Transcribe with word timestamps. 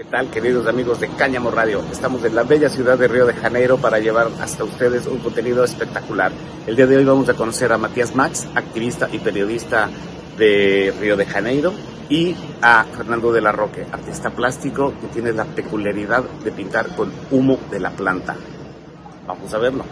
¿Qué 0.00 0.06
tal, 0.06 0.30
queridos 0.30 0.66
amigos 0.66 0.98
de 0.98 1.08
Cáñamo 1.08 1.50
Radio? 1.50 1.84
Estamos 1.92 2.24
en 2.24 2.34
la 2.34 2.42
bella 2.42 2.70
ciudad 2.70 2.96
de 2.96 3.06
Río 3.06 3.26
de 3.26 3.34
Janeiro 3.34 3.76
para 3.76 3.98
llevar 3.98 4.28
hasta 4.40 4.64
ustedes 4.64 5.06
un 5.06 5.18
contenido 5.18 5.62
espectacular. 5.62 6.32
El 6.66 6.74
día 6.74 6.86
de 6.86 6.96
hoy 6.96 7.04
vamos 7.04 7.28
a 7.28 7.34
conocer 7.34 7.70
a 7.70 7.76
Matías 7.76 8.14
Max, 8.14 8.48
activista 8.54 9.10
y 9.12 9.18
periodista 9.18 9.90
de 10.38 10.94
Río 10.98 11.18
de 11.18 11.26
Janeiro, 11.26 11.74
y 12.08 12.34
a 12.62 12.84
Fernando 12.84 13.30
de 13.30 13.42
la 13.42 13.52
Roque, 13.52 13.84
artista 13.92 14.30
plástico 14.30 14.94
que 15.02 15.08
tiene 15.08 15.34
la 15.34 15.44
peculiaridad 15.44 16.24
de 16.24 16.50
pintar 16.50 16.96
con 16.96 17.12
humo 17.30 17.58
de 17.70 17.80
la 17.80 17.90
planta. 17.90 18.36
Vamos 19.26 19.52
a 19.52 19.58
verlo. 19.58 19.84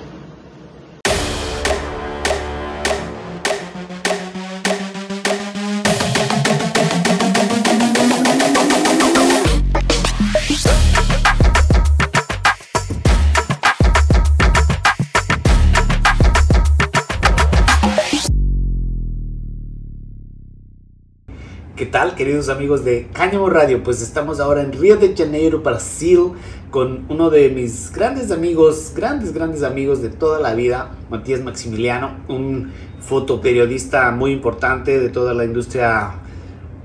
Queridos 22.18 22.48
amigos 22.48 22.84
de 22.84 23.06
Cáñamo 23.12 23.48
Radio? 23.48 23.84
Pues 23.84 24.02
estamos 24.02 24.40
ahora 24.40 24.60
en 24.62 24.72
Río 24.72 24.96
de 24.96 25.14
Janeiro, 25.16 25.60
Brasil, 25.60 26.32
con 26.68 27.06
uno 27.08 27.30
de 27.30 27.48
mis 27.48 27.92
grandes 27.92 28.32
amigos, 28.32 28.92
grandes, 28.92 29.32
grandes 29.32 29.62
amigos 29.62 30.02
de 30.02 30.08
toda 30.08 30.40
la 30.40 30.52
vida, 30.54 30.90
Matías 31.10 31.42
Maximiliano, 31.42 32.16
un 32.26 32.72
fotoperiodista 33.00 34.10
muy 34.10 34.32
importante 34.32 34.98
de 34.98 35.10
toda 35.10 35.32
la 35.32 35.44
industria 35.44 36.14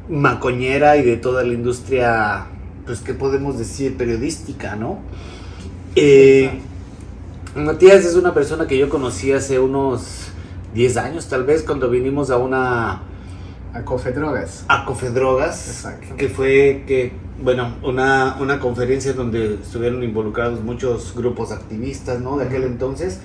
macoñera 0.07 0.97
y 0.97 1.03
de 1.03 1.17
toda 1.17 1.43
la 1.43 1.53
industria, 1.53 2.45
pues, 2.85 2.99
¿qué 2.99 3.15
podemos 3.15 3.57
decir? 3.57 3.97
Periodística, 3.97 4.75
¿no? 4.75 4.99
Eh, 5.95 6.59
Matías 7.55 8.05
es 8.05 8.13
una 8.13 8.35
persona 8.35 8.67
que 8.67 8.77
yo 8.77 8.87
conocí 8.87 9.31
hace 9.31 9.57
unos 9.57 10.27
10 10.75 10.97
años, 10.97 11.27
tal 11.27 11.43
vez, 11.43 11.63
cuando 11.63 11.89
vinimos 11.89 12.29
a 12.29 12.37
una 12.37 13.01
a 13.73 13.81
Cofedrogas. 13.83 14.65
A 14.67 14.85
Cofedrogas, 14.85 15.67
Exacto. 15.67 16.15
que 16.15 16.29
fue 16.29 16.83
que, 16.85 17.11
bueno, 17.41 17.75
una, 17.81 18.37
una 18.39 18.59
conferencia 18.59 19.13
donde 19.13 19.55
estuvieron 19.55 20.03
involucrados 20.03 20.63
muchos 20.63 21.15
grupos 21.15 21.51
activistas, 21.51 22.21
¿no? 22.21 22.37
De 22.37 22.45
aquel 22.45 22.63
entonces. 22.63 23.19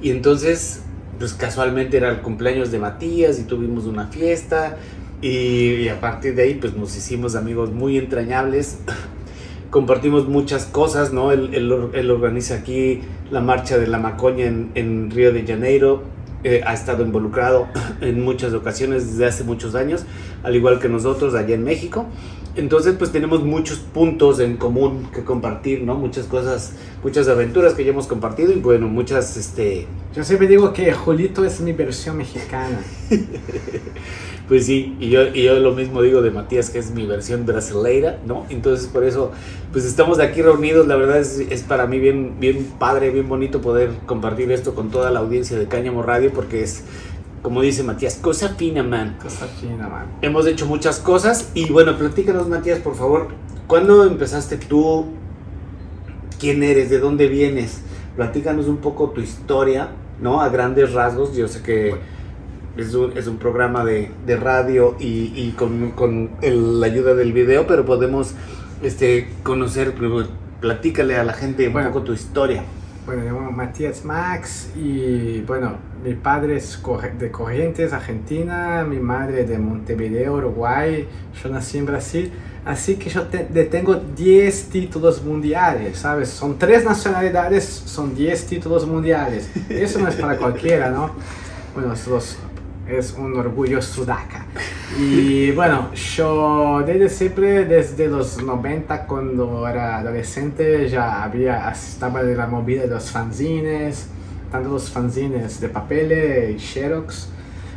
Y 0.00 0.10
entonces, 0.10 0.82
pues 1.18 1.34
casualmente 1.34 1.96
era 1.96 2.08
el 2.10 2.20
cumpleaños 2.20 2.70
de 2.70 2.78
Matías 2.78 3.38
y 3.40 3.44
tuvimos 3.44 3.86
una 3.86 4.06
fiesta. 4.06 4.76
Y, 5.20 5.74
y 5.74 5.88
a 5.88 6.00
partir 6.00 6.36
de 6.36 6.42
ahí, 6.42 6.54
pues 6.54 6.76
nos 6.76 6.96
hicimos 6.96 7.34
amigos 7.34 7.72
muy 7.72 7.98
entrañables. 7.98 8.78
Compartimos 9.70 10.28
muchas 10.28 10.66
cosas, 10.66 11.12
¿no? 11.12 11.32
Él, 11.32 11.50
él, 11.52 11.90
él 11.94 12.10
organiza 12.12 12.54
aquí 12.54 13.00
la 13.32 13.40
marcha 13.40 13.76
de 13.76 13.88
la 13.88 13.98
Macoña 13.98 14.44
en, 14.44 14.70
en 14.76 15.10
Río 15.10 15.32
de 15.32 15.44
Janeiro 15.44 16.13
ha 16.64 16.72
estado 16.72 17.02
involucrado 17.02 17.68
en 18.00 18.22
muchas 18.22 18.52
ocasiones 18.52 19.06
desde 19.10 19.26
hace 19.26 19.44
muchos 19.44 19.74
años, 19.74 20.04
al 20.42 20.54
igual 20.54 20.78
que 20.78 20.88
nosotros 20.88 21.34
allá 21.34 21.54
en 21.54 21.64
México. 21.64 22.06
Entonces, 22.56 22.94
pues 22.96 23.10
tenemos 23.10 23.42
muchos 23.42 23.78
puntos 23.78 24.38
en 24.38 24.56
común 24.56 25.08
que 25.12 25.24
compartir, 25.24 25.82
¿no? 25.82 25.96
Muchas 25.96 26.26
cosas, 26.26 26.72
muchas 27.02 27.28
aventuras 27.28 27.74
que 27.74 27.84
ya 27.84 27.90
hemos 27.90 28.06
compartido 28.06 28.52
y 28.52 28.60
bueno, 28.60 28.88
muchas, 28.88 29.36
este... 29.36 29.86
Yo 30.14 30.22
siempre 30.22 30.46
digo 30.46 30.72
que 30.72 30.92
Julito 30.92 31.44
es 31.44 31.60
mi 31.60 31.72
versión 31.72 32.16
mexicana. 32.16 32.78
Pues 34.48 34.66
sí, 34.66 34.94
y 35.00 35.08
yo, 35.08 35.28
y 35.28 35.44
yo 35.44 35.58
lo 35.58 35.72
mismo 35.72 36.02
digo 36.02 36.20
de 36.20 36.30
Matías, 36.30 36.68
que 36.68 36.78
es 36.78 36.90
mi 36.90 37.06
versión 37.06 37.46
brasileira, 37.46 38.18
¿no? 38.26 38.44
Entonces 38.50 38.88
por 38.88 39.02
eso, 39.02 39.32
pues 39.72 39.86
estamos 39.86 40.18
aquí 40.18 40.42
reunidos, 40.42 40.86
la 40.86 40.96
verdad 40.96 41.18
es, 41.18 41.38
es, 41.38 41.62
para 41.62 41.86
mí 41.86 41.98
bien, 41.98 42.34
bien 42.40 42.66
padre, 42.78 43.08
bien 43.08 43.26
bonito 43.26 43.62
poder 43.62 43.90
compartir 44.04 44.52
esto 44.52 44.74
con 44.74 44.90
toda 44.90 45.10
la 45.10 45.20
audiencia 45.20 45.58
de 45.58 45.66
Cáñamo 45.66 46.02
Radio, 46.02 46.30
porque 46.30 46.62
es, 46.62 46.84
como 47.44 47.60
dice 47.60 47.82
Matías, 47.84 48.16
cosa 48.16 48.48
fina, 48.48 48.82
man. 48.82 49.18
Cosa 49.22 49.46
fina, 49.46 49.86
man. 49.86 50.06
Hemos 50.22 50.46
hecho 50.46 50.66
muchas 50.66 50.98
cosas 50.98 51.50
y 51.54 51.70
bueno, 51.70 51.96
platícanos, 51.96 52.48
Matías, 52.48 52.78
por 52.80 52.96
favor, 52.96 53.28
¿cuándo 53.66 54.04
empezaste 54.04 54.56
tú? 54.56 55.04
¿Quién 56.40 56.62
eres? 56.62 56.88
¿De 56.88 56.98
dónde 56.98 57.28
vienes? 57.28 57.82
Platícanos 58.16 58.66
un 58.66 58.78
poco 58.78 59.10
tu 59.10 59.20
historia, 59.20 59.90
¿no? 60.20 60.40
A 60.40 60.48
grandes 60.48 60.92
rasgos, 60.92 61.36
yo 61.36 61.46
sé 61.46 61.62
que... 61.62 61.90
Bueno 61.90 62.14
es 62.76 62.94
un, 62.94 63.16
es 63.16 63.26
un 63.26 63.36
programa 63.36 63.84
de, 63.84 64.10
de 64.26 64.36
radio 64.36 64.96
y, 64.98 65.32
y 65.36 65.54
con, 65.56 65.92
con 65.92 66.30
el, 66.42 66.80
la 66.80 66.86
ayuda 66.86 67.14
del 67.14 67.32
video, 67.32 67.66
pero 67.66 67.84
podemos 67.84 68.34
este, 68.82 69.28
conocer, 69.42 69.94
platícale 70.60 71.16
a 71.16 71.24
la 71.24 71.34
gente 71.34 71.66
un 71.68 71.72
Bueno. 71.72 71.88
poco 71.92 72.02
tu 72.02 72.12
historia. 72.12 72.64
Bueno, 73.06 73.22
me 73.22 73.30
llamo 73.30 73.50
Matías 73.52 74.02
Max 74.04 74.70
y 74.74 75.40
bueno, 75.42 75.76
mi 76.02 76.14
padre 76.14 76.56
es 76.56 76.80
de 77.18 77.30
Corrientes, 77.30 77.92
Argentina, 77.92 78.82
mi 78.88 78.98
madre 78.98 79.44
de 79.44 79.58
Montevideo, 79.58 80.34
Uruguay, 80.34 81.06
yo 81.42 81.48
nací 81.50 81.76
en 81.78 81.84
Brasil, 81.86 82.32
así 82.64 82.96
que 82.96 83.10
yo 83.10 83.24
te- 83.26 83.44
tengo 83.66 83.94
10 83.96 84.70
títulos 84.70 85.22
mundiales, 85.22 85.98
¿sabes? 85.98 86.30
Son 86.30 86.58
tres 86.58 86.82
nacionalidades, 86.84 87.64
son 87.64 88.14
10 88.14 88.46
títulos 88.46 88.86
mundiales. 88.86 89.50
Eso 89.68 89.98
no 89.98 90.08
es 90.08 90.14
para 90.14 90.38
cualquiera, 90.38 90.88
¿no? 90.90 91.10
Bueno, 91.74 91.90
los- 92.08 92.38
es 92.88 93.14
un 93.18 93.36
orgullo 93.36 93.80
sudaca. 93.80 94.46
Y 94.98 95.50
bueno, 95.52 95.92
yo 95.94 96.82
desde 96.86 97.08
siempre, 97.08 97.64
desde 97.64 98.08
los 98.08 98.42
90, 98.42 99.06
cuando 99.06 99.66
era 99.66 99.98
adolescente, 99.98 100.88
ya 100.88 101.22
había, 101.22 101.70
estaba 101.70 102.22
de 102.22 102.36
la 102.36 102.46
movida 102.46 102.82
de 102.82 102.88
los 102.88 103.10
fanzines, 103.10 104.08
tanto 104.52 104.68
los 104.70 104.90
fanzines 104.90 105.60
de 105.60 105.68
papel 105.68 106.54
y 106.54 106.58
Xerox, 106.58 107.28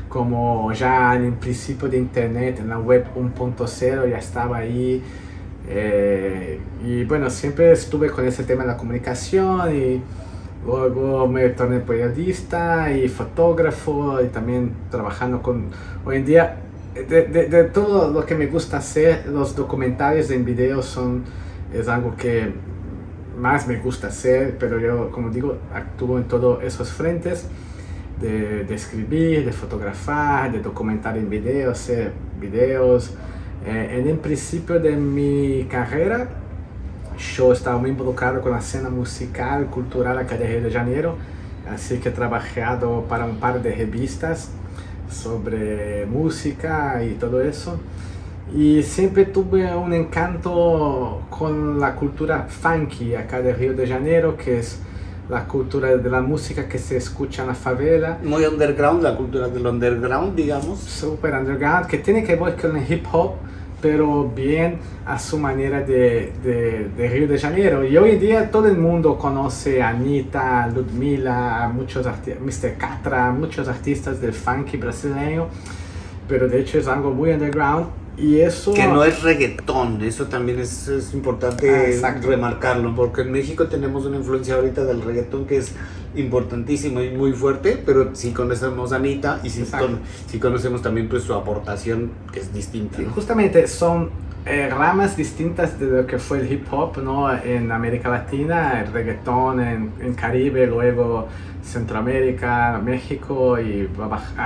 como 0.09 0.72
ya 0.73 1.16
en 1.16 1.25
el 1.25 1.34
principio 1.34 1.88
de 1.88 1.97
Internet, 1.97 2.59
en 2.59 2.69
la 2.69 2.79
web 2.79 3.06
1.0, 3.16 4.09
ya 4.09 4.17
estaba 4.17 4.57
ahí. 4.57 5.01
eh, 5.69 6.59
y 6.85 7.03
bueno, 7.06 7.29
siempre 7.29 7.72
estuve 7.72 8.09
con 8.09 8.25
ese 8.25 8.44
tema 8.44 8.62
de 8.63 8.69
la 8.69 8.78
comunicación 8.78 9.75
y 9.75 10.01
luego 10.67 11.28
me 11.28 11.50
torné 11.50 11.79
periodista 11.79 12.91
y 12.91 13.07
fotógrafo 13.07 14.22
y 14.22 14.28
también 14.28 14.73
trabajando 14.91 15.41
con, 15.41 15.69
hoy 16.05 16.17
en 16.17 16.25
día, 16.25 16.57
de, 16.94 17.23
de- 17.23 17.45
de 17.47 17.63
todo 17.66 18.11
lo 18.11 18.25
que 18.25 18.35
me 18.35 18.47
gusta 18.47 18.78
hacer, 18.78 19.28
los 19.28 19.55
documentales 19.55 20.29
en 20.31 20.44
video 20.45 20.83
son, 20.83 21.23
es 21.73 21.88
algo 21.88 22.16
que 22.17 22.51
más 23.39 23.67
me 23.67 23.78
gusta 23.78 24.07
hacer, 24.07 24.57
pero 24.59 24.79
yo, 24.79 25.11
como 25.11 25.29
digo, 25.29 25.57
actúo 25.73 26.17
en 26.17 26.25
todos 26.25 26.63
esos 26.63 26.89
frentes 26.91 27.47
de, 28.19 28.63
de 28.66 28.75
escribir, 28.75 29.45
de 29.45 29.51
fotografar, 29.53 30.51
de 30.51 30.59
documentar 30.59 31.17
en 31.17 31.29
video, 31.29 31.72
hacer 31.72 32.11
videos. 32.41 33.13
Eh, 33.66 33.99
en 33.99 34.07
el 34.07 34.17
principio 34.17 34.79
de 34.79 34.95
mi 34.95 35.66
carrera, 35.69 36.28
yo 37.17 37.51
estaba 37.53 37.78
muy 37.78 37.89
involucrado 37.89 38.41
con 38.41 38.51
la 38.51 38.59
escena 38.59 38.89
musical, 38.89 39.67
cultural 39.67 40.17
acá 40.17 40.38
de 40.38 40.47
Río 40.47 40.61
de 40.61 40.72
Janeiro, 40.72 41.16
así 41.69 41.97
que 42.00 42.09
he 42.09 42.11
trabajado 42.11 43.03
para 43.09 43.25
un 43.25 43.38
par 43.38 43.61
de 43.61 43.75
revistas 43.75 44.50
sobre 45.09 46.05
música 46.05 47.03
y 47.03 47.13
todo 47.13 47.41
eso. 47.41 47.79
Y 48.55 48.81
siempre 48.83 49.25
tuve 49.25 49.75
un 49.75 49.94
encanto 49.94 51.22
con 51.29 51.79
la 51.79 51.95
cultura 51.95 52.47
funky 52.47 53.16
acá 53.16 53.41
de 53.41 53.53
Río 53.53 53.73
de 53.73 53.88
Janeiro, 53.88 54.38
que 54.38 54.59
es 54.59 54.79
la 55.29 55.44
cultura 55.44 55.97
de 55.97 56.09
la 56.09 56.22
música 56.22 56.69
que 56.69 56.78
se 56.78 56.95
escucha 56.95 57.41
en 57.41 57.49
la 57.49 57.53
favela, 57.55 58.17
Muy 58.23 58.46
underground, 58.46 59.03
la 59.03 59.16
cultura 59.17 59.49
del 59.49 59.66
underground, 59.67 60.35
digamos. 60.35 60.79
super 60.79 61.34
underground, 61.34 61.87
que 61.87 61.97
tiene 61.97 62.23
que 62.23 62.37
ver 62.37 62.55
con 62.55 62.78
el 62.78 62.90
hip 62.90 63.05
hop, 63.11 63.34
pero 63.82 64.28
bien 64.29 64.79
a 65.06 65.20
su 65.20 65.38
manera 65.38 65.82
de, 65.82 66.34
de, 66.44 66.90
de 66.97 67.09
Río 67.09 67.28
de 67.28 67.40
Janeiro. 67.40 67.84
Y 67.85 67.96
hoy 67.97 68.12
en 68.12 68.20
día 68.20 68.52
todo 68.52 68.68
el 68.68 68.78
mundo 68.78 69.18
conoce 69.18 69.82
a 69.82 69.90
Anita, 69.90 70.68
Ludmilla, 70.68 71.64
a 71.64 71.70
muchos 71.70 72.06
Mr. 72.06 72.78
Catra, 72.78 73.32
muchos 73.32 73.68
artistas 73.68 74.20
del 74.20 74.34
funky 74.34 74.78
brasileño, 74.78 75.47
pero 76.28 76.47
de 76.47 76.59
hecho 76.59 76.79
es 76.79 76.88
algo 76.88 77.12
muy 77.12 77.32
underground. 77.32 77.88
Y 78.17 78.40
eso... 78.40 78.73
Que 78.73 78.87
no 78.87 79.03
es 79.03 79.22
reggaetón, 79.22 80.02
eso 80.02 80.25
también 80.25 80.59
es, 80.59 80.87
es 80.87 81.09
Ah, 81.14 81.16
importante 81.17 81.91
exacto. 81.93 82.28
remarcarlo, 82.28 82.96
porque 82.96 83.22
en 83.22 83.31
México 83.31 83.67
tenemos 83.67 84.05
una 84.05 84.17
influencia 84.17 84.55
ahorita 84.55 84.84
del 84.85 85.03
reggaetón 85.03 85.46
que 85.46 85.58
es 85.58 85.73
importantísimo 86.16 87.02
y 87.02 87.11
muy 87.11 87.31
fuerte, 87.34 87.81
pero 87.85 88.09
sí 88.14 88.31
conocemos 88.31 88.91
a 88.91 88.96
Anita 88.96 89.40
y 89.43 89.49
sí, 89.52 89.61
Exacto. 89.61 89.87
con- 89.87 89.99
sí 90.28 90.40
conocemos 90.40 90.81
también 90.81 91.08
pues 91.09 91.23
su 91.23 91.34
aportación 91.34 92.11
que 92.34 92.40
es 92.40 92.52
distinta. 92.53 92.97
Sí, 92.97 93.03
¿no? 93.03 93.11
justamente 93.11 93.67
son 93.67 94.09
eh, 94.46 94.70
ramas 94.70 95.16
distintas 95.16 95.79
de 95.79 95.85
lo 95.87 96.08
que 96.08 96.17
fue 96.17 96.40
el 96.40 96.52
hip 96.52 96.66
hop 96.72 96.97
¿no? 97.03 97.31
en 97.37 97.72
América 97.72 98.09
Latina, 98.09 98.81
el 98.81 98.91
reggaetón 98.93 99.59
en, 99.61 99.91
en 100.02 100.13
Caribe, 100.16 100.66
luego 100.67 101.28
Centroamérica, 101.67 102.81
México 102.84 103.59
y 103.59 103.90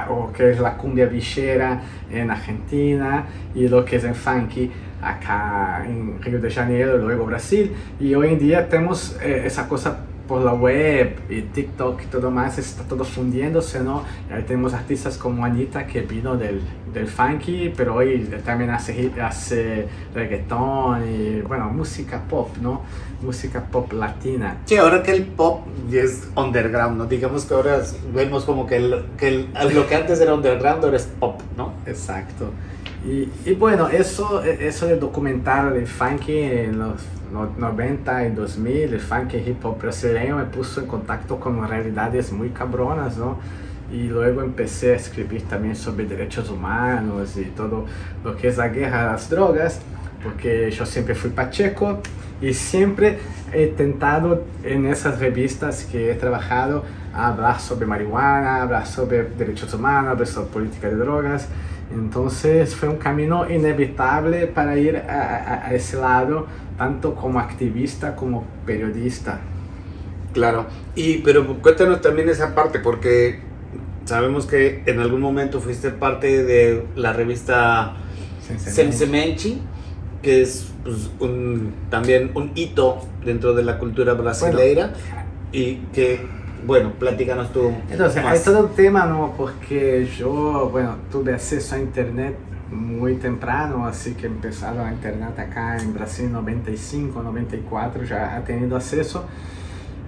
o 0.09 0.31
que 0.33 0.51
es 0.51 0.59
la 0.59 0.75
cumbia 0.75 1.05
villera 1.05 1.81
en 2.11 2.31
Argentina 2.31 3.25
y 3.53 3.67
lo 3.67 3.85
que 3.85 3.97
es 3.97 4.03
en 4.03 4.15
funky 4.15 4.71
acá 5.01 5.83
en 5.85 6.21
Río 6.21 6.39
de 6.39 6.51
Janeiro, 6.51 6.97
luego 6.97 7.25
Brasil, 7.25 7.71
y 7.99 8.13
hoy 8.13 8.29
en 8.29 8.39
día 8.39 8.69
tenemos 8.69 9.17
eh, 9.21 9.43
esa 9.45 9.67
cosa 9.67 10.05
por 10.27 10.41
la 10.41 10.53
web 10.53 11.19
y 11.29 11.41
TikTok 11.41 12.01
y 12.03 12.05
todo 12.05 12.31
más, 12.31 12.57
está 12.57 12.83
todo 12.83 13.03
fundiéndose, 13.03 13.81
¿no? 13.81 14.03
Ahí 14.31 14.43
tenemos 14.43 14.73
artistas 14.73 15.17
como 15.17 15.43
Anita 15.43 15.85
que 15.87 16.01
vino 16.01 16.37
del, 16.37 16.61
del 16.93 17.07
funky, 17.07 17.73
pero 17.75 17.95
hoy 17.95 18.29
también 18.45 18.69
hace, 18.69 19.11
hace 19.21 19.87
reggaetón 20.13 21.03
y, 21.09 21.41
bueno, 21.41 21.69
música 21.69 22.21
pop, 22.29 22.49
¿no? 22.61 22.81
Música 23.21 23.65
pop 23.71 23.91
latina. 23.93 24.57
Sí, 24.65 24.77
ahora 24.77 25.03
que 25.03 25.11
el 25.11 25.23
pop 25.23 25.65
es 25.91 26.29
underground, 26.35 26.97
¿no? 26.97 27.05
Digamos 27.05 27.45
que 27.45 27.53
ahora 27.53 27.81
vemos 28.13 28.45
como 28.45 28.65
que, 28.65 28.77
el, 28.77 29.05
que 29.17 29.27
el, 29.27 29.49
lo 29.73 29.87
que 29.87 29.95
antes 29.95 30.19
era 30.21 30.33
underground 30.33 30.83
ahora 30.85 30.97
es 30.97 31.07
pop, 31.19 31.41
¿no? 31.57 31.73
Exacto. 31.85 32.51
Y, 33.05 33.29
y 33.49 33.55
bueno, 33.55 33.89
eso, 33.89 34.43
eso 34.43 34.85
de 34.85 34.95
documentar 34.95 35.75
el 35.75 35.87
funky 35.87 36.37
en 36.37 36.79
los 36.79 37.01
90 37.31 38.27
y 38.27 38.31
2000, 38.31 38.93
el 38.93 38.99
funk 38.99 39.33
hip 39.33 39.63
hop 39.65 39.79
brasileño 39.79 40.37
me 40.37 40.45
puso 40.45 40.81
en 40.81 40.87
contacto 40.87 41.39
con 41.39 41.67
realidades 41.67 42.31
muy 42.31 42.49
cabronas, 42.49 43.17
¿no? 43.17 43.39
Y 43.91 44.03
luego 44.03 44.41
empecé 44.41 44.93
a 44.93 44.95
escribir 44.95 45.43
también 45.43 45.75
sobre 45.75 46.05
derechos 46.05 46.49
humanos 46.49 47.35
y 47.37 47.45
todo 47.45 47.85
lo 48.23 48.35
que 48.35 48.47
es 48.47 48.57
la 48.57 48.69
guerra 48.69 49.03
a 49.03 49.11
las 49.13 49.29
drogas, 49.29 49.81
porque 50.23 50.71
yo 50.71 50.85
siempre 50.85 51.15
fui 51.15 51.29
pacheco 51.31 52.01
y 52.41 52.53
siempre 52.53 53.19
he 53.53 53.67
intentado 53.67 54.43
en 54.63 54.85
esas 54.85 55.19
revistas 55.19 55.83
que 55.85 56.11
he 56.11 56.15
trabajado 56.15 56.83
hablar 57.13 57.59
sobre 57.59 57.85
marihuana, 57.85 58.61
hablar 58.61 58.87
sobre 58.87 59.23
derechos 59.23 59.73
humanos, 59.73 60.11
hablar 60.11 60.27
sobre 60.27 60.49
política 60.49 60.87
de 60.87 60.95
drogas. 60.95 61.47
Entonces 61.93 62.75
fue 62.75 62.89
un 62.89 62.97
camino 62.97 63.49
inevitable 63.49 64.47
para 64.47 64.77
ir 64.77 64.97
a, 64.97 65.67
a 65.67 65.73
ese 65.73 65.97
lado 65.97 66.47
tanto 66.77 67.15
como 67.15 67.39
activista 67.39 68.15
como 68.15 68.45
periodista. 68.65 69.39
Claro, 70.33 70.65
y 70.95 71.17
pero 71.17 71.45
cuéntanos 71.61 72.01
también 72.01 72.29
esa 72.29 72.55
parte, 72.55 72.79
porque 72.79 73.39
sabemos 74.05 74.45
que 74.45 74.83
en 74.85 74.99
algún 74.99 75.21
momento 75.21 75.59
fuiste 75.59 75.91
parte 75.91 76.43
de 76.43 76.85
la 76.95 77.13
revista 77.13 77.97
Sensemenchi, 78.57 79.61
que 80.21 80.41
es 80.41 80.71
pues, 80.83 81.09
un, 81.19 81.73
también 81.89 82.31
un 82.33 82.51
hito 82.55 82.99
dentro 83.25 83.53
de 83.53 83.63
la 83.63 83.77
cultura 83.77 84.13
brasileira, 84.13 84.93
y 85.51 85.75
que, 85.93 86.25
bueno, 86.65 86.91
platícanos 86.99 87.51
tú. 87.51 87.71
Entonces, 87.89 88.23
hay 88.23 88.39
todo 88.39 88.65
un 88.65 88.75
tema, 88.75 89.05
¿no? 89.05 89.33
Porque 89.37 90.07
yo, 90.17 90.69
bueno, 90.71 90.95
tuve 91.11 91.33
acceso 91.33 91.75
a 91.75 91.79
internet 91.79 92.35
muy 92.71 93.15
temprano, 93.15 93.85
así 93.85 94.13
que 94.13 94.27
empezado 94.27 94.83
la 94.83 94.91
internet 94.91 95.37
acá 95.37 95.77
en 95.77 95.93
Brasil 95.93 96.31
95, 96.31 97.21
94, 97.21 98.03
ya 98.05 98.35
ha 98.35 98.43
tenido 98.43 98.77
acceso. 98.77 99.25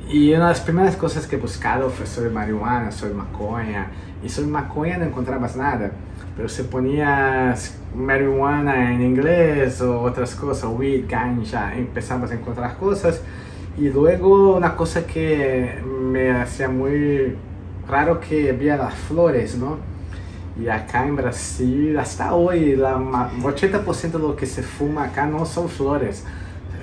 Y 0.07 0.29
una 0.33 0.45
de 0.45 0.49
las 0.49 0.61
primeras 0.61 0.95
cosas 0.95 1.27
que 1.27 1.37
he 1.37 1.39
buscado 1.39 1.89
fue 1.89 2.05
sobre 2.05 2.29
marihuana, 2.29 2.91
sobre 2.91 3.13
maconha. 3.13 3.87
Y 4.23 4.29
sobre 4.29 4.49
maconha 4.49 4.97
no 4.97 5.05
encontrabas 5.05 5.55
nada, 5.55 5.91
pero 6.35 6.47
se 6.49 6.63
ponías 6.63 7.77
marihuana 7.95 8.93
en 8.93 9.01
inglés 9.01 9.81
o 9.81 10.01
otras 10.01 10.35
cosas, 10.35 10.69
weed, 10.73 11.05
ganja, 11.07 11.75
empezabas 11.75 12.31
a 12.31 12.35
encontrar 12.35 12.77
cosas. 12.77 13.21
Y 13.77 13.89
luego 13.89 14.55
una 14.55 14.75
cosa 14.75 15.05
que 15.07 15.81
me 15.83 16.31
hacía 16.31 16.69
muy 16.69 17.35
raro 17.87 18.19
que 18.19 18.51
había 18.51 18.77
las 18.77 18.93
flores, 18.93 19.57
¿no? 19.57 19.77
Y 20.61 20.67
acá 20.67 21.07
en 21.07 21.15
Brasil, 21.15 21.97
hasta 21.97 22.35
hoy, 22.35 22.75
la 22.75 22.97
80% 22.97 24.11
de 24.11 24.19
lo 24.19 24.35
que 24.35 24.45
se 24.45 24.61
fuma 24.61 25.05
acá 25.05 25.25
no 25.25 25.45
son 25.45 25.67
flores, 25.67 26.23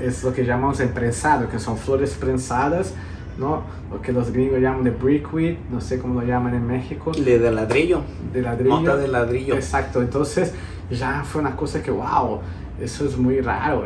es 0.03 0.25
lo 0.25 0.33
que 0.33 0.45
llamamos 0.45 0.81
emprensado, 0.81 1.49
que 1.49 1.61
son 1.61 1.77
flores 1.77 2.15
prensadas, 2.15 2.95
¿no? 3.39 3.63
Lo 3.93 4.03
que 4.03 4.13
los 4.13 4.33
gringos 4.33 4.61
llaman 4.61 4.83
de 4.83 4.91
brickweed, 4.91 5.59
no 5.71 5.81
sé 5.81 6.01
cómo 6.01 6.21
lo 6.21 6.27
llaman 6.27 6.55
en 6.55 6.67
México. 6.67 7.13
De, 7.13 7.39
de 7.39 7.51
ladrillo. 7.53 8.03
De 8.33 8.43
ladrillo. 8.43 8.81
Nota 8.81 8.97
de 8.97 9.07
ladrillo. 9.07 9.55
Exacto, 9.55 10.03
entonces 10.03 10.53
ya 10.91 11.23
fue 11.25 11.41
una 11.41 11.55
cosa 11.55 11.81
que, 11.81 11.93
wow, 11.93 12.41
eso 12.81 13.07
es 13.07 13.17
muy 13.17 13.41
raro. 13.41 13.85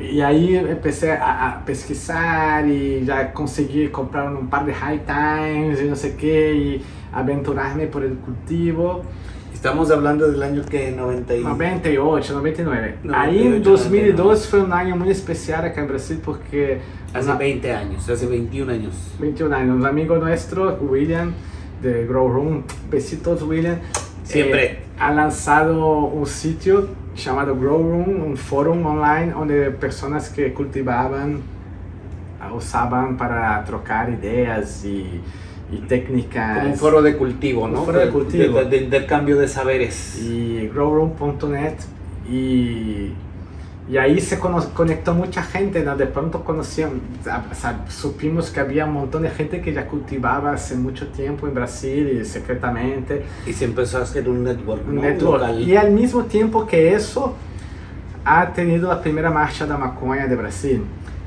y 0.00 0.20
ahí 0.20 0.56
empecé 0.56 1.12
a, 1.12 1.48
a, 1.48 1.64
pesquisar 1.64 2.66
y 2.66 3.04
ya 3.04 3.32
conseguí 3.32 3.88
comprar 3.88 4.32
un 4.34 4.48
par 4.48 4.66
de 4.66 4.74
high 4.74 5.04
times 5.04 5.82
y 5.82 5.88
no 5.88 5.96
sé 5.96 6.16
qué, 6.16 6.54
y 6.54 6.82
aventurarme 7.12 7.86
por 7.86 8.04
el 8.04 8.14
cultivo. 8.16 9.02
Estamos 9.52 9.90
hablando 9.90 10.30
del 10.30 10.42
año 10.42 10.62
que 10.62 10.90
90 10.90 11.36
y... 11.36 11.42
98, 11.42 12.34
99. 12.34 12.98
98, 13.02 13.18
Ahí 13.18 13.46
en 13.46 13.62
2002 13.62 14.16
99. 14.16 14.36
fue 14.50 14.60
un 14.60 14.72
año 14.74 14.96
muy 14.96 15.08
especial 15.08 15.64
acá 15.64 15.80
en 15.80 15.88
Brasil 15.88 16.20
porque... 16.22 16.80
Hace 17.14 17.30
una... 17.30 17.38
20 17.38 17.72
años, 17.72 18.08
hace 18.10 18.26
21 18.26 18.70
años. 18.70 18.94
21 19.18 19.56
años. 19.56 19.76
Un 19.76 19.86
amigo 19.86 20.18
nuestro, 20.18 20.74
William, 20.82 21.32
de 21.80 22.06
Grow 22.06 22.28
Room, 22.28 22.64
besitos 22.90 23.42
William. 23.42 23.78
Siempre. 24.24 24.64
Eh, 24.64 24.78
ha 24.98 25.14
lanzado 25.14 25.98
un 25.98 26.26
sitio 26.26 26.88
llamado 27.16 27.56
Grow 27.56 27.78
Room, 27.78 28.22
un 28.22 28.36
foro 28.36 28.72
online 28.72 29.32
donde 29.32 29.70
personas 29.70 30.30
que 30.30 30.52
cultivaban 30.52 31.40
usaban 32.54 33.16
para 33.16 33.64
trocar 33.64 34.10
ideas 34.10 34.84
y 34.84 35.20
y 35.72 35.78
técnicas. 35.78 36.58
Como 36.58 36.70
un 36.70 36.76
foro 36.76 37.02
de 37.02 37.16
cultivo, 37.16 37.68
¿no? 37.68 37.80
Un 37.80 37.86
foro 37.86 37.98
de 37.98 38.10
cultivo. 38.10 38.58
De, 38.58 38.64
de, 38.64 38.70
de 38.70 38.76
intercambio 38.84 39.36
de 39.36 39.48
saberes. 39.48 40.20
Y 40.22 40.68
growroom.net 40.68 41.74
y, 42.30 43.12
y 43.86 43.98
ahí 43.98 44.18
se 44.20 44.38
conectó 44.38 45.12
mucha 45.12 45.42
gente, 45.42 45.84
¿no? 45.84 45.94
De 45.94 46.06
pronto 46.06 46.42
conocían, 46.42 47.02
o 47.20 47.54
sea, 47.54 47.84
supimos 47.88 48.50
que 48.50 48.60
había 48.60 48.86
un 48.86 48.94
montón 48.94 49.22
de 49.22 49.30
gente 49.30 49.60
que 49.60 49.74
ya 49.74 49.86
cultivaba 49.86 50.52
hace 50.52 50.74
mucho 50.74 51.08
tiempo 51.08 51.46
en 51.46 51.54
Brasil 51.54 52.18
y 52.20 52.24
secretamente. 52.24 53.24
Y 53.46 53.52
se 53.52 53.66
empezó 53.66 53.98
a 53.98 54.02
hacer 54.02 54.26
un 54.28 54.42
network, 54.42 54.88
un 54.88 54.96
¿no? 54.96 55.02
network. 55.02 55.42
Local. 55.42 55.60
Y 55.60 55.76
al 55.76 55.90
mismo 55.90 56.24
tiempo 56.24 56.66
que 56.66 56.94
eso, 56.94 57.34
ha 58.24 58.52
tenido 58.54 58.88
la 58.88 59.02
primera 59.02 59.30
marcha 59.30 59.66
de 59.66 59.76
maconha 59.76 60.26
de 60.26 60.36
Brasil 60.36 60.82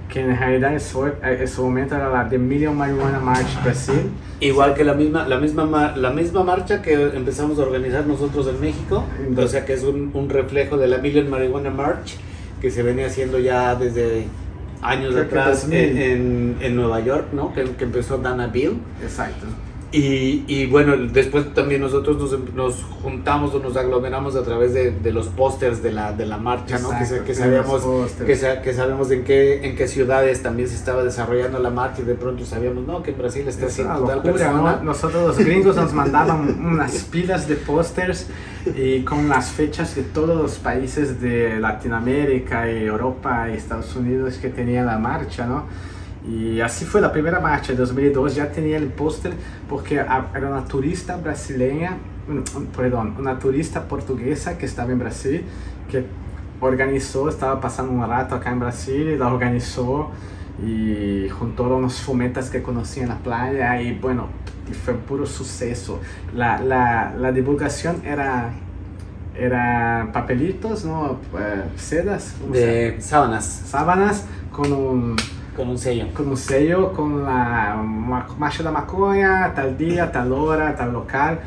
que 0.09 0.21
en 0.21 0.37
realidad 0.37 0.73
en 0.73 0.79
su, 0.79 1.05
en 1.05 1.47
su 1.47 1.63
momento 1.63 1.95
era 1.95 2.09
la 2.09 2.29
The 2.29 2.37
Million 2.37 2.75
Marijuana 2.77 3.19
March 3.19 3.61
Brasil. 3.61 4.09
Igual 4.39 4.73
que 4.73 4.83
la 4.83 4.93
misma, 4.93 5.27
la, 5.27 5.37
misma, 5.37 5.93
la 5.95 6.11
misma 6.11 6.43
marcha 6.43 6.81
que 6.81 6.93
empezamos 6.93 7.59
a 7.59 7.63
organizar 7.63 8.07
nosotros 8.07 8.47
en 8.47 8.59
México, 8.61 9.03
o 9.35 9.47
sea 9.47 9.65
que 9.65 9.73
es 9.73 9.83
un, 9.83 10.11
un 10.13 10.29
reflejo 10.29 10.77
de 10.77 10.87
la 10.87 10.99
Million 10.99 11.29
Marijuana 11.29 11.69
March 11.69 12.17
que 12.61 12.71
se 12.71 12.83
venía 12.83 13.07
haciendo 13.07 13.39
ya 13.39 13.75
desde 13.75 14.25
años 14.81 15.11
Creo 15.13 15.25
atrás 15.25 15.61
2000. 15.61 15.79
en, 15.79 15.97
en, 15.97 16.57
en 16.61 16.75
Nueva 16.75 16.99
York, 16.99 17.27
¿no? 17.33 17.53
Que, 17.53 17.63
que 17.71 17.83
empezó 17.83 18.17
Dana 18.17 18.47
Bill. 18.47 18.79
Exacto. 19.01 19.45
Y, 19.89 20.43
y, 20.47 20.65
bueno, 20.65 20.97
después 20.97 21.53
también 21.53 21.79
nosotros 21.79 22.17
nos, 22.17 22.53
nos, 22.53 22.83
juntamos 23.01 23.55
o 23.55 23.59
nos 23.59 23.77
aglomeramos 23.77 24.35
a 24.35 24.43
través 24.43 24.73
de, 24.73 24.91
de 24.91 25.11
los 25.13 25.27
pósters 25.27 25.81
de 25.81 25.93
la, 25.93 26.11
de 26.11 26.25
la 26.25 26.37
marcha, 26.37 26.77
¿no? 26.79 26.91
Exacto, 26.91 27.23
que, 27.23 27.31
que, 27.31 27.35
sabíamos, 27.35 27.83
que, 28.17 28.61
que, 28.63 28.73
sabemos 28.73 29.11
en 29.11 29.23
qué, 29.23 29.65
en 29.65 29.77
qué 29.77 29.87
ciudades 29.87 30.43
también 30.43 30.67
se 30.67 30.75
estaba 30.75 31.05
desarrollando 31.05 31.59
la 31.59 31.69
marcha 31.69 32.01
y 32.01 32.05
de 32.05 32.15
pronto 32.15 32.45
sabíamos, 32.45 32.85
no, 32.85 33.01
que 33.01 33.11
en 33.11 33.17
Brasil 33.17 33.47
está 33.47 33.67
Es 33.67 33.73
haciendo 33.73 34.03
una 34.03 34.07
tal 34.15 34.23
persona. 34.23 34.51
¿no? 34.51 34.83
Nosotros 34.83 35.25
los 35.25 35.37
gringos 35.37 35.77
nos 35.77 35.93
mandaban 35.93 36.65
unas 36.65 37.05
pilas 37.05 37.47
de 37.47 37.55
pósters 37.55 38.27
y 38.75 39.03
con 39.03 39.29
las 39.29 39.51
fechas 39.51 39.95
de 39.95 40.03
todos 40.03 40.35
los 40.35 40.57
países 40.57 41.21
de 41.21 41.61
Latinoamérica 41.61 42.69
y 42.69 42.83
Europa 42.83 43.47
y 43.49 43.53
Estados 43.55 43.95
Unidos 43.95 44.37
que 44.37 44.49
tenían 44.49 44.85
la 44.85 44.97
marcha, 44.97 45.45
¿no? 45.45 45.65
Y 46.25 46.59
así 46.61 46.85
fue 46.85 47.01
la 47.01 47.11
primera 47.11 47.39
marcha 47.39 47.73
de 47.73 47.77
2002, 47.77 48.35
ya 48.35 48.51
tenía 48.51 48.77
el 48.77 48.87
póster 48.87 49.33
porque 49.69 49.95
era 49.95 50.49
una 50.49 50.65
turista 50.65 51.17
brasileña, 51.17 51.97
perdón, 52.75 53.15
una 53.17 53.39
turista 53.39 53.87
portuguesa 53.87 54.57
que 54.57 54.65
estaba 54.65 54.91
en 54.91 54.99
Brasil, 54.99 55.43
que 55.89 56.05
organizó, 56.59 57.29
estaba 57.29 57.61
pasando 57.61 57.93
un 57.93 58.07
rato 58.07 58.35
acá 58.35 58.51
en 58.51 58.59
Brasil 58.59 59.07
y 59.09 59.17
la 59.17 59.27
organizó 59.27 60.11
y 60.65 61.29
juntó 61.29 61.63
unos 61.75 62.01
fumetas 62.01 62.49
que 62.49 62.61
conocía 62.61 63.03
en 63.03 63.09
la 63.09 63.17
playa 63.19 63.81
y 63.81 63.93
bueno, 63.97 64.27
fue 64.83 64.95
puro 64.95 65.25
suceso. 65.25 65.99
La, 66.35 66.59
la, 66.59 67.13
la 67.17 67.31
divulgación 67.31 68.01
era, 68.05 68.51
era 69.35 70.09
papelitos, 70.11 70.83
¿no? 70.83 71.19
Eh, 71.39 71.63
sedas, 71.75 72.35
¿cómo 72.41 72.53
se 72.53 72.59
De 72.65 73.01
sábanas, 73.01 73.45
sábanas 73.45 74.25
con 74.51 74.73
un 74.73 75.15
con 75.57 75.69
un 75.69 75.77
sello. 75.77 76.05
con 76.13 76.27
un 76.29 76.37
sello 76.37 76.93
con 76.93 77.23
la 77.25 77.75
ma- 77.83 78.27
marcha 78.37 78.61
da 78.63 78.71
maconha, 78.71 79.51
tal 79.55 79.75
día, 79.77 80.11
tal 80.11 80.31
hora, 80.31 80.75
tal 80.75 80.93
local. 80.93 81.39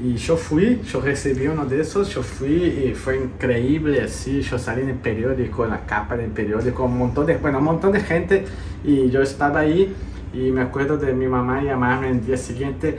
Y 0.00 0.14
yo 0.14 0.36
fui, 0.36 0.80
yo 0.90 1.00
recibí 1.00 1.48
uno 1.48 1.64
de 1.66 1.80
esos, 1.80 2.08
yo 2.14 2.22
fui 2.22 2.54
y 2.86 2.94
fue 2.94 3.16
increíble 3.16 4.00
así, 4.00 4.42
yo 4.42 4.56
salí 4.56 4.82
en 4.82 4.90
el 4.90 4.94
periódico, 4.94 5.64
en 5.64 5.70
la 5.70 5.80
capa 5.80 6.16
del 6.16 6.30
periódico, 6.30 6.84
un 6.84 6.96
montón 6.98 7.26
de, 7.26 7.36
bueno, 7.36 7.58
un 7.58 7.64
montón 7.64 7.90
de 7.90 8.00
gente 8.00 8.44
y 8.84 9.10
yo 9.10 9.20
estaba 9.22 9.58
ahí 9.60 9.92
y 10.32 10.52
me 10.52 10.60
acuerdo 10.62 10.96
de 10.98 11.12
mi 11.12 11.26
mamá 11.26 11.60
llamarme 11.62 12.10
el 12.10 12.24
día 12.24 12.36
siguiente, 12.36 12.96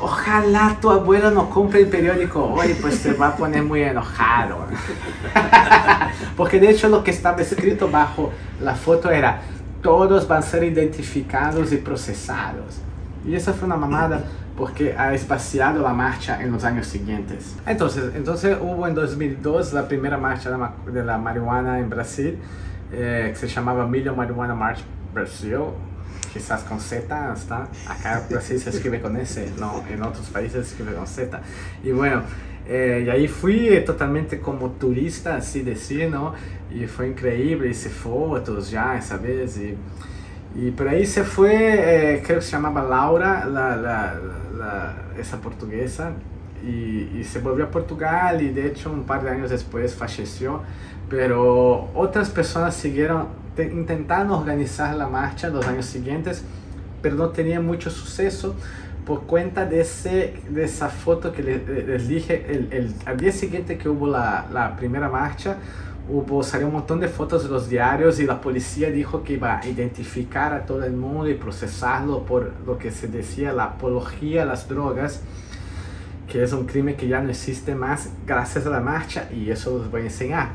ojalá 0.00 0.76
tu 0.80 0.90
abuelo 0.90 1.32
no 1.32 1.50
compre 1.50 1.80
el 1.80 1.88
periódico 1.88 2.44
hoy, 2.44 2.76
pues 2.80 2.94
se 2.98 3.14
va 3.14 3.28
a 3.30 3.36
poner 3.36 3.64
muy 3.64 3.82
enojado. 3.82 4.58
Porque 6.36 6.60
de 6.60 6.70
hecho 6.70 6.88
lo 6.88 7.02
que 7.02 7.10
estaba 7.10 7.42
escrito 7.42 7.90
bajo 7.90 8.32
la 8.62 8.76
foto 8.76 9.10
era, 9.10 9.40
todos 9.82 10.30
a 10.30 10.42
ser 10.42 10.64
identificados 10.64 11.72
y 11.72 11.76
procesados. 11.76 12.80
Y 13.26 13.34
esa 13.34 13.52
fue 13.52 13.66
una 13.66 13.76
mamada 13.76 14.24
porque 14.56 14.96
ha 14.96 15.14
espaciado 15.14 15.82
la 15.82 15.92
marcha 15.92 16.42
en 16.42 16.50
los 16.50 16.64
años 16.64 16.86
siguientes. 16.86 17.54
Entonces, 17.64 18.12
entonces 18.16 18.58
hubo 18.60 18.88
en 18.88 18.94
2002 18.94 19.72
la 19.72 19.86
primera 19.86 20.18
marcha 20.18 20.50
de 20.50 21.04
la 21.04 21.16
marihuana 21.16 21.78
en 21.78 21.88
Brasil, 21.88 22.38
eh, 22.92 23.28
que 23.32 23.38
se 23.38 23.46
llamaba 23.46 23.86
Million 23.86 24.16
Marijuana 24.16 24.54
March 24.54 24.80
Brasil, 25.14 25.60
quizás 26.32 26.64
con 26.64 26.80
Z, 26.80 27.32
¿está? 27.34 27.68
Acá 27.88 28.22
en 28.22 28.28
Brasil 28.30 28.58
se 28.58 28.70
escribe 28.70 29.00
con 29.00 29.16
S, 29.16 29.52
no, 29.60 29.84
en 29.88 30.02
otros 30.02 30.26
países 30.26 30.66
se 30.66 30.72
escribe 30.72 30.94
con 30.94 31.06
Z. 31.06 31.40
Y 31.84 31.92
bueno, 31.92 32.22
eh, 32.68 33.04
y 33.06 33.08
ahí 33.08 33.28
fui 33.28 33.68
eh, 33.68 33.80
totalmente 33.80 34.40
como 34.40 34.72
turista, 34.72 35.36
así 35.36 35.62
decir, 35.62 36.10
¿no? 36.10 36.34
Y 36.70 36.86
fue 36.86 37.08
increíble, 37.08 37.70
hice 37.70 37.88
fotos 37.88 38.70
ya 38.70 38.98
esa 38.98 39.16
vez. 39.16 39.58
Y, 39.58 39.74
y 40.54 40.70
por 40.72 40.88
ahí 40.88 41.06
se 41.06 41.24
fue, 41.24 42.16
eh, 42.16 42.22
creo 42.24 42.40
que 42.40 42.44
se 42.44 42.52
llamaba 42.52 42.82
Laura, 42.82 43.46
la, 43.46 43.74
la, 43.74 44.14
la, 44.56 44.96
esa 45.18 45.40
portuguesa, 45.40 46.12
y, 46.62 47.18
y, 47.18 47.24
se 47.24 47.38
volvió 47.38 47.66
a 47.66 47.70
Portugal 47.70 48.42
y 48.42 48.50
de 48.50 48.66
hecho 48.66 48.90
un 48.90 49.04
par 49.04 49.22
de 49.22 49.30
años 49.30 49.48
después 49.48 49.94
falleció. 49.94 50.62
Pero 51.08 51.88
otras 51.94 52.28
personas 52.28 52.74
siguieron 52.74 53.28
intentando 53.56 54.36
organizar 54.36 54.94
la 54.94 55.06
marcha 55.08 55.48
los 55.48 55.66
años 55.66 55.86
siguientes, 55.86 56.44
pero 57.00 57.14
no 57.14 57.30
tenían 57.30 57.64
mucho 57.64 57.90
suceso 57.90 58.54
por 59.08 59.22
cuenta 59.22 59.64
de, 59.64 59.80
ese, 59.80 60.34
de 60.50 60.64
esa 60.64 60.90
foto 60.90 61.32
que 61.32 61.42
les, 61.42 62.06
dije, 62.06 62.44
el, 62.46 62.68
el, 62.70 62.94
al 63.06 63.16
día 63.16 63.32
siguiente 63.32 63.78
que 63.78 63.88
hubo 63.88 64.06
la, 64.06 64.46
la, 64.52 64.76
primera 64.76 65.08
marcha, 65.08 65.56
hubo, 66.10 66.42
salió 66.42 66.66
un 66.66 66.74
montón 66.74 67.00
de 67.00 67.08
fotos 67.08 67.44
de 67.44 67.48
los 67.48 67.70
diarios 67.70 68.20
y 68.20 68.26
la 68.26 68.38
policía 68.38 68.90
dijo 68.90 69.24
que 69.24 69.32
iba 69.32 69.60
a 69.60 69.66
identificar 69.66 70.52
a 70.52 70.66
todo 70.66 70.84
el 70.84 70.92
mundo 70.92 71.26
y 71.26 71.34
procesarlo 71.36 72.24
por 72.24 72.52
lo 72.66 72.76
que 72.76 72.90
se 72.90 73.08
decía 73.08 73.54
la 73.54 73.64
apología 73.64 74.42
a 74.42 74.44
las 74.44 74.68
drogas, 74.68 75.22
que 76.30 76.42
es 76.42 76.52
un 76.52 76.66
crimen 76.66 76.94
que 76.94 77.08
ya 77.08 77.22
no 77.22 77.30
existe 77.30 77.74
más 77.74 78.10
gracias 78.26 78.66
a 78.66 78.68
la 78.70 78.80
marcha 78.80 79.30
y 79.32 79.50
eso 79.50 79.78
los 79.78 79.90
voy 79.90 80.02
a 80.02 80.04
enseñar. 80.04 80.48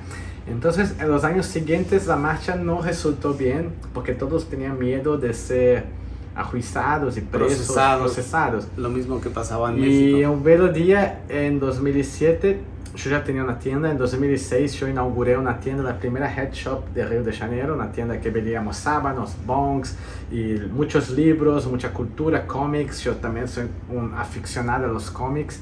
Entonces, 0.46 0.94
en 1.00 1.10
los 1.10 1.24
años 1.24 1.48
siguientes 1.48 2.06
la 2.06 2.18
marcha 2.18 2.56
no 2.56 2.84
resultó 2.84 3.34
bien 3.34 3.74
porque 3.96 4.14
todos 4.14 4.48
tenían 4.48 4.78
miedo 4.78 5.18
de 5.18 5.34
ser 5.34 6.03
ajuizados 6.36 7.18
y 7.18 7.22
presos, 7.22 7.58
procesados, 7.58 8.14
procesados. 8.14 8.68
Lo 8.78 8.90
mismo 8.90 9.22
que 9.22 9.30
pasaba 9.30 9.70
en 9.70 9.78
y 9.78 9.82
México. 9.82 10.18
Y 10.18 10.26
un 10.26 10.44
belo 10.44 10.68
día, 10.70 11.24
en 11.30 11.60
2007, 11.60 12.60
yo 12.96 13.10
ya 13.10 13.24
tenía 13.24 13.44
una 13.44 13.58
tienda. 13.60 13.90
En 13.90 13.98
2006 13.98 14.74
yo 14.74 14.88
inauguré 14.88 15.38
una 15.38 15.60
tienda, 15.60 15.84
la 15.84 15.98
primera 15.98 16.34
head 16.34 16.52
shop 16.52 16.90
de 16.94 17.06
Río 17.06 17.24
de 17.24 17.34
Janeiro, 17.34 17.74
una 17.74 17.92
tienda 17.92 18.20
que 18.20 18.30
vendíamos 18.30 18.78
sábanos, 18.78 19.36
bongs 19.46 19.96
y 20.32 20.56
muchos 20.72 21.10
libros, 21.10 21.66
mucha 21.68 21.92
cultura, 21.92 22.46
cómics. 22.46 23.04
Yo 23.04 23.16
también 23.16 23.48
soy 23.48 23.68
un 23.90 24.14
aficionado 24.16 24.86
a 24.86 24.90
los 24.90 25.10
cómics. 25.10 25.60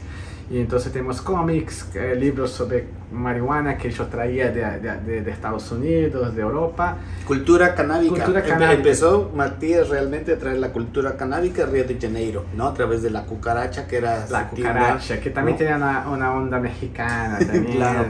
Y 0.51 0.59
entonces 0.59 0.91
tenemos 0.91 1.21
cómics, 1.21 1.85
eh, 1.95 2.13
libros 2.13 2.51
sobre 2.51 2.85
marihuana 3.09 3.77
que 3.77 3.89
yo 3.89 4.07
traía 4.07 4.51
de, 4.51 4.79
de, 4.79 5.21
de, 5.21 5.31
Estados 5.31 5.71
Unidos, 5.71 6.35
de 6.35 6.41
Europa. 6.41 6.97
Cultura 7.25 7.73
canábica. 7.73 8.15
Cultura 8.15 8.41
canábica. 8.43 8.73
Empezó 8.73 9.31
Matías 9.33 9.87
realmente 9.87 10.33
a 10.33 10.37
traer 10.37 10.57
la 10.57 10.73
cultura 10.73 11.15
canábica 11.15 11.63
a 11.63 11.67
Río 11.67 11.85
de 11.85 11.97
Janeiro, 11.97 12.43
¿no? 12.53 12.67
A 12.67 12.73
través 12.73 13.01
de 13.01 13.11
la 13.11 13.23
cucaracha, 13.23 13.87
que 13.87 13.97
era... 13.97 14.27
La 14.29 14.49
cucaracha, 14.49 15.21
que 15.21 15.29
también 15.29 15.55
¿no? 15.55 15.59
tenía 15.59 15.77
una, 15.77 16.09
una, 16.09 16.33
onda 16.33 16.59
mexicana. 16.59 17.39
También, 17.51 17.77
claro. 17.77 18.07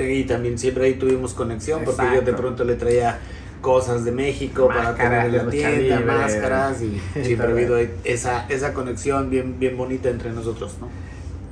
Y 0.00 0.24
también 0.24 0.58
siempre 0.58 0.86
ahí 0.86 0.94
tuvimos 0.94 1.32
conexión, 1.32 1.80
Exacto. 1.82 2.02
porque 2.02 2.16
yo 2.16 2.22
de 2.22 2.32
pronto 2.32 2.64
le 2.64 2.74
traía 2.74 3.20
cosas 3.60 4.04
de 4.04 4.10
México 4.10 4.68
máscaras, 4.68 4.96
para 4.96 5.22
tener 5.22 5.40
en 5.40 5.46
la 5.46 5.50
tienda, 5.50 6.00
máscaras 6.00 6.82
y 6.82 7.00
siempre 7.22 7.46
ha 7.46 7.50
habido 7.50 7.78
esa, 8.04 8.46
esa 8.48 8.72
conexión 8.72 9.30
bien, 9.30 9.58
bien 9.58 9.76
bonita 9.76 10.08
entre 10.08 10.30
nosotros, 10.30 10.76
¿no? 10.80 10.88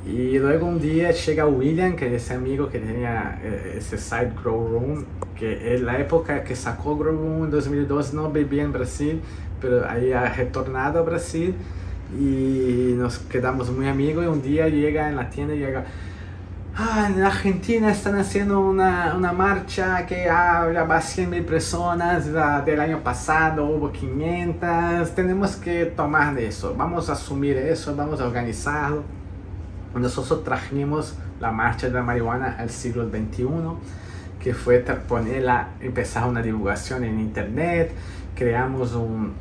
Y 0.06 0.38
luego 0.38 0.66
un 0.66 0.80
día 0.80 1.10
llega 1.10 1.46
William, 1.46 1.96
que 1.96 2.06
es 2.14 2.22
ese 2.22 2.34
amigo 2.34 2.68
que 2.68 2.78
tenía 2.78 3.40
eh, 3.42 3.74
ese 3.78 3.98
site 3.98 4.30
Grow 4.40 4.68
Room, 4.68 5.04
que 5.36 5.74
en 5.74 5.84
la 5.84 5.98
época 5.98 6.44
que 6.44 6.54
sacó 6.54 6.96
Grow 6.96 7.12
Room 7.12 7.44
en 7.46 7.50
2002 7.50 8.14
no 8.14 8.30
vivía 8.30 8.62
en 8.62 8.72
Brasil, 8.72 9.20
pero 9.60 9.84
ahí 9.88 10.12
ha 10.12 10.32
retornado 10.32 11.00
a 11.00 11.02
Brasil 11.02 11.56
y 12.16 12.94
nos 12.96 13.18
quedamos 13.18 13.68
muy 13.72 13.88
amigos. 13.88 14.24
Y 14.24 14.28
un 14.28 14.42
día 14.42 14.68
llega 14.68 15.08
en 15.08 15.16
la 15.16 15.28
tienda 15.28 15.56
y 15.56 15.58
llega, 15.58 15.84
ah, 16.76 17.10
en 17.12 17.20
Argentina 17.24 17.90
están 17.90 18.16
haciendo 18.16 18.60
una, 18.60 19.12
una 19.16 19.32
marcha 19.32 20.06
que 20.06 20.28
ah, 20.30 20.70
ya 20.72 20.84
va 20.84 21.00
100 21.00 21.30
mil 21.30 21.44
personas, 21.44 22.28
la, 22.28 22.60
del 22.60 22.78
año 22.78 23.02
pasado 23.02 23.66
hubo 23.66 23.90
500, 23.90 25.12
tenemos 25.16 25.56
que 25.56 25.86
tomar 25.86 26.32
de 26.36 26.46
eso, 26.46 26.76
vamos 26.76 27.10
a 27.10 27.14
asumir 27.14 27.56
eso, 27.56 27.96
vamos 27.96 28.20
a 28.20 28.26
organizarlo 28.26 29.25
nosotros 30.00 30.44
trajimos 30.44 31.14
la 31.40 31.52
marcha 31.52 31.88
de 31.88 31.94
la 31.94 32.02
marihuana 32.02 32.56
al 32.58 32.70
siglo 32.70 33.08
XXI, 33.08 33.46
que 34.40 34.54
fue 34.54 34.78
ponerla, 34.78 35.70
empezar 35.80 36.28
una 36.28 36.42
divulgación 36.42 37.04
en 37.04 37.18
internet, 37.18 37.92
creamos 38.34 38.94
un, 38.94 39.32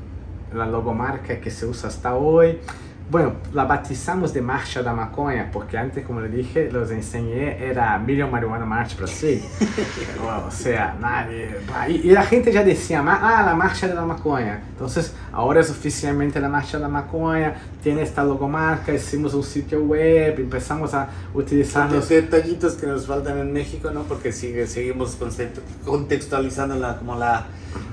la 0.53 0.65
logomarca 0.65 1.39
que 1.39 1.51
se 1.51 1.65
usa 1.65 1.89
hasta 1.89 2.15
hoy. 2.15 2.59
Bueno, 3.07 3.33
la 3.53 3.65
batizamos 3.65 4.33
de 4.33 4.41
Marcha 4.41 4.81
da 4.81 4.91
Maconha, 4.91 5.51
porque 5.53 5.77
antes, 5.77 6.03
como 6.03 6.21
le 6.21 6.27
dije, 6.27 6.71
los 6.71 6.89
enseñé, 6.89 7.63
era 7.63 7.99
Million 7.99 8.31
Marijuana 8.31 8.65
March 8.65 8.97
Brasil. 8.97 9.43
o 10.47 10.49
sea, 10.49 10.95
nadie. 10.99 11.55
Y, 11.87 12.09
la 12.09 12.23
gente 12.23 12.51
ya 12.51 12.63
decía, 12.63 13.03
ah, 13.05 13.43
la 13.45 13.53
Marcha 13.53 13.87
de 13.87 13.93
la 13.93 14.01
Maconha. 14.01 14.63
Entonces, 14.69 15.13
ahora 15.31 15.61
es 15.61 15.69
oficialmente 15.69 16.39
la 16.39 16.49
Marcha 16.49 16.77
de 16.77 16.83
la 16.83 16.89
Maconha, 16.89 17.53
tiene 17.83 18.01
esta 18.01 18.23
logomarca, 18.23 18.91
hicimos 18.91 19.35
un 19.35 19.43
sitio 19.43 19.83
web, 19.83 20.39
empezamos 20.39 20.95
a 20.95 21.07
utilizar. 21.35 21.91
Los 21.91 22.09
detallitos 22.09 22.73
que 22.73 22.87
nos 22.87 23.05
faltan 23.05 23.37
en 23.37 23.53
México, 23.53 23.91
¿no? 23.91 24.01
Porque 24.03 24.31
sigue, 24.31 24.65
seguimos 24.65 25.15
contextualizándola 25.85 26.97
como 26.97 27.15
la, 27.15 27.45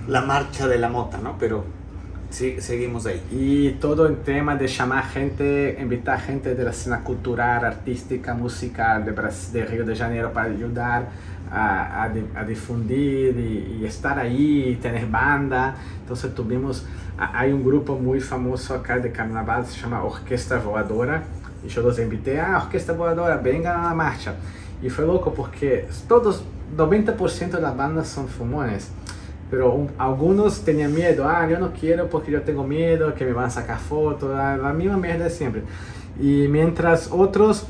la 0.09 0.23
marcha 0.23 0.67
de 0.67 0.79
la 0.79 0.89
mota, 0.89 1.19
¿no? 1.19 1.37
Pero 1.39 1.82
Sí, 2.33 2.63
seguimos 2.63 3.05
ahí. 3.05 3.23
Y 3.31 3.73
todo 3.73 4.07
el 4.07 4.17
tema 4.23 4.57
de 4.57 4.67
llamar 4.67 5.05
gente, 5.05 5.77
invitar 5.79 6.19
gente 6.19 6.55
de 6.55 6.65
la 6.65 6.71
escena 6.71 7.05
cultural, 7.05 7.63
artística, 7.63 8.33
musical 8.33 9.05
de, 9.05 9.13
de 9.13 9.67
Río 9.67 9.85
de 9.85 9.95
Janeiro 9.95 10.33
para 10.33 10.49
ayudar 10.49 11.11
a, 11.51 12.05
a, 12.05 12.11
a 12.35 12.45
difundir 12.45 13.37
y, 13.39 13.83
y, 13.83 13.85
estar 13.85 14.19
ahí, 14.19 14.79
tener 14.81 15.07
banda. 15.09 15.77
Entonces 16.01 16.35
tuvimos, 16.35 16.87
hay 17.19 17.53
un 17.53 17.63
grupo 17.63 17.99
muy 17.99 18.19
famoso 18.19 18.75
acá 18.77 18.99
de 18.99 19.13
carnaval, 19.13 19.67
se 19.67 19.79
llama 19.79 20.03
Orquesta 20.03 20.57
Voadora, 20.57 21.25
y 21.63 21.69
yo 21.69 21.83
los 21.83 21.99
invité, 21.99 22.41
ah, 22.41 22.63
Orquesta 22.65 22.95
Voadora, 22.95 23.37
vengan 23.37 23.79
a 23.79 23.89
la 23.91 23.95
marcha. 23.95 24.37
Y 24.83 24.89
fue 24.89 25.05
loco 25.05 25.35
porque 25.35 25.87
todos, 26.09 26.45
90% 26.79 27.51
de 27.51 27.61
las 27.61 27.77
bandas 27.77 28.09
son 28.09 28.27
fumones 28.27 28.91
pero 29.53 29.71
um, 29.75 29.87
algunos 29.99 30.63
tenían 30.65 30.95
miedo, 30.95 31.29
ah, 31.29 31.47
yo 31.47 31.59
no 31.59 31.75
quiero 31.75 32.09
porque 32.09 32.33
yo 32.33 32.41
tengo 32.41 32.65
miedo 32.65 33.15
que 33.15 33.27
me 33.27 33.35
van 33.35 33.45
a 33.45 33.51
sacar 33.51 33.79
fotos, 33.79 34.31
la, 34.31 34.57
la, 34.57 34.73
misma 34.73 34.97
mierda 34.97 35.25
de 35.25 35.31
siempre. 35.31 35.63
Y 36.19 36.49
mientras 36.49 37.11
otros, 37.13 37.67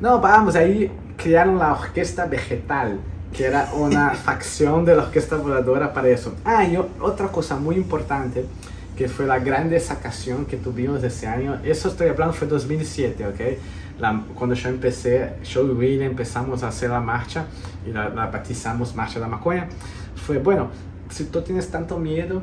no, 0.00 0.20
vamos, 0.20 0.54
ahí 0.54 0.88
crearon 1.16 1.58
la 1.58 1.72
orquesta 1.72 2.26
vegetal, 2.26 3.00
que 3.32 3.44
era 3.44 3.70
una 3.74 4.10
facción 4.24 4.84
de 4.84 4.94
la 4.94 5.02
orquesta 5.02 5.34
voladora 5.34 5.92
para 5.92 6.06
eso. 6.10 6.32
Ah, 6.44 6.64
y 6.64 6.76
otra 6.76 7.26
cosa 7.26 7.56
muy 7.56 7.74
importante, 7.74 8.44
que 8.96 9.08
fue 9.08 9.26
la 9.26 9.40
grande 9.40 9.80
sacación 9.80 10.46
que 10.46 10.56
tuvimos 10.56 11.02
ese 11.02 11.26
año, 11.26 11.58
eso 11.64 11.88
estoy 11.88 12.06
hablando 12.08 12.34
fue 12.34 12.46
2007, 12.46 13.26
¿ok? 13.26 13.40
La, 13.98 14.22
cuando 14.36 14.54
yo 14.54 14.68
empecé, 14.68 15.32
yo 15.42 15.66
y 15.66 15.70
Will 15.70 16.02
empezamos 16.02 16.62
a 16.62 16.68
hacer 16.68 16.90
la 16.90 17.00
marcha 17.00 17.46
y 17.84 17.90
la, 17.90 18.10
la 18.10 18.26
batizamos 18.26 18.94
Marcha 18.94 19.18
da 19.18 19.26
Maconha, 19.26 19.66
fue, 20.14 20.38
bueno, 20.38 20.70
si 21.10 21.24
tú 21.24 21.40
tienes 21.42 21.68
tanto 21.70 21.98
miedo 21.98 22.42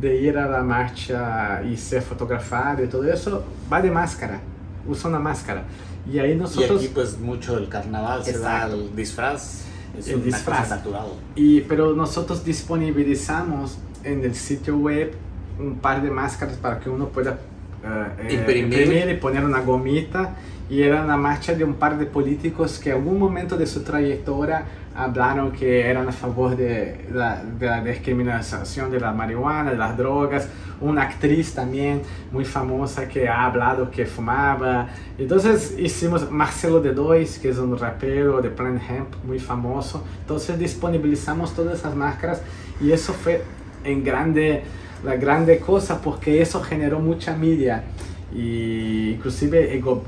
de 0.00 0.20
ir 0.20 0.38
a 0.38 0.48
la 0.48 0.62
marcha 0.62 1.62
y 1.62 1.76
ser 1.76 2.02
fotografado 2.02 2.84
y 2.84 2.88
todo 2.88 3.04
eso, 3.04 3.44
va 3.72 3.80
de 3.80 3.90
máscara, 3.90 4.40
usa 4.86 5.08
una 5.08 5.18
máscara. 5.18 5.64
Y 6.10 6.18
ahí 6.18 6.34
nosotros... 6.34 6.82
Y 6.82 6.86
aquí 6.86 6.94
pues 6.94 7.18
mucho 7.18 7.56
el 7.56 7.68
carnaval 7.68 8.20
Exacto. 8.20 8.38
se 8.38 8.44
da 8.44 8.66
el 8.66 8.96
disfraz, 8.96 9.64
es 9.98 10.08
el 10.08 10.16
una 10.16 10.24
disfraz. 10.24 10.60
cosa 10.60 10.76
natural. 10.76 11.06
Y, 11.34 11.60
pero 11.62 11.94
nosotros 11.94 12.44
disponibilizamos 12.44 13.78
en 14.02 14.24
el 14.24 14.34
sitio 14.34 14.76
web 14.76 15.14
un 15.58 15.76
par 15.76 16.02
de 16.02 16.10
máscaras 16.10 16.56
para 16.56 16.80
que 16.80 16.90
uno 16.90 17.08
pueda 17.08 17.38
uh, 17.84 18.32
imprimir. 18.32 18.80
imprimir 18.80 19.08
y 19.08 19.16
poner 19.16 19.44
una 19.44 19.60
gomita 19.60 20.34
y 20.68 20.82
era 20.82 21.02
una 21.04 21.16
marcha 21.16 21.54
de 21.54 21.64
un 21.64 21.74
par 21.74 21.98
de 21.98 22.06
políticos 22.06 22.78
que 22.78 22.90
en 22.90 22.96
algún 22.96 23.18
momento 23.18 23.56
de 23.56 23.66
su 23.66 23.82
trayectoria 23.82 24.64
hablaron 24.94 25.50
que 25.50 25.88
eran 25.88 26.08
a 26.08 26.12
favor 26.12 26.56
de 26.56 27.06
la, 27.12 27.42
de 27.42 27.66
la 27.66 27.80
descriminalización 27.80 28.90
de 28.90 29.00
la 29.00 29.12
marihuana, 29.12 29.72
de 29.72 29.76
las 29.76 29.96
drogas. 29.96 30.48
Una 30.80 31.02
actriz 31.02 31.54
también 31.54 32.02
muy 32.30 32.44
famosa 32.44 33.08
que 33.08 33.28
ha 33.28 33.46
hablado 33.46 33.90
que 33.90 34.06
fumaba. 34.06 34.88
Entonces 35.18 35.74
hicimos 35.78 36.30
Marcelo 36.30 36.80
de 36.80 36.92
Dois, 36.92 37.38
que 37.38 37.48
es 37.48 37.58
un 37.58 37.76
rapero 37.76 38.40
de 38.40 38.50
Planet 38.50 38.82
Hemp 38.88 39.24
muy 39.24 39.38
famoso. 39.38 40.04
Entonces 40.20 40.58
disponibilizamos 40.58 41.54
todas 41.54 41.78
esas 41.78 41.94
máscaras 41.96 42.42
y 42.80 42.92
eso 42.92 43.12
fue 43.12 43.42
en 43.82 44.04
grande, 44.04 44.62
la 45.04 45.16
grande 45.16 45.58
cosa 45.58 46.00
porque 46.00 46.40
eso 46.40 46.62
generó 46.62 47.00
mucha 47.00 47.36
media. 47.36 47.84
Y 48.32 49.10
inclusive 49.10 49.74
el, 49.74 49.82
go 49.82 50.04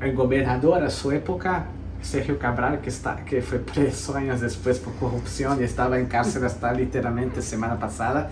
el 0.00 0.14
gobernador 0.14 0.82
a 0.82 0.90
su 0.90 1.12
época 1.12 1.66
Sergio 2.02 2.38
Cabral, 2.38 2.80
que, 2.80 2.88
está, 2.88 3.24
que 3.24 3.42
fue 3.42 3.58
preso 3.58 4.16
años 4.16 4.40
después 4.40 4.78
por 4.78 4.94
corrupción 4.94 5.60
y 5.60 5.64
estaba 5.64 5.98
en 5.98 6.06
cárcel 6.06 6.44
hasta 6.44 6.72
literalmente 6.72 7.42
semana 7.42 7.78
pasada. 7.78 8.30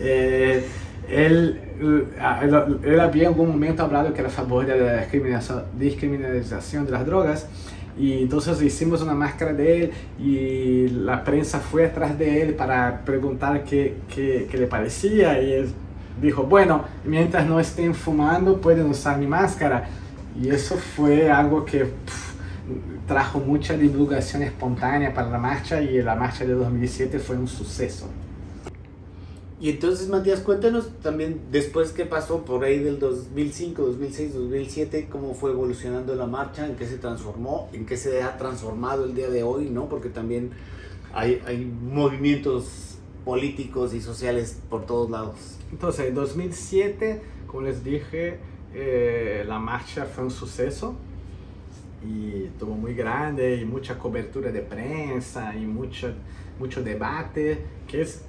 Eh, 0.00 0.64
él, 1.08 1.60
él, 1.80 2.80
él, 2.82 3.00
había 3.00 3.22
en 3.24 3.28
algún 3.28 3.48
momento 3.48 3.82
hablado 3.82 4.12
que 4.12 4.20
era 4.20 4.28
a 4.28 4.32
favor 4.32 4.66
de 4.66 4.78
la 4.78 5.06
descriminalización 5.78 6.84
de 6.84 6.92
las 6.92 7.06
drogas 7.06 7.46
y 7.98 8.22
entonces 8.22 8.60
hicimos 8.62 9.02
una 9.02 9.14
máscara 9.14 9.52
de 9.52 9.84
él 9.84 9.92
y 10.18 10.88
la 10.88 11.24
prensa 11.24 11.58
fue 11.58 11.86
atrás 11.86 12.16
de 12.18 12.42
él 12.42 12.54
para 12.54 13.04
preguntar 13.04 13.64
qué, 13.64 13.96
qué, 14.14 14.46
qué 14.50 14.58
le 14.58 14.66
parecía 14.66 15.40
y 15.42 15.52
él 15.52 15.72
dijo, 16.20 16.44
bueno, 16.44 16.84
mientras 17.04 17.46
no 17.46 17.58
estén 17.58 17.94
fumando 17.94 18.60
pueden 18.60 18.86
usar 18.86 19.18
mi 19.18 19.26
máscara. 19.26 19.88
Y 20.40 20.50
eso 20.50 20.76
fue 20.76 21.30
algo 21.30 21.64
que... 21.64 21.92
trajo 23.08 23.40
mucha 23.40 23.76
divulgación 23.76 24.42
espontánea 24.42 25.14
para 25.14 25.30
la 25.30 25.38
marcha 25.38 25.80
y 25.80 26.00
la 26.02 26.14
marcha 26.14 26.44
de 26.44 26.52
2017 26.52 27.18
fue 27.18 27.36
un 27.36 27.48
suceso. 27.48 28.06
Y 29.60 29.70
entonces, 29.70 30.08
Matías, 30.08 30.40
cuéntanos 30.40 30.90
también 31.02 31.40
después 31.50 31.90
qué 31.90 32.04
pasó 32.04 32.44
por 32.44 32.62
ahí 32.62 32.78
del 32.78 33.00
2005, 33.00 33.82
2006, 33.82 34.34
2007, 34.34 35.08
cómo 35.10 35.34
fue 35.34 35.50
evolucionando 35.50 36.14
la 36.14 36.26
marcha, 36.26 36.66
en 36.66 36.76
qué 36.76 36.86
se 36.86 36.98
transformó, 36.98 37.68
en 37.72 37.84
qué 37.84 37.96
se 37.96 38.22
ha 38.22 38.36
transformado 38.36 39.06
el 39.06 39.14
día 39.14 39.30
de 39.30 39.42
hoy, 39.42 39.68
¿no? 39.68 39.88
Porque 39.88 40.10
también 40.10 40.50
hay, 41.12 41.42
hay 41.44 41.64
movimientos 41.64 42.98
políticos 43.24 43.94
y 43.94 44.00
sociales 44.00 44.60
por 44.70 44.86
todos 44.86 45.10
lados. 45.10 45.56
Entonces, 45.72 46.06
en 46.06 46.14
2007, 46.14 47.22
como 47.48 47.62
les 47.62 47.82
dije, 47.82 48.38
eh, 48.74 49.44
la 49.48 49.58
marcha 49.58 50.04
fue 50.04 50.24
un 50.24 50.30
suceso 50.30 50.94
y 52.02 52.48
tuvo 52.58 52.74
muy 52.74 52.94
grande 52.94 53.56
y 53.56 53.64
mucha 53.64 53.98
cobertura 53.98 54.50
de 54.50 54.60
prensa 54.60 55.54
y 55.54 55.66
mucho, 55.66 56.12
mucho 56.58 56.82
debate, 56.82 57.64
que 57.88 58.02
es, 58.02 58.22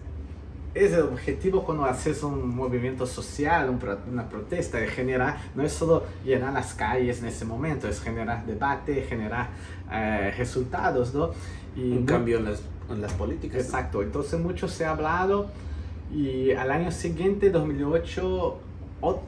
es 0.73 0.93
el 0.93 1.01
objetivo 1.01 1.63
cuando 1.63 1.85
haces 1.85 2.23
un 2.23 2.55
movimiento 2.55 3.05
social, 3.05 3.69
un, 3.69 3.79
una 4.11 4.27
protesta, 4.27 4.79
de 4.79 4.87
generar, 4.87 5.37
no 5.55 5.63
es 5.63 5.71
solo 5.71 6.03
llenar 6.25 6.53
las 6.53 6.73
calles 6.73 7.19
en 7.19 7.27
ese 7.27 7.45
momento, 7.45 7.87
es 7.87 8.01
generar 8.01 8.45
debate, 8.45 9.03
generar 9.03 9.49
eh, 9.91 10.33
resultados, 10.37 11.13
¿no? 11.13 11.31
Y 11.75 11.91
un 11.91 12.05
cambio 12.05 12.39
en 12.39 12.45
las, 12.45 12.63
en 12.89 13.01
las 13.01 13.13
políticas. 13.13 13.61
Exacto, 13.61 14.01
entonces 14.01 14.39
mucho 14.39 14.67
se 14.67 14.85
ha 14.85 14.91
hablado 14.91 15.51
y 16.11 16.51
al 16.53 16.71
año 16.71 16.91
siguiente, 16.91 17.51
2008, 17.51 18.59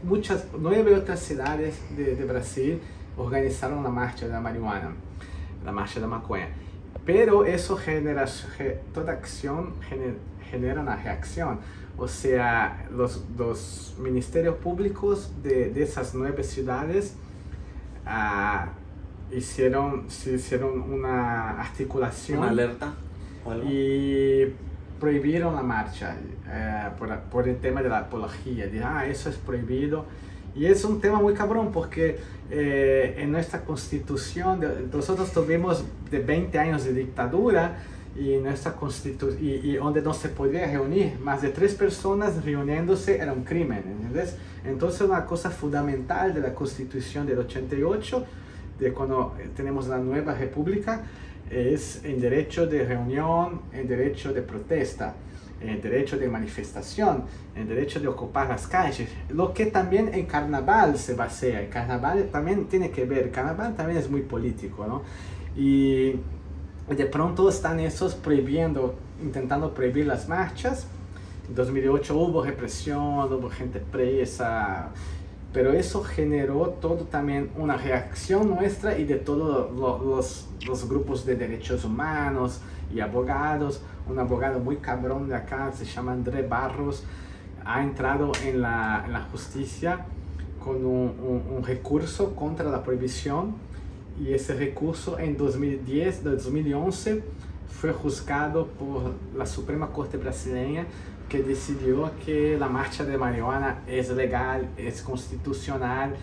muchas, 0.03 0.47
nueve 0.59 0.95
otras 0.95 1.19
ciudades 1.19 1.79
de, 1.95 2.15
de 2.15 2.25
Brasil 2.25 2.81
organizaron 3.17 3.83
la 3.83 3.89
marcha 3.89 4.25
de 4.25 4.33
la 4.33 4.41
marihuana, 4.41 4.91
la 5.63 5.71
marcha 5.71 5.95
de 5.95 6.01
la 6.01 6.07
maconha. 6.07 6.47
Pero 7.05 7.45
eso 7.45 7.77
genera, 7.77 8.25
toda 8.93 9.13
acción 9.13 9.73
genera 10.49 10.81
una 10.81 10.95
reacción. 10.95 11.59
O 11.97 12.07
sea, 12.07 12.87
los, 12.91 13.23
los 13.37 13.95
ministerios 13.99 14.55
públicos 14.57 15.31
de, 15.43 15.69
de, 15.69 15.83
esas 15.83 16.15
nueve 16.15 16.43
ciudades 16.43 17.15
uh, 18.05 19.35
hicieron, 19.35 20.05
hicieron 20.07 20.81
una 20.81 21.59
articulación. 21.59 22.39
Una 22.39 22.49
alerta. 22.49 22.93
Y 23.67 24.45
prohibieron 24.99 25.55
la 25.55 25.63
marcha 25.63 26.15
uh, 26.45 26.97
por, 26.97 27.19
por, 27.21 27.47
el 27.47 27.57
tema 27.57 27.81
de 27.81 27.89
la 27.89 27.99
apología. 27.99 28.67
De, 28.67 28.83
ah, 28.83 29.05
eso 29.05 29.29
es 29.29 29.35
prohibido. 29.37 30.05
Y 30.55 30.65
es 30.65 30.83
un 30.83 30.99
tema 30.99 31.19
muy 31.19 31.33
cabrón 31.33 31.71
porque 31.71 32.19
eh, 32.49 33.15
en 33.17 33.31
nuestra 33.31 33.63
constitución, 33.63 34.59
nosotros 34.91 35.31
tuvimos 35.31 35.83
de 36.09 36.19
20 36.19 36.59
años 36.59 36.83
de 36.83 36.93
dictadura 36.93 37.77
y, 38.19 38.35
nuestra 38.37 38.73
constitu 38.73 39.29
y, 39.39 39.61
y, 39.63 39.75
donde 39.75 40.01
no 40.01 40.13
se 40.13 40.27
podía 40.27 40.67
reunir, 40.67 41.17
más 41.19 41.41
de 41.41 41.49
tres 41.49 41.75
personas 41.75 42.43
reuniéndose 42.43 43.17
era 43.17 43.31
un 43.31 43.45
crimen, 43.45 43.83
¿entiendes? 43.87 44.35
Entonces 44.65 45.01
una 45.01 45.25
cosa 45.25 45.49
fundamental 45.49 46.33
de 46.33 46.41
la 46.41 46.53
constitución 46.53 47.25
del 47.25 47.39
88, 47.39 48.25
de 48.79 48.91
cuando 48.91 49.33
tenemos 49.55 49.87
la 49.87 49.97
nueva 49.99 50.33
república, 50.33 51.03
es 51.49 52.03
el 52.03 52.19
derecho 52.19 52.67
de 52.67 52.83
reunión, 52.83 53.61
el 53.71 53.87
derecho 53.87 54.33
de 54.33 54.41
protesta 54.41 55.15
el 55.69 55.81
derecho 55.81 56.17
de 56.17 56.27
manifestación, 56.27 57.23
el 57.55 57.67
derecho 57.67 57.99
de 57.99 58.07
ocupar 58.07 58.49
las 58.49 58.67
calles, 58.67 59.09
lo 59.29 59.53
que 59.53 59.67
también 59.67 60.13
en 60.13 60.25
carnaval 60.25 60.97
se 60.97 61.13
basea. 61.13 61.61
El 61.61 61.69
carnaval 61.69 62.29
también 62.31 62.65
tiene 62.65 62.91
que 62.91 63.05
ver, 63.05 63.31
carnaval 63.31 63.75
también 63.75 63.99
es 63.99 64.09
muy 64.09 64.21
político, 64.21 64.87
¿no? 64.87 65.03
Y 65.55 66.13
de 66.89 67.05
pronto 67.05 67.49
están 67.49 67.79
esos 67.79 68.15
prohibiendo, 68.15 68.95
intentando 69.21 69.73
prohibir 69.73 70.07
las 70.07 70.27
marchas. 70.27 70.87
En 71.47 71.55
2008 71.55 72.17
hubo 72.17 72.43
represión, 72.43 73.31
hubo 73.31 73.49
gente 73.49 73.79
presa, 73.79 74.89
pero 75.53 75.73
eso 75.73 76.01
generó 76.03 76.77
todo 76.81 77.05
también 77.05 77.51
una 77.57 77.75
reacción 77.75 78.49
nuestra 78.49 78.97
y 78.97 79.03
de 79.03 79.15
todos 79.15 79.71
los, 80.65 80.87
grupos 80.87 81.25
de 81.25 81.35
derechos 81.35 81.83
humanos 81.83 82.61
y 82.93 83.01
abogados. 83.01 83.81
Un 84.07 84.17
abogado 84.19 84.59
muy 84.59 84.77
cabrón 84.77 85.27
de 85.27 85.35
acá, 85.35 85.71
se 85.73 85.85
llama 85.85 86.13
André 86.13 86.41
Barros, 86.47 87.03
ha 87.65 87.83
entrado 87.83 88.31
en 88.45 88.61
la, 88.61 89.27
justicia 89.31 90.05
con 90.63 90.85
un, 90.85 91.43
un, 91.49 91.63
recurso 91.63 92.35
contra 92.35 92.69
la 92.69 92.83
prohibición 92.83 93.55
y 94.19 94.33
ese 94.33 94.53
recurso 94.53 95.19
en 95.19 95.37
2010, 95.37 96.23
2011 96.23 97.23
fue 97.67 97.91
juzgado 97.91 98.67
por 98.67 99.13
la 99.35 99.45
Suprema 99.45 99.87
Corte 99.87 100.17
Brasileña 100.17 100.85
que 101.31 101.41
decidió 101.41 102.11
que 102.25 102.57
la 102.59 102.67
marcha 102.67 103.05
de 103.05 103.17
marihuana 103.17 103.83
es 103.87 104.09
legal, 104.09 104.67
es 104.75 105.01
constitucional 105.01 106.13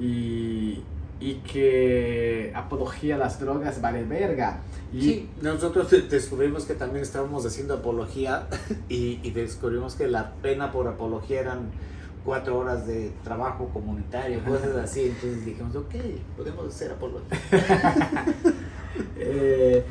y, 0.00 0.82
y 1.20 1.34
que 1.46 2.50
apología 2.54 3.16
a 3.16 3.18
las 3.18 3.38
drogas 3.38 3.82
vale 3.82 4.04
verga. 4.04 4.60
Y 4.90 5.02
sí, 5.02 5.28
nosotros 5.42 5.90
descubrimos 6.08 6.64
que 6.64 6.72
también 6.74 7.02
estábamos 7.02 7.44
haciendo 7.44 7.74
apología 7.74 8.46
y, 8.88 9.20
y, 9.22 9.30
descubrimos 9.32 9.96
que 9.96 10.08
la 10.08 10.32
pena 10.40 10.72
por 10.72 10.88
apología 10.88 11.40
eran 11.40 11.70
cuatro 12.24 12.58
horas 12.58 12.86
de 12.86 13.12
trabajo 13.22 13.68
comunitario, 13.68 14.42
cosas 14.44 14.76
así. 14.76 15.02
Entonces 15.08 15.44
dijimos, 15.44 15.76
ok, 15.76 15.94
podemos 16.38 16.68
hacer 16.68 16.92
apología. 16.92 17.38
eh, 19.18 19.84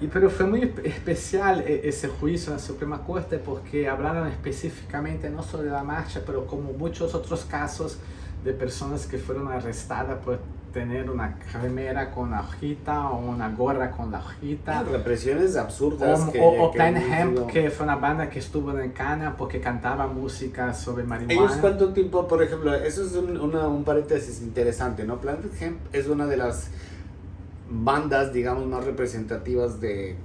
y, 0.00 0.06
pero 0.08 0.30
fue 0.30 0.46
muy 0.46 0.72
especial 0.84 1.62
e, 1.66 1.88
ese 1.88 2.08
juicio 2.08 2.52
en 2.52 2.58
la 2.58 2.62
Suprema 2.62 3.02
Corte 3.02 3.38
porque 3.38 3.88
hablaron 3.88 4.28
específicamente 4.28 5.30
no 5.30 5.42
solo 5.42 5.64
de 5.64 5.70
la 5.70 5.84
marcha, 5.84 6.22
pero 6.24 6.46
como 6.46 6.72
muchos 6.72 7.14
otros 7.14 7.44
casos 7.44 7.98
de 8.44 8.52
personas 8.52 9.06
que 9.06 9.18
fueron 9.18 9.48
arrestadas 9.48 10.18
por 10.24 10.38
tener 10.74 11.08
una 11.08 11.38
remera 11.62 12.10
con 12.10 12.32
la 12.32 12.40
hojita 12.40 13.08
o 13.08 13.18
una 13.18 13.48
gorra 13.50 13.92
con 13.92 14.10
la 14.10 14.18
hojita. 14.18 14.82
Represiones 14.82 15.56
absurdas. 15.56 16.20
O, 16.20 16.32
que, 16.32 16.40
o, 16.40 16.64
o 16.64 16.72
que 16.72 16.80
Hemp, 16.80 17.46
que 17.46 17.70
fue 17.70 17.84
una 17.86 17.96
banda 17.96 18.28
que 18.28 18.40
estuvo 18.40 18.76
en 18.78 18.90
Cana 18.90 19.36
porque 19.36 19.60
cantaba 19.60 20.08
música 20.08 20.74
sobre 20.74 21.04
marihuana. 21.04 21.32
¿Ellos 21.32 21.56
cuánto 21.60 21.92
tiempo, 21.94 22.26
por 22.26 22.42
ejemplo, 22.42 22.74
eso 22.74 23.06
es 23.06 23.14
un, 23.14 23.40
una, 23.40 23.68
un 23.68 23.84
paréntesis 23.84 24.42
interesante, 24.42 25.04
¿no? 25.04 25.18
Planet 25.18 25.52
Hemp 25.62 25.78
es 25.92 26.08
una 26.08 26.26
de 26.26 26.36
las 26.36 26.70
bandas, 27.70 28.32
digamos, 28.32 28.66
más 28.66 28.84
representativas 28.84 29.80
de 29.80 30.16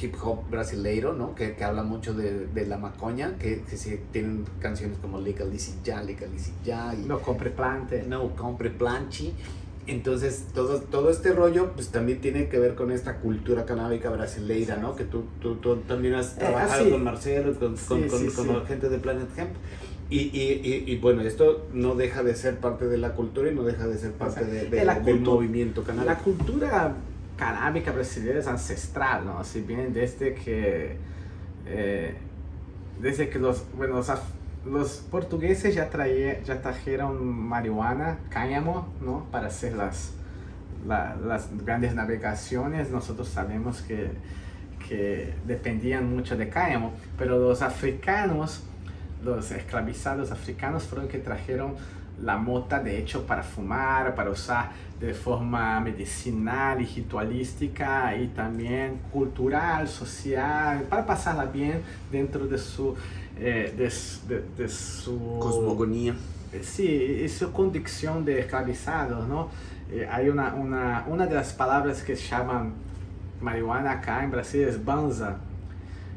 hip 0.00 0.14
hop 0.22 0.48
brasileiro, 0.50 1.12
¿no? 1.12 1.34
Que, 1.34 1.54
que 1.54 1.64
habla 1.64 1.82
mucho 1.82 2.14
de, 2.14 2.46
de 2.46 2.66
la 2.66 2.78
macoña, 2.78 3.36
que, 3.38 3.62
que 3.62 3.76
sí, 3.76 4.00
tienen 4.12 4.44
canciones 4.60 4.98
como 4.98 5.20
Legalize 5.20 5.74
Ya, 5.84 6.02
Legalize 6.02 6.52
Ya. 6.64 6.94
Y, 6.94 7.06
no 7.06 7.20
compre 7.20 7.50
plante. 7.50 8.04
No 8.08 8.34
compre 8.36 8.70
planchi. 8.70 9.34
Entonces, 9.86 10.46
todo, 10.54 10.80
todo 10.80 11.10
este 11.10 11.32
rollo, 11.32 11.72
pues 11.72 11.88
también 11.88 12.20
tiene 12.20 12.48
que 12.48 12.58
ver 12.58 12.74
con 12.74 12.92
esta 12.92 13.16
cultura 13.16 13.64
canábica 13.64 14.10
brasileira, 14.10 14.76
¿no? 14.76 14.94
Que 14.94 15.04
tú, 15.04 15.24
tú, 15.40 15.56
tú 15.56 15.76
también 15.78 16.14
has 16.14 16.36
trabajado 16.36 16.86
eh, 16.86 16.90
con 16.90 17.02
Marcelo, 17.02 17.58
con, 17.58 17.76
sí, 17.76 17.86
con, 17.86 18.08
sí, 18.08 18.28
con, 18.28 18.46
con 18.46 18.58
la 18.58 18.66
gente 18.66 18.88
de 18.88 18.98
Planet 18.98 19.28
Hemp. 19.36 19.50
Y, 20.10 20.18
y, 20.18 20.60
y, 20.64 20.92
y, 20.92 20.98
bueno, 20.98 21.22
esto 21.22 21.68
no 21.72 21.94
deja 21.94 22.24
de 22.24 22.34
ser 22.34 22.58
parte 22.58 22.86
de 22.88 22.98
la 22.98 23.12
cultura 23.12 23.48
y 23.48 23.54
no 23.54 23.62
deja 23.62 23.86
de 23.86 23.96
ser 23.96 24.10
parte 24.12 24.44
de, 24.44 24.68
de, 24.68 24.84
la 24.84 24.98
del 24.98 25.20
movimiento 25.20 25.84
canábico. 25.84 26.12
La 26.12 26.18
cultura 26.18 26.94
canábica 27.36 27.92
brasileña 27.92 28.40
es 28.40 28.48
ancestral, 28.48 29.24
¿no? 29.24 29.44
Si 29.44 29.60
bien 29.60 29.92
desde 29.92 30.34
que, 30.34 30.96
eh, 31.66 32.14
desde 33.00 33.28
que 33.28 33.38
los, 33.38 33.64
bueno, 33.76 33.94
los, 33.94 34.10
los 34.66 34.90
portugueses 35.10 35.76
ya, 35.76 35.88
traía, 35.90 36.42
ya 36.42 36.60
trajeron 36.60 37.24
marihuana, 37.24 38.18
cáñamo, 38.30 38.92
¿no? 39.00 39.26
Para 39.30 39.46
hacer 39.46 39.74
las, 39.74 40.12
las 40.86 41.48
grandes 41.64 41.94
navegaciones, 41.94 42.90
nosotros 42.90 43.28
sabemos 43.28 43.80
que, 43.82 44.10
que 44.88 45.34
dependían 45.46 46.14
mucho 46.14 46.36
de 46.36 46.48
cáñamo, 46.48 46.92
pero 47.16 47.38
los 47.38 47.62
africanos, 47.62 48.64
los 49.24 49.50
esclavizados 49.50 50.30
africanos 50.30 50.84
fueron 50.84 51.08
que 51.08 51.18
trajeron 51.18 51.74
la 52.22 52.36
mota 52.36 52.80
de 52.80 52.98
hecho 52.98 53.26
para 53.26 53.42
fumar, 53.42 54.14
para 54.14 54.30
usar 54.30 54.70
de 55.00 55.14
forma 55.14 55.80
medicinal 55.80 56.80
y 56.80 56.84
ritualística 56.84 58.14
y 58.16 58.28
también 58.28 59.00
cultural, 59.10 59.88
social, 59.88 60.82
para 60.82 61.06
pasarla 61.06 61.46
bien 61.46 61.80
dentro 62.12 62.46
de 62.46 62.58
su, 62.58 62.94
eh, 63.38 63.74
de, 63.76 64.44
de, 64.56 64.68
su 64.68 65.38
cosmogonía. 65.38 66.14
Sí, 66.62 67.22
y 67.24 67.28
su 67.28 67.52
condición 67.52 68.24
de 68.24 68.40
esclavizados, 68.40 69.26
¿no? 69.26 69.48
Eh, 69.90 70.06
hay 70.10 70.28
una, 70.28 70.54
una, 70.54 71.04
una 71.08 71.26
de 71.26 71.34
las 71.34 71.52
palabras 71.52 72.02
que 72.02 72.14
llaman 72.14 72.74
marihuana 73.40 73.92
acá 73.92 74.22
en 74.22 74.30
Brasil 74.30 74.62
es 74.62 74.84
banza, 74.84 75.36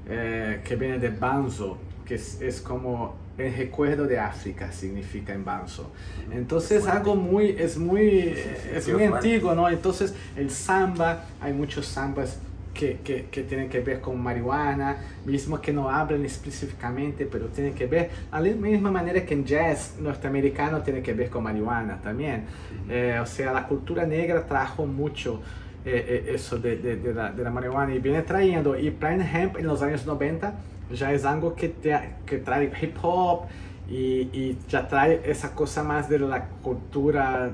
eh, 0.07 0.61
que 0.65 0.75
viene 0.75 0.99
de 0.99 1.09
banzo, 1.09 1.77
que 2.05 2.15
es, 2.15 2.41
es 2.41 2.61
como 2.61 3.15
el 3.37 3.55
recuerdo 3.55 4.05
de 4.05 4.19
África 4.19 4.71
significa 4.71 5.33
en 5.33 5.43
banzo. 5.43 5.91
Entonces 6.31 6.85
algo 6.87 7.15
muy, 7.15 7.55
es 7.57 7.77
muy, 7.77 8.35
es 8.73 8.87
muy 8.87 9.03
antiguo, 9.03 9.55
¿no? 9.55 9.69
Entonces 9.69 10.13
el 10.35 10.51
samba, 10.51 11.25
hay 11.41 11.53
muchos 11.53 11.87
sambas 11.87 12.37
que, 12.73 12.99
que, 13.03 13.25
que, 13.25 13.43
tienen 13.43 13.69
que 13.69 13.79
ver 13.81 14.01
con 14.01 14.21
marihuana, 14.21 14.97
mismo 15.25 15.61
que 15.61 15.71
no 15.71 15.89
hablan 15.89 16.25
específicamente, 16.25 17.27
pero 17.31 17.47
tienen 17.47 17.73
que 17.73 17.85
ver, 17.85 18.09
a 18.31 18.41
la 18.41 18.49
misma 18.55 18.91
manera 18.91 19.23
que 19.25 19.35
en 19.35 19.45
jazz 19.45 19.95
norteamericano 19.99 20.81
tiene 20.81 21.01
que 21.01 21.13
ver 21.13 21.29
con 21.29 21.43
marihuana 21.43 22.01
también. 22.01 22.45
Eh, 22.89 23.19
o 23.21 23.25
sea, 23.25 23.53
la 23.53 23.67
cultura 23.67 24.05
negra 24.05 24.45
trajo 24.45 24.85
mucho 24.85 25.41
eh, 25.85 26.23
eh, 26.27 26.35
eso 26.35 26.57
de, 26.57 26.77
de, 26.77 26.95
de, 26.95 27.13
la, 27.13 27.31
de, 27.31 27.43
la, 27.43 27.51
marihuana 27.51 27.93
y 27.93 27.99
viene 27.99 28.23
trayendo. 28.23 28.77
Y 28.77 28.89
Plain 28.89 29.21
Hemp 29.21 29.57
en 29.57 29.67
los 29.67 29.81
años 29.81 30.05
90 30.05 30.53
ya 30.93 31.11
es 31.11 31.25
algo 31.25 31.55
que, 31.55 31.69
te, 31.69 31.97
que 32.25 32.37
trae 32.37 32.71
hip 32.81 32.95
hop 33.01 33.47
y, 33.89 34.29
y, 34.31 34.57
ya 34.69 34.87
trae 34.87 35.21
esa 35.25 35.53
cosa 35.53 35.83
más 35.83 36.07
de 36.09 36.19
la 36.19 36.45
cultura 36.61 37.51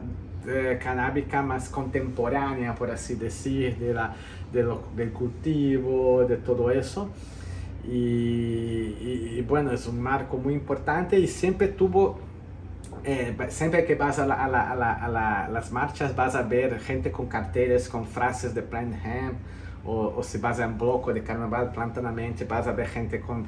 eh, 0.47 0.79
canábica 0.81 1.41
más 1.41 1.69
contemporánea, 1.69 2.75
por 2.75 2.91
así 2.91 3.15
decir, 3.15 3.77
de 3.77 3.93
la, 3.93 4.13
de 4.53 4.63
lo, 4.63 4.83
del 4.95 5.11
cultivo, 5.11 6.25
de 6.25 6.37
todo 6.37 6.71
eso. 6.71 7.09
Y, 7.85 7.97
y, 7.97 9.35
y, 9.37 9.41
bueno, 9.41 9.71
es 9.71 9.87
un 9.87 9.99
marco 9.99 10.37
muy 10.37 10.53
importante 10.53 11.17
y 11.17 11.27
siempre 11.27 11.69
tuvo, 11.69 12.19
eh, 13.03 13.35
siempre 13.49 13.85
que 13.85 13.95
vas 13.95 14.19
a, 14.19 14.27
la, 14.27 14.35
a, 14.35 14.47
la, 14.47 14.61
a, 14.61 15.45
a, 15.45 15.49
las 15.49 15.71
marchas 15.71 16.15
vas 16.15 16.35
a 16.35 16.43
ver 16.43 16.79
gente 16.79 17.11
con 17.11 17.27
carteles, 17.27 17.89
con 17.89 18.05
frases 18.05 18.53
de 18.53 18.61
Plain 18.61 18.93
Hemp, 18.93 19.35
ou, 19.89 20.17
ou 20.17 20.23
se 20.23 20.37
vas 20.37 20.59
a 20.59 20.67
um 20.67 20.73
bloco 20.73 21.11
de 21.11 21.21
carnaval, 21.21 21.71
plantanamente 21.71 22.43
vas 22.45 22.67
a 22.67 22.71
ver 22.71 22.87
gente 22.87 23.17
com, 23.19 23.43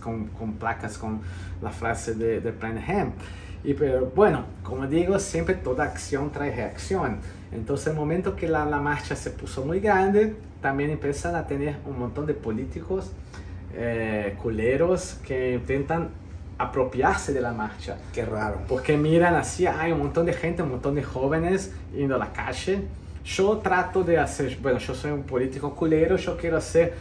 com, 0.00 0.26
com 0.38 0.52
placas 0.52 0.96
com 0.96 1.20
a 1.62 1.70
frase 1.70 2.14
de, 2.14 2.40
de 2.40 2.52
Plain 2.52 2.78
Hemp. 2.78 3.14
Y 3.62 3.74
pero 3.74 4.10
bueno, 4.14 4.44
como 4.62 4.86
digo, 4.86 5.18
siempre 5.18 5.54
toda 5.54 5.84
acción 5.84 6.30
trae 6.30 6.50
reacción. 6.50 7.18
Entonces, 7.52 7.88
el 7.88 7.94
momento 7.94 8.34
que 8.34 8.48
la, 8.48 8.64
la 8.64 8.80
marcha 8.80 9.14
se 9.14 9.30
puso 9.30 9.64
muy 9.64 9.78
grande, 9.80 10.34
también 10.60 10.90
empiezan 10.90 11.36
a 11.36 11.46
tener 11.46 11.76
un 11.86 11.98
montón 11.98 12.26
de 12.26 12.34
políticos 12.34 13.12
eh, 13.74 14.36
culeros 14.42 15.20
que 15.26 15.54
intentan 15.54 16.08
apropiarse 16.58 17.32
de 17.32 17.40
la 17.40 17.52
marcha. 17.52 17.98
Qué 18.12 18.24
raro. 18.24 18.62
Porque 18.66 18.96
miran 18.96 19.34
así, 19.34 19.66
hay 19.66 19.92
un 19.92 19.98
montón 19.98 20.26
de 20.26 20.32
gente, 20.32 20.62
un 20.62 20.70
montón 20.70 20.94
de 20.94 21.02
jóvenes 21.02 21.72
yendo 21.94 22.14
a 22.14 22.18
la 22.18 22.32
calle. 22.32 22.82
Yo 23.24 23.58
trato 23.58 24.02
de 24.02 24.18
hacer, 24.18 24.58
bueno, 24.60 24.78
yo 24.78 24.94
soy 24.94 25.12
un 25.12 25.22
político 25.22 25.74
culero, 25.74 26.16
yo 26.16 26.36
quiero 26.36 26.56
hacer, 26.56 26.94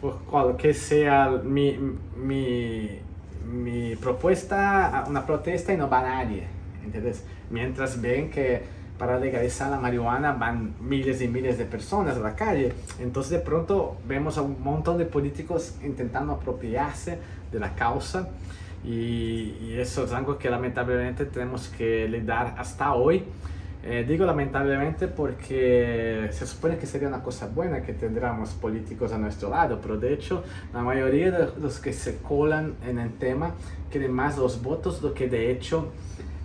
por 0.00 0.18
cual 0.20 0.56
que 0.56 0.72
sea 0.72 1.28
mi, 1.42 1.76
mi 2.16 3.00
mi 3.48 3.96
propuesta, 3.96 5.04
una 5.08 5.24
protesta 5.24 5.72
y 5.72 5.76
no 5.76 5.88
va 5.88 6.02
nadie, 6.02 6.44
¿entiendes? 6.84 7.24
Mientras 7.50 8.00
ven 8.00 8.30
que 8.30 8.62
para 8.98 9.18
legalizar 9.18 9.70
la 9.70 9.78
marihuana 9.78 10.32
van 10.32 10.74
miles 10.80 11.22
y 11.22 11.28
miles 11.28 11.56
de 11.56 11.64
personas 11.64 12.16
a 12.16 12.20
la 12.20 12.34
calle, 12.34 12.72
entonces 13.00 13.32
de 13.32 13.38
pronto 13.38 13.96
vemos 14.06 14.38
a 14.38 14.42
un 14.42 14.60
montón 14.62 14.98
de 14.98 15.06
políticos 15.06 15.76
intentando 15.84 16.32
apropiarse 16.32 17.18
de 17.50 17.60
la 17.60 17.74
causa 17.74 18.28
y, 18.84 19.56
y 19.60 19.76
eso 19.78 20.04
es 20.04 20.12
algo 20.12 20.36
que 20.36 20.50
lamentablemente 20.50 21.24
tenemos 21.24 21.68
que 21.68 22.08
lidiar 22.08 22.54
hasta 22.58 22.92
hoy. 22.92 23.24
Eh, 23.90 24.04
digo 24.06 24.26
lamentablemente 24.26 25.08
porque 25.08 26.28
se 26.30 26.46
supone 26.46 26.76
que 26.76 26.84
sería 26.84 27.08
una 27.08 27.22
cosa 27.22 27.48
buena 27.48 27.80
que 27.80 27.94
tendríamos 27.94 28.50
políticos 28.50 29.12
a 29.12 29.18
nuestro 29.18 29.48
lado, 29.48 29.78
pero 29.80 29.96
de 29.96 30.12
hecho 30.12 30.44
la 30.74 30.82
mayoría 30.82 31.30
de 31.30 31.48
los 31.58 31.78
que 31.78 31.94
se 31.94 32.18
colan 32.18 32.74
en 32.86 32.98
el 32.98 33.14
tema 33.14 33.54
quieren 33.90 34.12
más 34.12 34.36
los 34.36 34.62
votos 34.62 35.00
do 35.00 35.14
que 35.14 35.26
de 35.26 35.50
hecho 35.50 35.90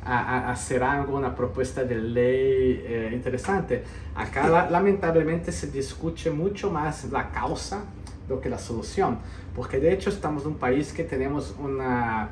a, 0.05 0.47
a 0.47 0.51
hacer 0.53 0.83
alguna 0.83 1.35
propuesta 1.35 1.83
de 1.83 1.95
ley 1.95 2.81
eh, 2.87 3.11
interesante. 3.11 3.83
Acá 4.15 4.47
la, 4.47 4.69
lamentablemente 4.69 5.51
se 5.51 5.67
discute 5.67 6.31
mucho 6.31 6.71
más 6.71 7.11
la 7.11 7.29
causa 7.29 7.83
do 8.29 8.39
que 8.39 8.47
la 8.47 8.57
solución, 8.57 9.19
porque 9.53 9.81
de 9.81 9.91
hecho 9.91 10.09
estamos 10.09 10.43
en 10.43 10.51
un 10.51 10.57
país 10.57 10.93
que 10.93 11.03
tenemos 11.03 11.53
una 11.59 12.29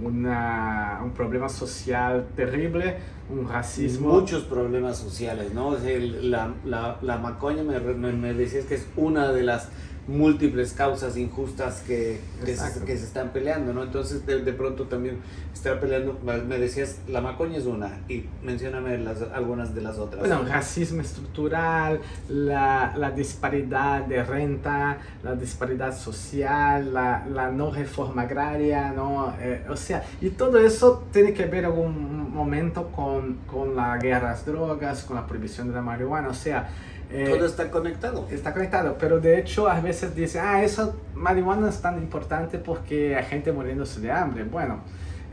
una, 0.00 1.00
un 1.02 1.12
problema 1.12 1.48
social 1.48 2.28
terrible, 2.36 2.96
un 3.30 3.48
racismo. 3.48 4.08
Muchos 4.08 4.44
problemas 4.44 4.98
sociales, 4.98 5.52
¿no? 5.54 5.76
la, 6.22 6.54
la, 6.64 6.98
la 7.02 7.18
macoña 7.18 7.62
me, 7.62 7.78
me, 7.80 8.12
me, 8.12 8.34
decías 8.34 8.64
que 8.66 8.74
es 8.74 8.86
una 8.96 9.32
de 9.32 9.42
las 9.42 9.68
múltiples 10.08 10.72
causas 10.72 11.16
injustas 11.16 11.82
que, 11.86 12.20
que, 12.44 12.56
se, 12.56 12.84
que 12.84 12.96
se, 12.96 13.04
están 13.04 13.30
peleando, 13.30 13.72
¿no? 13.72 13.84
Entonces, 13.84 14.26
de, 14.26 14.42
de, 14.42 14.52
pronto 14.52 14.84
también 14.84 15.18
estar 15.52 15.78
peleando, 15.78 16.18
me 16.24 16.58
decías, 16.58 16.98
la 17.08 17.20
macoña 17.20 17.58
es 17.58 17.66
una, 17.66 18.00
y 18.08 18.24
mencioname 18.42 18.98
las, 18.98 19.22
algunas 19.32 19.74
de 19.74 19.80
las 19.80 19.98
otras. 19.98 20.20
Bueno, 20.20 20.42
racismo 20.44 21.02
estructural, 21.02 22.00
la, 22.28 22.94
la 22.96 23.10
disparidad 23.12 24.04
de 24.04 24.24
renta, 24.24 24.98
la 25.22 25.36
disparidad 25.36 25.96
social, 25.96 26.92
la, 26.92 27.24
la 27.32 27.50
no 27.52 27.70
reforma 27.70 28.22
agraria, 28.22 28.92
¿no? 28.92 29.34
Eh, 29.40 29.64
o 29.70 29.76
sea, 29.76 30.02
y 30.20 30.30
todo 30.30 30.58
eso 30.58 31.06
tiene 31.12 31.32
que 31.32 31.46
ver 31.46 31.64
algún 31.64 32.32
momento 32.32 32.88
con, 32.88 33.38
con 33.46 33.76
la 33.76 33.98
guerra 33.98 34.30
a 34.30 34.32
las 34.32 34.46
drogas, 34.46 35.04
con 35.04 35.16
la 35.16 35.26
prohibición 35.26 35.68
de 35.68 35.74
la 35.74 35.82
marihuana, 35.82 36.28
o 36.28 36.34
sea, 36.34 36.68
eh, 37.12 37.26
Todo 37.28 37.46
está 37.46 37.70
conectado. 37.70 38.26
Está 38.30 38.52
conectado, 38.52 38.96
pero 38.98 39.20
de 39.20 39.38
hecho 39.38 39.68
a 39.68 39.80
veces 39.80 40.14
dice, 40.14 40.40
ah, 40.40 40.62
eso, 40.64 40.96
marihuana 41.14 41.68
es 41.68 41.80
tan 41.80 41.98
importante 41.98 42.58
porque 42.58 43.16
hay 43.16 43.24
gente 43.24 43.52
muriéndose 43.52 44.00
de 44.00 44.10
hambre. 44.10 44.44
Bueno, 44.44 44.80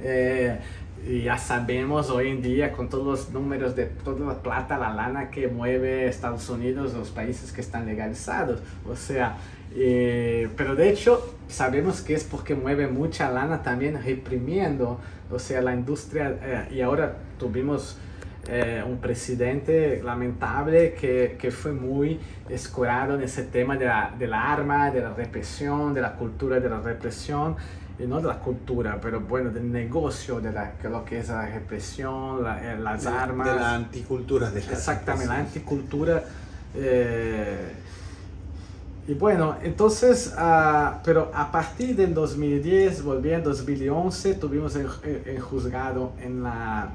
eh, 0.02 0.60
ya 1.24 1.38
sabemos 1.38 2.10
hoy 2.10 2.28
en 2.30 2.42
día 2.42 2.74
con 2.74 2.90
todos 2.90 3.06
los 3.06 3.30
números 3.32 3.76
de 3.76 3.86
toda 3.86 4.34
la 4.34 4.42
plata, 4.42 4.78
la 4.78 4.94
lana 4.94 5.30
que 5.30 5.48
mueve 5.48 6.08
Estados 6.08 6.50
Unidos, 6.50 6.94
los 6.94 7.10
países 7.10 7.52
que 7.52 7.62
están 7.62 7.86
legalizados. 7.86 8.60
O 8.88 8.96
sea, 8.96 9.38
eh, 9.76 10.50
pero 10.58 10.76
de 10.76 10.90
hecho 10.90 11.36
sabemos 11.48 12.02
que 12.02 12.14
es 12.14 12.24
porque 12.24 12.56
mueve 12.56 12.88
mucha 12.88 13.32
lana 13.32 13.64
también 13.64 14.02
reprimiendo, 14.04 15.00
o 15.32 15.40
sea, 15.40 15.62
la 15.62 15.74
industria, 15.74 16.38
eh, 16.42 16.76
y 16.76 16.82
ahora 16.82 17.18
tuvimos 17.38 17.98
eh, 18.52 18.84
un 18.84 18.98
presidente 18.98 20.02
lamentable 20.04 20.96
que, 20.96 21.38
que, 21.40 21.52
fue 21.52 21.72
muy 21.72 22.20
escurado 22.50 23.14
en 23.14 23.22
ese 23.22 23.44
tema 23.44 23.78
de 23.78 23.86
la, 23.86 24.16
de 24.18 24.26
la, 24.26 24.52
arma, 24.52 24.90
de 24.90 25.02
la 25.02 25.14
represión, 25.14 25.94
de 25.94 26.02
la 26.02 26.16
cultura 26.16 26.60
de 26.60 26.68
la 26.68 26.80
represión, 26.80 27.56
y 28.00 28.08
no 28.08 28.20
de 28.20 28.28
la 28.28 28.40
cultura, 28.40 28.98
pero 29.00 29.20
bueno, 29.20 29.52
del 29.52 29.72
negocio 29.72 30.40
de 30.40 30.52
la, 30.52 30.74
lo 30.84 31.06
que 31.06 31.20
es 31.20 31.30
la 31.30 31.46
represión, 31.46 32.44
la, 32.44 32.74
eh, 32.74 32.80
las 32.80 33.04
de, 33.04 33.10
armas. 33.10 33.48
De 33.48 33.56
la 33.56 33.76
anticultura. 33.76 34.50
De 34.50 34.62
la 34.62 34.72
Exactamente, 34.72 35.28
la 35.28 35.40
anticultura. 35.40 36.24
Eh, 36.74 37.72
y 39.08 39.14
bueno, 39.14 39.58
entonces, 39.62 40.34
uh, 40.36 40.98
pero 41.04 41.32
a 41.36 41.52
partir 41.52 41.96
del 41.96 42.16
2010, 42.16 43.04
volviendo 43.04 43.50
2011, 43.50 44.34
tuvimos 44.36 44.76
el, 44.76 44.88
el, 45.04 45.24
el 45.26 45.40
juzgado 45.40 46.14
en 46.20 46.42
la 46.42 46.90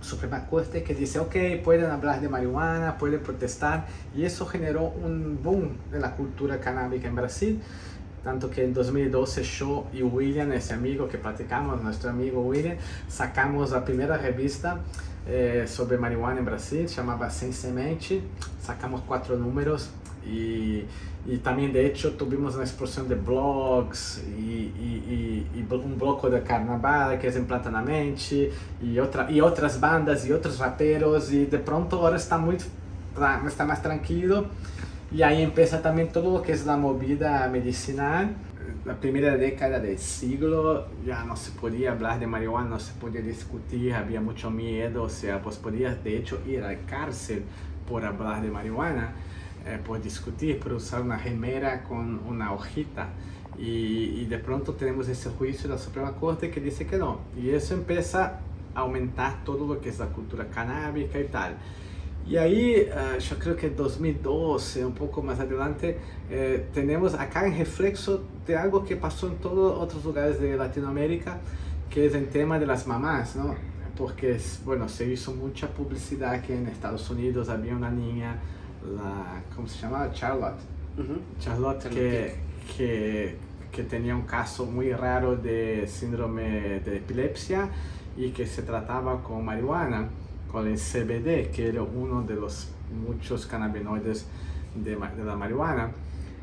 Suprema 0.00 0.46
Corte 0.46 0.82
que 0.82 0.94
dice, 0.94 1.18
ok, 1.18 1.62
pueden 1.62 1.90
hablar 1.90 2.20
de 2.20 2.28
marihuana, 2.28 2.98
pueden 2.98 3.20
protestar, 3.20 3.86
y 4.14 4.24
eso 4.24 4.46
generó 4.46 4.84
un 4.84 5.40
boom 5.42 5.76
de 5.90 6.00
la 6.00 6.16
cultura 6.16 6.60
canábica 6.60 7.08
en 7.08 7.14
Brasil, 7.14 7.60
tanto 8.24 8.50
que 8.50 8.64
en 8.64 8.74
2012 8.74 9.42
yo 9.42 9.86
y 9.92 10.02
William, 10.02 10.52
ese 10.52 10.74
amigo 10.74 11.08
que 11.08 11.18
platicamos, 11.18 11.82
nuestro 11.82 12.10
amigo 12.10 12.42
William, 12.42 12.76
sacamos 13.08 13.70
la 13.70 13.84
primera 13.84 14.16
revista 14.16 14.80
eh, 15.26 15.66
sobre 15.68 15.98
marihuana 15.98 16.40
en 16.40 16.44
Brasil, 16.44 16.86
llamaba 16.86 17.30
Sem 17.30 17.52
Semente, 17.52 18.22
sacamos 18.62 19.02
cuatro 19.06 19.36
números 19.36 19.90
y, 20.26 20.84
y, 21.26 21.36
también 21.38 21.72
de 21.72 21.86
hecho 21.86 22.12
tuvimos 22.12 22.54
una 22.54 22.64
explosión 22.64 23.08
de 23.08 23.14
blogs 23.14 24.22
y, 24.38 24.72
y, 24.80 25.46
y, 25.54 25.66
un 25.70 25.98
bloco 25.98 26.30
de 26.30 26.42
carnaval 26.42 27.18
que 27.18 27.28
es 27.28 27.36
en 27.36 27.46
Platanamente 27.46 28.50
y, 28.82 28.98
otra, 28.98 29.30
y 29.30 29.40
otras 29.40 29.80
bandas 29.80 30.26
y 30.26 30.32
otros 30.32 30.58
raperos 30.58 31.32
y 31.32 31.46
de 31.46 31.58
pronto 31.58 32.00
ahora 32.00 32.16
está, 32.16 32.38
muy, 32.38 32.56
está 33.46 33.64
más 33.64 33.82
tranquilo. 33.82 34.46
Y 35.12 35.22
ahí 35.22 35.42
empieza 35.42 35.82
también 35.82 36.08
todo 36.12 36.32
lo 36.32 36.42
que 36.42 36.52
es 36.52 36.66
la 36.66 36.76
movida 36.76 37.48
medicinal. 37.48 38.36
La 38.84 38.94
primera 38.94 39.36
década 39.36 39.80
del 39.80 39.98
siglo 39.98 40.86
ya 41.04 41.24
no 41.24 41.36
se 41.36 41.50
podía 41.50 41.92
hablar 41.92 42.20
de 42.20 42.26
marihuana, 42.26 42.70
no 42.70 42.78
se 42.78 42.92
podía 42.94 43.20
discutir, 43.20 43.92
había 43.92 44.20
mucho 44.20 44.50
miedo, 44.50 45.02
o 45.02 45.08
sea, 45.08 45.42
pues 45.42 45.56
podías 45.56 46.02
de 46.02 46.16
hecho 46.16 46.40
ir 46.46 46.60
la 46.60 46.76
cárcel 46.86 47.42
por 47.88 48.04
hablar 48.04 48.40
de 48.40 48.50
marihuana, 48.50 49.12
eh, 49.66 49.78
por 49.84 50.02
discutir, 50.02 50.58
por 50.58 50.72
usar 50.72 51.02
una 51.02 51.18
gemera 51.18 51.82
con 51.84 52.20
una 52.26 52.52
hojita. 52.52 53.08
Y, 53.58 54.20
y, 54.20 54.26
de 54.26 54.38
pronto 54.38 54.72
tenemos 54.74 55.08
ese 55.08 55.28
juicio 55.30 55.68
de 55.68 55.74
la 55.74 55.78
Suprema 55.78 56.12
Corte 56.12 56.50
que 56.50 56.60
dice 56.60 56.86
que 56.86 56.96
no. 56.96 57.20
Y 57.36 57.50
eso 57.50 57.74
empieza 57.74 58.40
a 58.74 58.80
aumentar 58.80 59.44
todo 59.44 59.66
lo 59.66 59.80
que 59.80 59.90
es 59.90 59.98
la 59.98 60.06
cultura 60.06 60.46
canábica 60.48 61.20
y 61.20 61.24
tal. 61.24 61.56
Y 62.26 62.36
ahí, 62.36 62.88
uh, 62.88 63.18
yo 63.18 63.38
creo 63.38 63.56
que 63.56 63.66
en 63.66 63.76
2012, 63.76 64.84
un 64.84 64.94
poco 64.94 65.22
más 65.22 65.40
adelante, 65.40 65.98
eh, 66.30 66.68
tenemos 66.72 67.14
acá 67.14 67.46
en 67.46 67.58
reflexo 67.58 68.22
de 68.46 68.56
algo 68.56 68.84
que 68.84 68.96
pasó 68.96 69.26
en 69.28 69.36
todos 69.38 69.76
otros 69.78 70.04
lugares 70.04 70.40
de 70.40 70.56
Latinoamérica, 70.56 71.40
que 71.88 72.06
es 72.06 72.14
el 72.14 72.28
tema 72.28 72.58
de 72.58 72.66
las 72.66 72.86
mamás, 72.86 73.34
¿no? 73.34 73.56
Porque, 73.96 74.38
bueno, 74.64 74.88
se 74.88 75.10
hizo 75.10 75.34
mucha 75.34 75.68
publicidad 75.68 76.40
que 76.42 76.56
en 76.56 76.68
Estados 76.68 77.10
Unidos 77.10 77.48
había 77.48 77.74
una 77.74 77.90
niña, 77.90 78.38
la, 78.96 79.42
¿cómo 79.54 79.68
se 79.68 79.82
llamaba? 79.82 80.12
Charlotte. 80.12 80.60
Uh 80.96 81.02
-huh. 81.02 81.18
Charlotte, 81.38 81.88
que, 81.88 82.36
que, 82.76 83.36
que 83.70 83.82
tenía 83.84 84.14
un 84.14 84.22
caso 84.22 84.66
muy 84.66 84.92
raro 84.92 85.36
de 85.36 85.86
síndrome 85.86 86.80
de 86.80 86.96
epilepsia 86.96 87.68
y 88.16 88.30
que 88.30 88.46
se 88.46 88.62
trataba 88.62 89.22
con 89.22 89.44
marihuana 89.44 90.08
con 90.50 90.66
el 90.66 90.76
CBD, 90.76 91.50
que 91.50 91.68
era 91.68 91.82
uno 91.82 92.22
de 92.22 92.34
los 92.34 92.68
muchos 93.06 93.46
cannabinoides 93.46 94.26
de, 94.74 94.96
de 94.96 95.24
la 95.24 95.36
marihuana. 95.36 95.90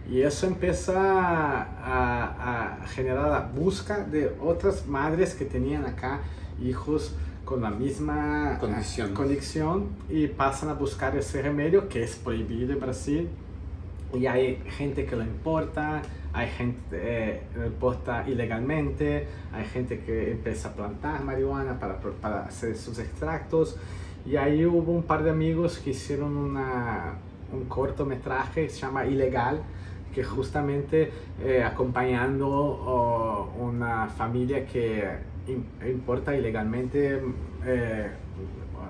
Y 0.09 0.21
eso 0.21 0.47
empieza 0.47 0.93
a, 0.97 2.77
a, 2.81 2.87
generar 2.87 3.27
la 3.29 3.41
busca 3.41 4.05
de 4.05 4.33
otras 4.41 4.87
madres 4.87 5.35
que 5.35 5.43
tenían 5.43 5.85
acá 5.85 6.21
hijos 6.63 7.13
con 7.47 7.61
la 7.61 7.69
misma 7.69 8.57
condición. 8.59 9.13
condición 9.13 9.87
y 10.09 10.27
pasan 10.27 10.67
a 10.67 10.73
buscar 10.73 11.15
ese 11.15 11.41
remedio 11.41 11.87
que 11.87 12.03
es 12.03 12.17
prohibido 12.17 12.73
en 12.73 12.79
Brasil. 12.81 13.29
Y 14.13 14.25
hay 14.25 14.61
gente 14.77 15.05
que 15.05 15.15
lo 15.15 15.23
importa, 15.23 16.01
hay 16.33 16.49
gente 16.49 16.77
que 16.89 17.29
eh, 17.31 17.41
lo 17.55 17.67
importa 17.67 18.25
ilegalmente, 18.27 19.27
hay 19.53 19.63
gente 19.65 20.01
que 20.01 20.31
empieza 20.31 20.69
a 20.69 20.73
plantar 20.73 21.23
marihuana 21.23 21.79
para, 21.79 21.99
para 21.99 22.43
hacer 22.43 22.75
sus 22.75 22.99
extractos. 22.99 23.77
Y 24.25 24.35
ahí 24.35 24.65
hubo 24.65 24.91
un 24.91 25.03
par 25.03 25.23
de 25.23 25.29
amigos 25.29 25.77
que 25.77 25.91
hicieron 25.91 26.35
una, 26.35 27.13
un 27.53 27.63
cortometraje 27.65 28.63
que 28.63 28.69
se 28.69 28.81
llama 28.81 29.05
Ilegal, 29.05 29.61
que 30.13 30.21
justamente 30.21 31.11
eh, 31.41 31.63
acompañando 31.63 32.49
oh, 32.49 33.53
una 33.57 34.09
familia 34.09 34.65
que 34.65 35.36
importa 35.47 36.35
ilegalmente 36.35 37.21
eh, 37.65 38.07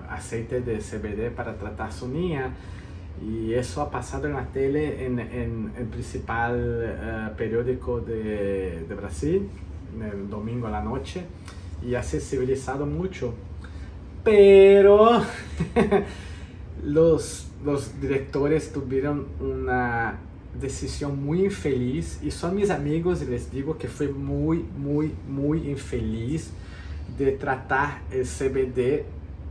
aceite 0.10 0.62
de 0.62 0.80
CBD 0.80 1.32
para 1.36 1.58
tratar 1.58 1.92
su 1.92 2.08
niña. 2.08 2.54
Y 3.22 3.54
eso 3.54 3.82
ha 3.82 3.90
pasado 3.90 4.28
en 4.28 4.34
la 4.34 4.46
tele, 4.46 5.06
en, 5.06 5.20
el 5.20 5.86
principal 5.88 7.32
uh, 7.34 7.36
periódico 7.36 8.00
de, 8.00 8.86
de, 8.88 8.96
Brasil, 8.96 9.50
el 10.00 10.30
domingo 10.30 10.68
a 10.68 10.70
la 10.70 10.84
noche, 10.84 11.24
y 11.82 11.96
ha 11.96 12.04
sensibilizado 12.04 12.86
mucho. 12.86 13.34
Pero 14.24 15.24
los, 16.84 17.48
los 17.66 18.00
directores 18.00 18.72
tuvieron 18.72 19.26
una 19.40 20.20
decisión 20.60 21.24
muy 21.24 21.46
infeliz 21.46 22.20
y 22.24 22.32
son 22.32 22.56
mis 22.56 22.70
amigos 22.70 23.22
y 23.22 23.26
les 23.26 23.52
digo 23.52 23.78
que 23.78 23.88
fue 23.88 24.08
muy, 24.08 24.66
muy, 24.78 25.14
muy 25.28 25.70
infeliz 25.70 26.52
de 27.18 27.32
tratar 27.32 28.02
el 28.12 28.26
CBD 28.26 29.04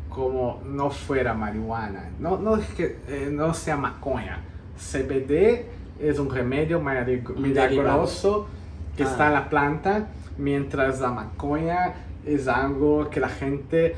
como 0.08 0.62
no 0.64 0.90
fuera 0.90 1.34
marihuana. 1.34 2.10
No, 2.18 2.38
no 2.38 2.56
es 2.56 2.66
que 2.70 2.96
eh, 3.08 3.28
no 3.30 3.54
sea 3.54 3.76
maconha. 3.76 4.40
CBD 4.78 5.66
es 6.00 6.18
un 6.18 6.30
remedio 6.30 6.80
milagroso 6.80 8.46
que 8.96 9.04
ah. 9.04 9.10
está 9.10 9.26
en 9.28 9.34
la 9.34 9.48
planta, 9.48 10.08
mientras 10.38 11.00
la 11.00 11.10
maconha 11.10 11.94
es 12.24 12.48
algo 12.48 13.08
que 13.10 13.20
la 13.20 13.28
gente 13.28 13.94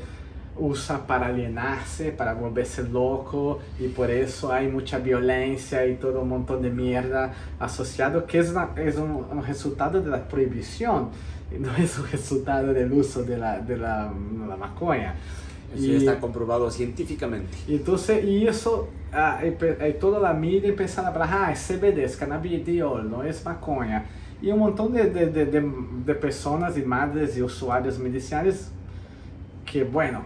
usa 0.59 1.07
para 1.07 1.27
alienarse, 1.27 2.11
para 2.11 2.33
volverse 2.33 2.83
loco 2.83 3.59
y 3.79 3.87
por 3.87 4.11
eso 4.11 4.51
hay 4.51 4.67
mucha 4.67 4.99
violencia 4.99 5.85
y 5.87 5.95
todo 5.95 6.21
un 6.21 6.29
montón 6.29 6.61
de 6.61 6.69
mierda 6.69 7.33
asociado 7.59 8.25
que 8.25 8.39
es, 8.39 8.51
una, 8.51 8.69
es 8.75 8.97
un, 8.97 9.25
un, 9.31 9.43
resultado 9.43 10.01
de 10.01 10.09
la 10.09 10.27
prohibición, 10.27 11.09
no 11.57 11.75
es 11.77 11.97
un 11.97 12.07
resultado 12.11 12.73
del 12.73 12.91
uso 12.91 13.23
de 13.23 13.37
la, 13.37 13.59
de 13.59 13.77
la, 13.77 14.11
la 14.47 14.57
maconha. 14.57 15.15
Eso 15.73 15.85
y, 15.85 15.95
está 15.97 16.19
comprobado 16.19 16.69
científicamente. 16.71 17.55
Entonces, 17.67 18.23
y 18.23 18.47
eso, 18.47 18.89
ah, 19.13 19.39
y, 19.43 19.85
y 19.87 19.93
toda 19.93 20.19
la 20.19 20.33
media 20.33 20.69
empieza 20.69 21.03
a 21.03 21.07
hablar, 21.09 21.29
ah, 21.31 21.51
es 21.51 21.59
CBD, 21.59 21.99
es 22.03 22.17
cannabidiol, 22.17 23.09
no 23.09 23.23
es 23.23 23.45
maconha. 23.45 24.05
Y 24.41 24.51
un 24.51 24.59
montón 24.59 24.93
de, 24.93 25.09
de, 25.11 25.27
de, 25.27 25.45
de, 25.45 25.71
de 26.05 26.15
personas 26.15 26.77
y 26.77 26.81
madres 26.81 27.37
y 27.37 27.43
usuarios 27.43 27.99
medicinales 27.99 28.71
que, 29.65 29.83
bueno, 29.83 30.23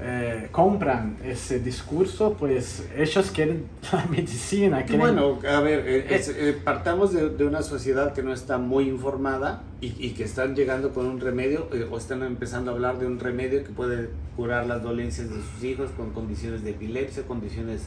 eh, 0.00 0.48
compran 0.50 1.16
ese 1.24 1.60
discurso, 1.60 2.34
pues 2.38 2.84
ellos 2.96 3.30
quieren 3.30 3.66
la 3.92 4.04
medicina. 4.06 4.82
Quieren... 4.84 5.00
Bueno, 5.00 5.38
a 5.48 5.60
ver, 5.60 5.86
eh, 5.86 6.06
es, 6.10 6.28
eh, 6.28 6.56
partamos 6.64 7.12
de, 7.12 7.30
de, 7.30 7.44
una 7.44 7.62
sociedad 7.62 8.12
que 8.12 8.22
no 8.22 8.32
está 8.32 8.58
muy 8.58 8.88
informada 8.88 9.62
y, 9.80 9.94
y 10.04 10.10
que 10.10 10.24
están 10.24 10.56
llegando 10.56 10.92
con 10.92 11.06
un 11.06 11.20
remedio 11.20 11.68
eh, 11.72 11.86
o 11.88 11.96
están 11.96 12.22
empezando 12.24 12.72
a 12.72 12.74
hablar 12.74 12.98
de 12.98 13.06
un 13.06 13.20
remedio 13.20 13.62
que 13.62 13.70
puede 13.70 14.10
curar 14.36 14.66
las 14.66 14.82
dolencias 14.82 15.30
de 15.30 15.36
sus 15.36 15.62
hijos 15.62 15.90
con 15.96 16.10
condiciones 16.10 16.64
de 16.64 16.70
epilepsia, 16.70 17.22
condiciones 17.22 17.82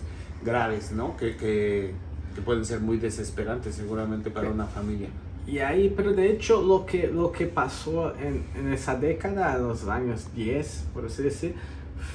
graves, 0.46 0.94
¿no? 0.94 1.18
Que, 1.18 1.36
que, 1.36 1.94
que 2.36 2.42
pueden 2.42 2.64
ser 2.64 2.80
muy 2.80 2.98
desesperantes 2.98 3.76
seguramente 3.76 4.32
para 4.32 4.50
una 4.50 4.66
familia. 4.66 5.10
Y 5.46 5.60
ahí, 5.60 5.94
pero 5.96 6.14
de 6.14 6.30
hecho 6.30 6.62
lo 6.62 6.86
que, 6.86 7.08
lo 7.08 7.32
que 7.32 7.48
pasó 7.48 8.14
en, 8.18 8.44
en 8.56 8.74
esa 8.74 8.96
década, 8.96 9.58
los 9.58 9.88
años 9.88 10.28
10, 10.36 10.88
por 10.94 11.06
así 11.06 11.24
decir, 11.24 11.56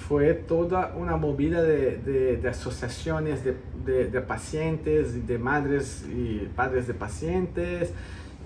fue 0.09 0.35
toda 0.35 0.95
una 0.97 1.17
movida 1.17 1.63
de, 1.63 2.39
de, 2.41 2.49
asociaciones 2.49 3.45
de, 3.45 3.55
de, 3.85 4.21
pacientes 4.21 5.27
de 5.27 5.39
madres 5.39 6.05
y 6.11 6.49
padres 6.57 6.87
de 6.87 6.95
pacientes 6.95 7.93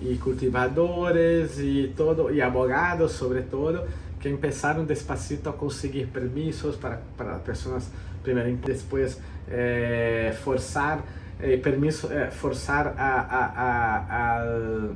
y 0.01 0.17
cultivadores 0.17 1.59
y 1.61 1.89
todo 1.97 2.31
y 2.31 2.41
abogados 2.41 3.13
sobre 3.13 3.43
todo 3.43 3.85
que 4.21 4.29
empezaron 4.29 4.87
despacito 4.87 5.51
a 5.51 5.57
conseguir 5.57 6.09
permisos 6.09 6.77
para, 6.77 7.01
para 7.17 7.43
personas 7.43 7.91
primero 8.23 8.49
y 8.49 8.57
después 8.57 9.21
eh, 9.49 10.37
forzar 10.45 11.01
eh, 11.41 11.59
permiso 11.63 12.11
eh, 12.13 12.31
forzar 12.31 12.95
a, 12.99 13.21
a, 13.21 14.41
a, 14.41 14.89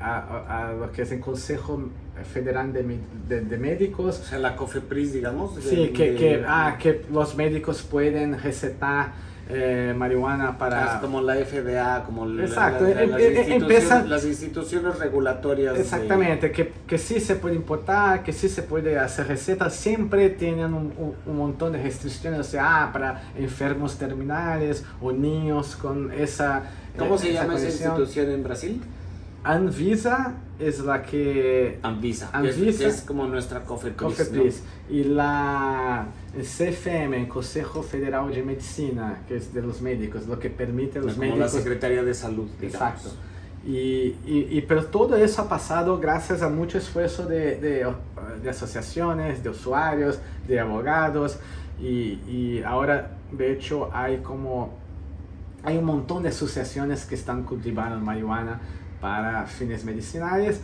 a, 0.00 0.68
a, 0.68 0.72
lo 0.72 0.92
que 0.92 1.02
es 1.02 1.12
el 1.12 1.20
Consejo 1.20 1.90
Federal 2.32 2.72
de, 2.72 2.98
de, 3.28 3.40
de, 3.40 3.58
Médicos. 3.58 4.20
O 4.20 4.24
sea, 4.24 4.38
la 4.38 4.56
COFEPRIS, 4.56 5.14
digamos. 5.14 5.54
Sí, 5.62 5.88
que, 5.88 6.14
que, 6.14 6.44
ah, 6.46 6.76
que 6.78 7.04
los 7.10 7.36
médicos 7.36 7.82
pueden 7.82 8.38
recetar 8.38 9.12
eh, 9.48 9.92
marihuana 9.96 10.56
para... 10.56 11.00
Como 11.00 11.20
la 11.20 11.34
FDA, 11.34 12.02
como 12.04 12.26
Exacto. 12.40 12.84
La, 12.84 12.94
la, 12.94 13.06
las, 13.06 13.20
instituciones, 13.20 13.62
empiezan... 13.62 14.08
las, 14.10 14.24
instituciones, 14.24 14.98
regulatorias. 14.98 15.78
Exactamente, 15.78 16.50
que, 16.50 16.72
que 16.86 16.96
sí 16.96 17.20
se 17.20 17.36
puede 17.36 17.54
importar, 17.54 18.22
que 18.22 18.32
sí 18.32 18.48
se 18.48 18.62
puede 18.62 18.98
hacer 18.98 19.28
recetas, 19.28 19.74
siempre 19.74 20.30
tienen 20.30 20.72
un, 20.72 20.92
un, 20.96 21.14
un 21.26 21.36
montón 21.36 21.72
de 21.72 21.82
restricciones, 21.82 22.40
o 22.40 22.44
sea, 22.44 22.84
ah, 22.84 22.92
para 22.92 23.22
enfermos 23.36 23.98
terminales 23.98 24.84
o 25.00 25.12
niños 25.12 25.76
con 25.76 26.10
esa... 26.12 26.62
¿Cómo 26.96 27.16
eh, 27.16 27.18
se 27.18 27.30
esa 27.30 27.42
llama 27.42 27.54
condición. 27.54 27.74
esa 27.74 27.88
institución 27.88 28.30
en 28.30 28.42
Brasil? 28.42 28.82
Anvisa 29.44 30.34
es 30.58 30.80
la 30.80 31.02
que... 31.02 31.78
Anvisa, 31.82 32.30
Anvisa 32.32 32.88
es, 32.88 32.96
es, 32.96 33.00
como 33.02 33.26
nuestra 33.26 33.62
COFEPRIS. 33.64 34.32
¿no? 34.32 34.94
Y 34.96 35.04
la 35.04 36.06
CFM, 36.34 37.28
Consejo 37.28 37.82
Federal 37.82 38.32
de 38.32 38.42
Medicina, 38.42 39.20
que 39.28 39.36
es 39.36 39.52
de 39.52 39.62
los 39.62 39.82
médicos, 39.82 40.26
lo 40.26 40.38
que 40.38 40.50
permite 40.50 40.98
a 40.98 41.02
los 41.02 41.12
como 41.12 41.26
médicos... 41.26 41.40
la 41.40 41.60
Secretaría 41.60 42.02
de 42.02 42.14
Salud, 42.14 42.48
digamos. 42.60 42.74
Exacto. 42.74 43.10
Y, 43.66 44.16
y, 44.26 44.62
pero 44.68 44.84
todo 44.84 45.16
eso 45.16 45.40
ha 45.40 45.48
pasado 45.48 45.98
gracias 45.98 46.42
a 46.42 46.50
mucho 46.50 46.76
esfuerzo 46.76 47.24
de, 47.24 47.56
de, 47.56 47.86
de 48.42 48.50
asociaciones, 48.50 49.42
de 49.42 49.48
usuarios, 49.48 50.18
de 50.46 50.60
abogados 50.60 51.38
y, 51.80 52.20
y, 52.28 52.62
ahora 52.64 53.12
de 53.32 53.52
hecho 53.52 53.90
hay 53.92 54.18
como 54.18 54.74
hay 55.62 55.78
un 55.78 55.84
montón 55.84 56.22
de 56.22 56.28
asociaciones 56.28 57.06
que 57.06 57.14
están 57.14 57.44
cultivando 57.44 57.98
marihuana 58.04 58.60
para 59.04 59.44
fines 59.44 59.84
medicinales. 59.84 60.62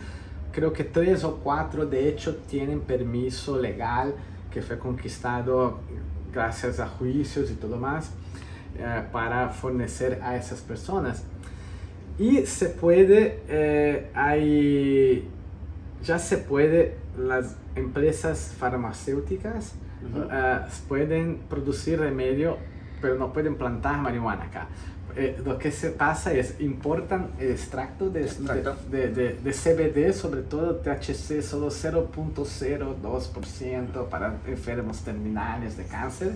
Creo 0.51 0.73
que 0.73 0.83
tres 0.83 1.23
o 1.23 1.35
cuatro 1.43 1.85
de 1.85 2.09
hecho 2.09 2.37
tienen 2.37 2.79
permiso 2.79 3.55
legal 3.55 4.15
que 4.51 4.63
fue 4.63 4.79
conquistado 4.79 5.77
gracias 6.33 6.79
a 6.79 6.87
juicios 6.87 7.51
y 7.51 7.53
todo 7.53 7.77
más 7.77 8.09
eh, 8.79 9.03
para 9.11 9.49
fornecer 9.49 10.19
a 10.23 10.35
esas 10.35 10.59
personas. 10.61 11.23
Y 12.17 12.47
se 12.47 12.69
puede, 12.69 13.43
eh, 13.47 14.09
hay, 14.15 15.29
ya 16.03 16.17
se 16.17 16.39
puede, 16.39 16.97
las 17.19 17.57
empresas 17.75 18.55
farmacéuticas 18.57 19.75
eh, 20.31 20.59
pueden 20.87 21.41
producir 21.47 21.99
remedio, 21.99 22.57
pero 23.03 23.19
no 23.19 23.33
pueden 23.33 23.55
plantar 23.55 23.99
marihuana 23.99 24.45
acá. 24.45 24.67
Eh, 25.15 25.41
lo 25.43 25.57
que 25.57 25.71
se 25.71 25.89
pasa 25.89 26.31
es 26.33 26.55
importan 26.59 27.31
el 27.39 27.51
extracto 27.51 28.09
de, 28.09 28.29
de, 28.89 29.09
de, 29.09 29.35
de, 29.35 29.51
CBD, 29.51 30.13
sobre 30.13 30.41
todo 30.41 30.77
THC, 30.77 31.41
solo 31.41 31.67
0.02% 31.67 34.07
para 34.07 34.37
enfermos 34.47 35.01
terminales 35.01 35.75
de 35.75 35.83
cáncer, 35.85 36.31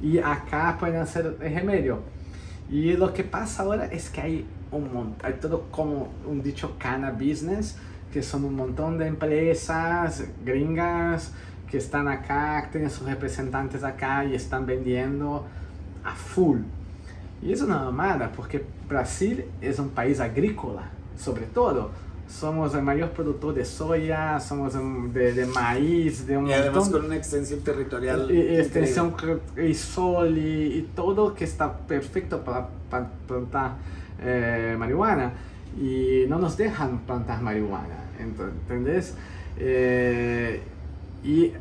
y 0.00 0.16
acá 0.18 0.76
pueden 0.80 1.00
hacer 1.00 1.26
el 1.26 1.38
remedio. 1.54 2.00
Y 2.70 2.94
lo 2.94 3.12
que 3.12 3.24
pasa 3.24 3.62
ahora 3.62 3.86
es 3.86 4.08
que 4.08 4.20
hay 4.20 4.46
un 4.70 5.16
hay 5.22 5.34
todo 5.34 5.68
como 5.70 6.08
un 6.26 6.42
dicho 6.42 6.76
cana 6.78 7.10
business, 7.10 7.76
que 8.12 8.22
son 8.22 8.44
un 8.44 8.56
montón 8.56 8.98
de 8.98 9.06
empresas 9.06 10.24
gringas 10.44 11.32
que 11.70 11.78
están 11.78 12.08
acá, 12.08 12.68
tienen 12.70 12.90
sus 12.90 13.06
representantes 13.06 13.84
acá 13.84 14.24
y 14.24 14.34
están 14.34 14.64
vendiendo 14.64 15.46
a 16.04 16.14
full. 16.14 16.60
Y 17.42 17.52
es 17.52 17.62
una 17.62 17.78
mamada, 17.84 18.32
porque 18.34 18.64
Brasil 18.88 19.44
es 19.60 19.78
un 19.78 19.90
país 19.90 20.20
agrícola, 20.20 20.90
sobre 21.16 21.46
todo. 21.46 21.90
Somos 22.28 22.74
el 22.74 22.82
mayor 22.82 23.10
productor 23.10 23.54
de 23.54 23.64
soya, 23.64 24.38
somos 24.38 24.74
de, 25.14 25.32
de 25.32 25.46
maíz, 25.46 26.26
de 26.26 26.36
además 26.36 26.90
con 26.90 27.06
una 27.06 27.16
extensión 27.16 27.60
territorial. 27.60 28.30
Y, 28.30 28.56
extensión 28.56 29.14
y 29.56 29.72
sol 29.72 30.36
y, 30.36 30.78
y, 30.78 30.90
todo 30.94 31.34
que 31.34 31.44
está 31.44 31.78
perfecto 31.78 32.44
para, 32.44 32.68
para 32.90 33.08
plantar 33.26 33.76
eh, 34.20 34.76
marihuana. 34.78 35.32
Y 35.80 36.24
no 36.28 36.38
nos 36.38 36.56
dejan 36.56 36.98
plantar 37.00 37.40
marihuana, 37.40 38.04
¿entendés? 38.18 39.14
Eh, 39.56 40.60
y 41.24 41.52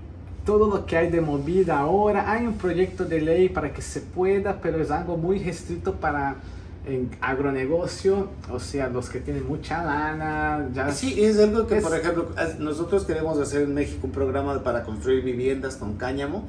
todo 0.47 0.69
lo 0.69 0.86
que 0.86 0.95
hay 0.95 1.10
de 1.10 1.19
movida 1.19 1.77
ahora, 1.77 2.31
hay 2.31 2.47
un 2.47 2.53
proyecto 2.53 3.03
de 3.03 3.19
ley 3.19 3.49
para 3.49 3.73
que 3.73 3.81
se 3.81 3.99
pueda, 3.99 4.62
pero 4.62 4.81
es 4.81 4.89
algo 4.91 5.17
muy 5.17 5.39
restrito 5.39 5.95
para 5.95 6.38
en 6.86 7.12
agronegocio, 7.19 8.29
o 8.49 8.57
sea, 8.57 8.88
los 8.88 9.10
que 9.10 9.19
tienen 9.19 9.45
mucha 9.45 9.83
lana. 9.83 10.69
Ya 10.73 10.89
sí, 10.93 11.21
es 11.21 11.38
algo 11.38 11.67
que, 11.67 11.81
por 11.81 11.93
ejemplo, 11.93 12.29
nosotros 12.60 13.03
queremos 13.03 13.38
hacer 13.39 13.63
en 13.63 13.73
México 13.73 13.99
un 14.03 14.13
programa 14.13 14.63
para 14.63 14.83
construir 14.86 15.21
viviendas 15.21 15.75
con 15.75 15.97
cáñamo 15.97 16.47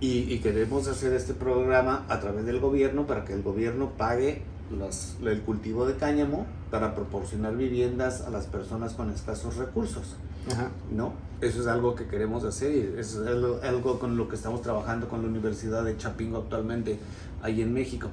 y, 0.00 0.20
y, 0.20 0.38
queremos 0.38 0.88
hacer 0.88 1.12
este 1.12 1.34
programa 1.34 2.06
a 2.08 2.20
través 2.20 2.46
del 2.46 2.60
gobierno 2.60 3.06
para 3.06 3.26
que 3.26 3.34
el 3.34 3.42
gobierno 3.42 3.90
pague 3.98 4.40
los, 4.70 5.18
el 5.22 5.42
cultivo 5.42 5.86
de 5.86 5.96
cáñamo 5.96 6.46
para 6.70 6.94
proporcionar 6.94 7.58
viviendas 7.58 8.22
a 8.22 8.30
las 8.30 8.46
personas 8.46 8.94
con 8.94 9.10
escasos 9.10 9.56
recursos. 9.56 10.16
¿No? 10.92 11.12
Eso 11.40 11.60
es 11.60 11.66
algo 11.66 11.94
que 11.94 12.06
queremos 12.06 12.44
hacer 12.44 12.96
es 12.98 13.16
algo, 13.16 13.98
con 13.98 14.16
lo 14.16 14.28
que 14.28 14.36
estamos 14.36 14.62
trabajando 14.62 15.08
con 15.08 15.22
la 15.22 15.28
Universidad 15.28 15.84
de 15.84 15.96
Chapingo 15.96 16.38
actualmente 16.38 16.98
ahí 17.42 17.60
en 17.62 17.72
México. 17.72 18.08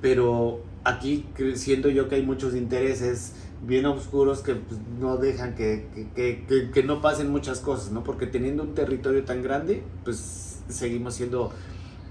Pero 0.00 0.60
aquí 0.84 1.26
siento 1.54 1.88
yo 1.88 2.08
que 2.08 2.16
hay 2.16 2.26
muchos 2.26 2.54
intereses 2.54 3.34
bien 3.64 3.86
oscuros 3.86 4.40
que 4.40 4.56
pues, 4.56 4.80
no 4.98 5.16
dejan 5.16 5.54
que, 5.54 5.86
que, 6.16 6.44
que, 6.48 6.70
que, 6.70 6.82
no 6.82 7.00
pasen 7.00 7.30
muchas 7.30 7.60
cosas, 7.60 7.92
¿no? 7.92 8.02
Porque 8.02 8.26
teniendo 8.26 8.64
un 8.64 8.74
territorio 8.74 9.24
tan 9.24 9.42
grande, 9.42 9.84
pues 10.04 10.58
seguimos 10.68 11.14
siendo 11.14 11.52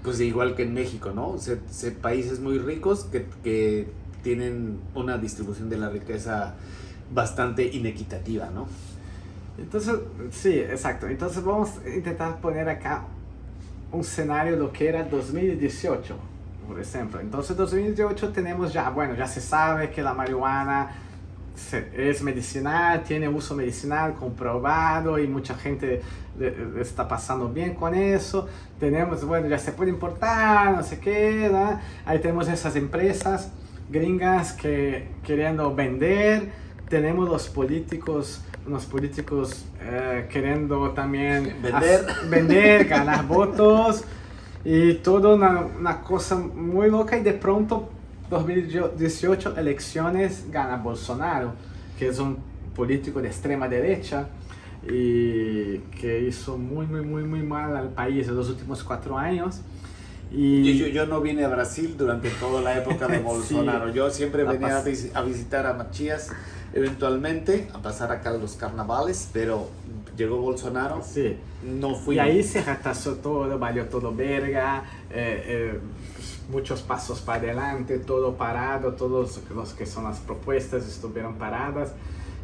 pues 0.02 0.18
igual 0.20 0.56
que 0.56 0.62
en 0.62 0.72
México, 0.72 1.12
¿no? 1.14 1.38
Se, 1.38 1.60
se, 1.70 1.92
países 1.92 2.40
muy 2.40 2.58
ricos 2.58 3.04
que 3.04 3.86
tienen 4.22 4.78
una 4.94 5.18
distribución 5.18 5.68
de 5.68 5.76
la 5.76 5.90
riqueza 5.90 6.54
bastante 7.12 7.64
inequitativa, 7.64 8.50
¿no? 8.50 8.66
Entonces, 9.58 9.96
sí, 10.30 10.58
exacto. 10.58 11.06
Entonces 11.06 11.42
vamos 11.44 11.70
a 11.84 11.88
intentar 11.88 12.40
poner 12.40 12.68
acá 12.68 13.04
un 13.90 14.00
escenario 14.00 14.56
lo 14.56 14.72
que 14.72 14.88
era 14.88 15.04
2018, 15.04 16.16
por 16.66 16.80
ejemplo. 16.80 17.20
Entonces 17.20 17.56
2018 17.56 18.30
tenemos 18.30 18.72
ya, 18.72 18.88
bueno, 18.90 19.14
ya 19.14 19.26
se 19.26 19.40
sabe 19.40 19.90
que 19.90 20.02
la 20.02 20.14
marihuana 20.14 20.92
es 21.94 22.22
medicinal, 22.22 23.04
tiene 23.04 23.28
uso 23.28 23.54
medicinal 23.54 24.14
comprobado 24.14 25.18
y 25.18 25.26
mucha 25.26 25.54
gente 25.54 26.00
está 26.80 27.06
pasando 27.06 27.50
bien 27.50 27.74
con 27.74 27.94
eso. 27.94 28.48
Tenemos, 28.80 29.22
bueno, 29.24 29.48
ya 29.48 29.58
se 29.58 29.72
puede 29.72 29.90
importar, 29.90 30.74
no 30.74 30.82
sé 30.82 30.98
qué, 30.98 31.50
¿no? 31.52 31.78
Ahí 32.06 32.18
tenemos 32.20 32.48
esas 32.48 32.74
empresas 32.76 33.50
gringas 33.90 34.54
que 34.54 35.08
queriendo 35.22 35.74
vender, 35.74 36.50
tenemos 36.88 37.28
los 37.28 37.48
políticos 37.50 38.42
unos 38.66 38.86
políticos 38.86 39.64
eh, 39.80 40.26
queriendo 40.30 40.90
también 40.90 41.56
vender, 41.62 42.06
vender 42.28 42.84
ganar 42.86 43.26
votos 43.28 44.04
y 44.64 44.94
todo 44.94 45.34
una, 45.34 45.66
una, 45.78 46.00
cosa 46.00 46.36
muy 46.36 46.90
loca 46.90 47.18
y 47.18 47.22
de 47.22 47.32
pronto 47.32 47.88
2018 48.30 49.56
elecciones 49.56 50.46
gana 50.50 50.76
Bolsonaro, 50.76 51.54
que 51.98 52.08
es 52.08 52.18
un 52.18 52.38
político 52.74 53.20
de 53.20 53.28
extrema 53.28 53.68
derecha 53.68 54.28
y 54.84 55.78
que 56.00 56.24
hizo 56.28 56.56
muy, 56.56 56.86
muy, 56.86 57.02
muy, 57.02 57.24
muy 57.24 57.42
mal 57.42 57.76
al 57.76 57.88
país 57.90 58.26
en 58.28 58.36
los 58.36 58.48
últimos 58.48 58.82
cuatro 58.82 59.18
años. 59.18 59.60
Y 60.34 60.78
yo, 60.78 60.86
yo 60.86 61.04
no 61.06 61.20
vine 61.20 61.44
a 61.44 61.48
Brasil 61.48 61.94
durante 61.96 62.30
toda 62.30 62.62
la 62.62 62.78
época 62.78 63.06
de 63.06 63.18
Bolsonaro. 63.22 63.90
yo 63.90 64.10
siempre 64.10 64.44
venía 64.44 64.78
a, 64.78 65.18
a, 65.18 65.22
visitar 65.22 65.66
a 65.66 65.74
Machias 65.74 66.30
eventualmente, 66.72 67.68
a 67.72 67.78
pasar 67.78 68.12
acá 68.12 68.32
los 68.32 68.54
carnavales, 68.54 69.28
pero 69.32 69.68
llegó 70.16 70.38
Bolsonaro. 70.38 71.02
Sí. 71.02 71.36
No 71.64 71.94
fui. 71.94 72.16
Y 72.16 72.18
ahí 72.18 72.42
se 72.42 72.62
retrasó 72.62 73.14
todo, 73.16 73.58
valió 73.58 73.86
todo 73.86 74.14
verga, 74.14 74.84
eh, 75.10 75.44
eh, 75.46 75.80
muchos 76.50 76.82
pasos 76.82 77.20
para 77.20 77.38
adelante, 77.38 77.98
todo 77.98 78.34
parado, 78.34 78.94
todos 78.94 79.40
los 79.54 79.72
que 79.74 79.86
son 79.86 80.04
las 80.04 80.18
propuestas 80.20 80.86
estuvieron 80.86 81.34
paradas. 81.36 81.92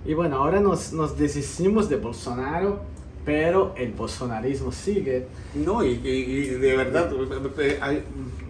Y 0.04 0.14
bueno, 0.14 0.36
ahora 0.36 0.60
nos, 0.60 0.92
nos 0.92 1.18
deshicimos 1.18 1.88
de 1.88 1.96
Bolsonaro 1.96 2.80
pero 3.28 3.74
el 3.76 3.92
bolsonarismo 3.92 4.72
sigue. 4.72 5.26
No, 5.54 5.84
y, 5.84 5.98
de 5.98 6.76
verdad, 6.76 7.12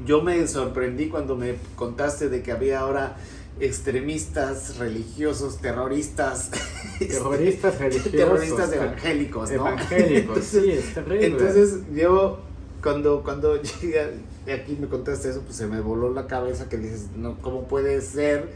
yo 0.07 0.23
me 0.23 0.47
sorprendí 0.47 1.09
cuando 1.09 1.35
me 1.35 1.57
contaste 1.75 2.29
de 2.29 2.45
que 2.45 2.53
había 2.53 2.79
ahora 2.79 3.17
extremistas 3.61 4.79
religiosos, 4.79 5.59
terroristas. 5.59 6.51
Terroristas 6.99 7.79
religiosos. 7.79 8.13
Terroristas 8.13 8.73
evangélicos, 8.73 9.51
¿no? 9.51 9.57
Evangélicos, 9.57 10.45
sí, 10.45 10.71
es 10.71 10.95
terrible. 10.95 11.27
Entonces 11.27 11.81
yo, 11.95 12.41
cuando, 12.83 13.23
cuando 13.23 13.61
llegué 13.81 14.21
aquí 14.53 14.77
me 14.81 14.89
contaste 14.89 15.31
eso, 15.31 15.43
pues 15.43 15.57
se 15.57 15.67
me 15.67 15.81
voló 15.81 16.13
la 16.13 16.27
cabeza 16.27 16.69
que 16.69 16.79
dices, 16.79 17.09
no, 17.17 17.39
¿cómo 17.39 17.65
puede 17.65 18.01
ser 18.01 18.53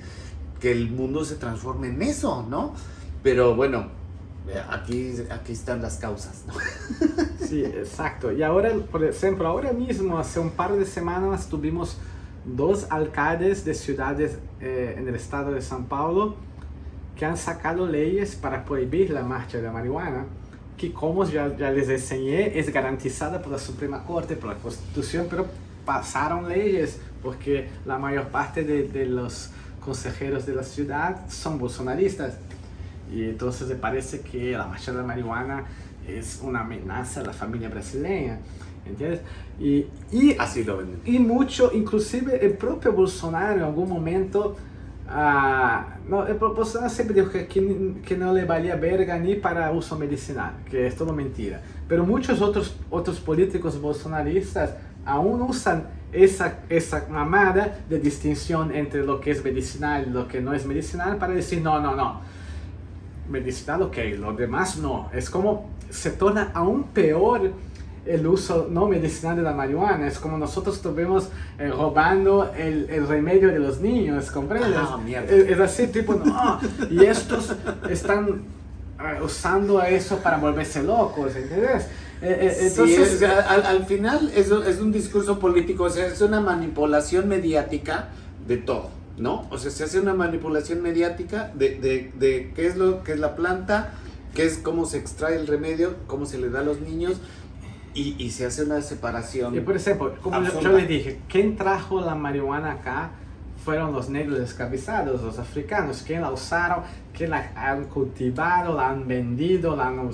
que 0.60 0.72
el 0.72 0.90
mundo 0.90 1.24
se 1.24 1.36
transforme 1.36 1.88
en 1.88 2.02
eso, 2.02 2.46
no? 2.48 2.74
Pero 3.22 3.54
bueno, 3.54 3.88
aquí, 4.70 5.14
aquí 5.30 5.52
están 5.52 5.82
las 5.82 5.96
causas. 5.96 6.44
¿no? 6.46 6.54
Sí, 7.46 7.64
exacto. 7.64 8.32
Y 8.32 8.42
ahora, 8.42 8.72
por 8.90 9.04
ejemplo, 9.04 9.46
ahora 9.46 9.72
mismo, 9.72 10.18
hace 10.18 10.40
un 10.40 10.50
par 10.50 10.76
de 10.76 10.86
semanas, 10.86 11.48
tuvimos 11.48 11.98
dos 12.44 12.86
alcaldes 12.90 13.64
de 13.64 13.74
ciudades 13.74 14.38
eh, 14.60 14.96
en 14.98 15.08
el 15.08 15.14
estado 15.14 15.52
de 15.52 15.60
São 15.60 15.84
Paulo 15.84 16.36
que 17.16 17.24
han 17.24 17.36
sacado 17.36 17.86
leyes 17.86 18.34
para 18.34 18.64
prohibir 18.64 19.10
la 19.10 19.22
marcha 19.22 19.58
de 19.58 19.64
la 19.64 19.72
marihuana, 19.72 20.24
que 20.76 20.92
como 20.92 21.24
ya, 21.24 21.46
les 21.46 21.88
enseñé, 21.88 22.58
es 22.58 22.72
garantizada 22.72 23.40
por 23.40 23.52
la 23.52 23.58
Suprema 23.58 24.02
Corte, 24.04 24.34
por 24.34 24.50
la 24.50 24.56
Constitución, 24.56 25.26
pero 25.30 25.46
pasaron 25.84 26.48
leyes 26.48 26.98
porque 27.22 27.68
la 27.84 27.98
mayor 27.98 28.28
parte 28.28 28.64
de, 28.64 28.88
de 28.88 29.06
los 29.06 29.50
consejeros 29.80 30.46
de 30.46 30.54
la 30.54 30.62
ciudad 30.62 31.28
son 31.28 31.58
bolsonaristas. 31.58 32.34
Y 33.12 33.24
entonces 33.24 33.68
me 33.68 33.74
parece 33.74 34.20
que 34.20 34.52
la 34.52 34.66
marcha 34.66 34.90
de 34.90 34.98
la 34.98 35.04
marihuana 35.04 35.64
es 36.08 36.40
una 36.42 36.60
amenaza 36.60 37.20
a 37.20 37.24
la 37.24 37.32
familia 37.32 37.68
brasileña. 37.68 38.38
¿Entiendes? 38.84 39.20
Y, 39.60 39.86
y, 40.10 40.36
Así 40.38 40.64
lo 40.64 40.82
y 41.04 41.18
mucho, 41.18 41.70
inclusive 41.72 42.44
el 42.44 42.54
propio 42.54 42.92
Bolsonaro 42.92 43.58
en 43.58 43.62
algún 43.62 43.88
momento 43.88 44.56
Ah, 45.14 45.96
no, 46.08 46.24
Bolsonaro 46.54 46.88
siempre 46.88 47.14
dijo 47.14 47.30
que, 47.30 47.46
que, 47.46 48.16
no 48.16 48.32
le 48.32 48.46
valía 48.46 48.76
verga 48.76 49.18
ni 49.18 49.34
para 49.34 49.70
uso 49.70 49.98
medicinal, 49.98 50.54
que 50.70 50.86
es 50.86 50.96
todo 50.96 51.12
mentira. 51.12 51.60
Pero 51.86 52.06
muchos 52.06 52.40
otros, 52.40 52.76
otros 52.88 53.20
políticos 53.20 53.78
bolsonaristas 53.78 54.74
aún 55.04 55.42
usan 55.42 55.88
esa, 56.12 56.60
esa 56.70 57.06
mamada 57.10 57.78
de 57.90 57.98
distinción 57.98 58.74
entre 58.74 59.04
lo 59.04 59.20
que 59.20 59.32
es 59.32 59.44
medicinal 59.44 60.06
y 60.08 60.10
lo 60.10 60.28
que 60.28 60.40
no 60.40 60.54
es 60.54 60.64
medicinal 60.64 61.18
para 61.18 61.34
decir, 61.34 61.60
no, 61.60 61.78
no, 61.78 61.94
no, 61.94 62.20
medicinal 63.28 63.82
ok, 63.82 63.98
lo 64.18 64.32
demás 64.32 64.78
no. 64.78 65.10
Es 65.12 65.28
como 65.28 65.68
se 65.90 66.12
torna 66.12 66.52
aún 66.54 66.84
peor 66.84 67.52
el 68.04 68.26
uso 68.26 68.68
no 68.70 68.88
medicinal 68.88 69.36
de 69.36 69.42
la 69.42 69.52
marihuana. 69.52 70.06
Es 70.06 70.18
como 70.18 70.38
nosotros 70.38 70.76
estuvimos 70.76 71.28
eh, 71.58 71.68
robando 71.68 72.52
el, 72.56 72.88
el, 72.90 73.06
remedio 73.06 73.48
de 73.48 73.58
los 73.58 73.80
niños, 73.80 74.30
¿comprendes? 74.30 74.76
Ah, 74.76 74.98
es, 75.06 75.50
es, 75.50 75.60
así, 75.60 75.86
tipo, 75.88 76.14
no. 76.14 76.60
y 76.90 77.04
estos 77.04 77.54
están 77.88 78.28
uh, 78.28 79.24
usando 79.24 79.82
eso 79.82 80.16
para 80.18 80.38
volverse 80.38 80.82
locos, 80.82 81.36
¿entiendes? 81.36 81.86
Eh, 82.22 82.38
eh, 82.40 82.56
entonces, 82.68 83.18
sí, 83.18 83.24
es, 83.24 83.30
al, 83.30 83.66
al, 83.66 83.84
final 83.84 84.30
es, 84.34 84.50
es 84.50 84.80
un 84.80 84.92
discurso 84.92 85.40
político, 85.40 85.84
o 85.84 85.90
sea, 85.90 86.06
es 86.06 86.20
una 86.20 86.40
manipulación 86.40 87.28
mediática 87.28 88.10
de 88.46 88.58
todo, 88.58 88.90
¿no? 89.18 89.48
O 89.50 89.58
sea, 89.58 89.72
se 89.72 89.82
hace 89.82 89.98
una 89.98 90.14
manipulación 90.14 90.82
mediática 90.82 91.50
de, 91.54 91.80
de, 91.80 92.12
de 92.14 92.52
qué 92.54 92.68
es 92.68 92.76
lo 92.76 93.02
que 93.02 93.12
es 93.12 93.18
la 93.18 93.34
planta, 93.34 93.94
qué 94.34 94.46
es 94.46 94.58
cómo 94.58 94.86
se 94.86 94.98
extrae 94.98 95.36
el 95.36 95.48
remedio, 95.48 95.96
cómo 96.06 96.24
se 96.24 96.38
le 96.38 96.48
da 96.48 96.60
a 96.60 96.62
los 96.62 96.80
niños, 96.80 97.16
y, 97.94 98.16
y, 98.18 98.30
se 98.30 98.46
hace 98.46 98.64
una 98.64 98.80
separación. 98.80 99.54
Y 99.54 99.60
por 99.60 99.76
ejemplo, 99.76 100.14
como 100.22 100.42
yo, 100.42 100.60
yo, 100.60 100.72
les 100.72 100.88
dije, 100.88 101.20
¿quién 101.28 101.56
trajo 101.56 102.00
la 102.00 102.14
marihuana 102.14 102.72
acá? 102.72 103.10
Fueron 103.64 103.92
los 103.92 104.08
negros 104.08 104.40
esclavizados, 104.40 105.22
los 105.22 105.38
africanos, 105.38 106.02
que 106.02 106.18
la 106.18 106.32
usaron, 106.32 106.82
que 107.12 107.28
la 107.28 107.52
han 107.54 107.84
cultivado, 107.84 108.76
la 108.76 108.90
han 108.90 109.06
vendido, 109.06 109.76
la 109.76 109.88
han, 109.88 110.10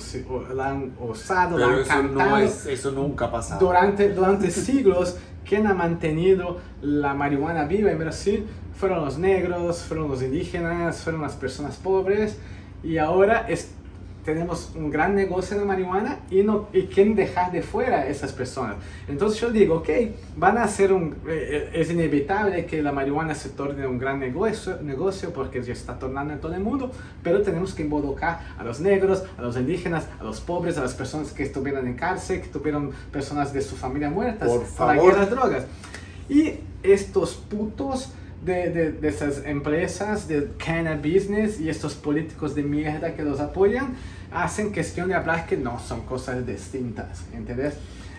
la 0.54 0.68
han 0.68 0.92
usado, 1.00 1.56
Pero 1.56 1.68
la 1.68 1.74
han 1.74 1.80
eso 1.80 1.88
cantado. 1.88 2.30
No 2.30 2.36
es, 2.38 2.66
eso 2.66 2.92
nunca 2.92 3.26
ha 3.26 3.30
pasado. 3.30 3.64
Durante, 3.64 4.12
durante 4.12 4.50
siglos, 4.50 5.16
¿quién 5.44 5.66
ha 5.66 5.74
mantenido 5.74 6.58
la 6.82 7.14
marihuana 7.14 7.64
viva 7.64 7.90
en 7.90 7.98
Brasil? 7.98 8.46
Fueron 8.74 9.04
los 9.04 9.18
negros, 9.18 9.82
fueron 9.82 10.08
los 10.08 10.22
indígenas, 10.22 11.02
fueron 11.02 11.22
las 11.22 11.34
personas 11.34 11.76
pobres. 11.76 12.38
Y 12.82 12.98
ahora 12.98 13.46
es 13.48 13.72
tenemos 14.28 14.72
un 14.74 14.90
gran 14.90 15.14
negocio 15.14 15.58
de 15.58 15.64
marihuana 15.64 16.18
y, 16.30 16.42
no, 16.42 16.68
y 16.74 16.82
quieren 16.82 17.14
dejar 17.14 17.50
de 17.50 17.62
fuera 17.62 18.06
esas 18.06 18.30
personas. 18.34 18.76
Entonces 19.08 19.40
yo 19.40 19.48
digo, 19.48 19.76
ok, 19.76 19.88
van 20.36 20.58
a 20.58 20.68
ser 20.68 20.92
un, 20.92 21.16
eh, 21.26 21.70
es 21.72 21.90
inevitable 21.90 22.66
que 22.66 22.82
la 22.82 22.92
marihuana 22.92 23.34
se 23.34 23.48
torne 23.48 23.86
un 23.86 23.98
gran 23.98 24.20
negocio, 24.20 24.82
negocio 24.82 25.32
porque 25.32 25.62
ya 25.62 25.72
está 25.72 25.98
tornando 25.98 26.34
en 26.34 26.40
todo 26.40 26.52
el 26.52 26.60
mundo, 26.60 26.92
pero 27.22 27.40
tenemos 27.40 27.72
que 27.72 27.84
involucrar 27.84 28.40
a 28.58 28.64
los 28.64 28.80
negros, 28.80 29.24
a 29.38 29.40
los 29.40 29.56
indígenas, 29.56 30.06
a 30.20 30.24
los 30.24 30.42
pobres, 30.42 30.76
a 30.76 30.82
las 30.82 30.92
personas 30.92 31.32
que 31.32 31.44
estuvieron 31.44 31.86
en 31.86 31.94
cárcel, 31.94 32.42
que 32.42 32.48
tuvieron 32.48 32.90
personas 33.10 33.54
de 33.54 33.62
su 33.62 33.76
familia 33.76 34.10
muertas 34.10 34.46
Por 34.46 34.66
favor. 34.66 34.94
la 34.94 35.02
guerra 35.02 35.24
de 35.24 35.30
drogas. 35.30 35.64
Y 36.28 36.52
estos 36.82 37.34
putos 37.34 38.12
de, 38.44 38.70
de, 38.70 38.92
de, 38.92 39.08
esas 39.08 39.44
empresas 39.44 40.28
de 40.28 40.48
cannabis 40.64 41.28
business 41.28 41.60
y 41.60 41.68
estos 41.68 41.94
políticos 41.94 42.54
de 42.54 42.62
mierda 42.62 43.14
que 43.14 43.22
los 43.22 43.40
apoyan 43.40 43.96
hacen 44.32 44.72
cuestión 44.72 45.08
de 45.08 45.14
hablar 45.14 45.46
que 45.46 45.56
no 45.56 45.78
son 45.80 46.02
cosas 46.02 46.46
distintas, 46.46 47.24
¿entendés? 47.32 47.74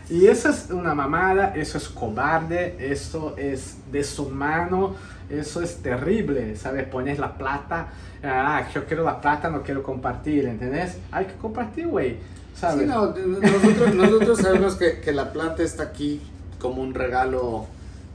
Y 0.09 0.25
eso 0.25 0.49
es 0.49 0.71
una 0.71 0.95
mamada, 0.95 1.53
eso 1.55 1.77
es 1.77 1.87
cobarde, 1.87 2.75
eso 2.79 3.35
es 3.37 3.77
deshumano, 3.91 4.95
eso 5.29 5.61
es 5.61 5.77
terrible, 5.77 6.55
¿sabes? 6.55 6.87
Pones 6.87 7.19
la 7.19 7.37
plata, 7.37 7.89
ah, 8.23 8.63
yo 8.73 8.85
quiero 8.85 9.03
la 9.03 9.21
plata, 9.21 9.49
no 9.49 9.61
quiero 9.61 9.83
compartir, 9.83 10.45
¿entendés? 10.45 10.97
Hay 11.11 11.25
que 11.25 11.35
compartir, 11.35 11.87
güey, 11.87 12.17
¿sabes? 12.55 12.81
Sí, 12.81 12.87
no, 12.87 13.13
nosotros, 13.13 13.93
nosotros 13.93 14.39
sabemos 14.39 14.75
que, 14.75 14.99
que 14.99 15.11
la 15.11 15.31
planta 15.31 15.61
está 15.61 15.83
aquí 15.83 16.21
como 16.57 16.81
un 16.81 16.95
regalo 16.95 17.67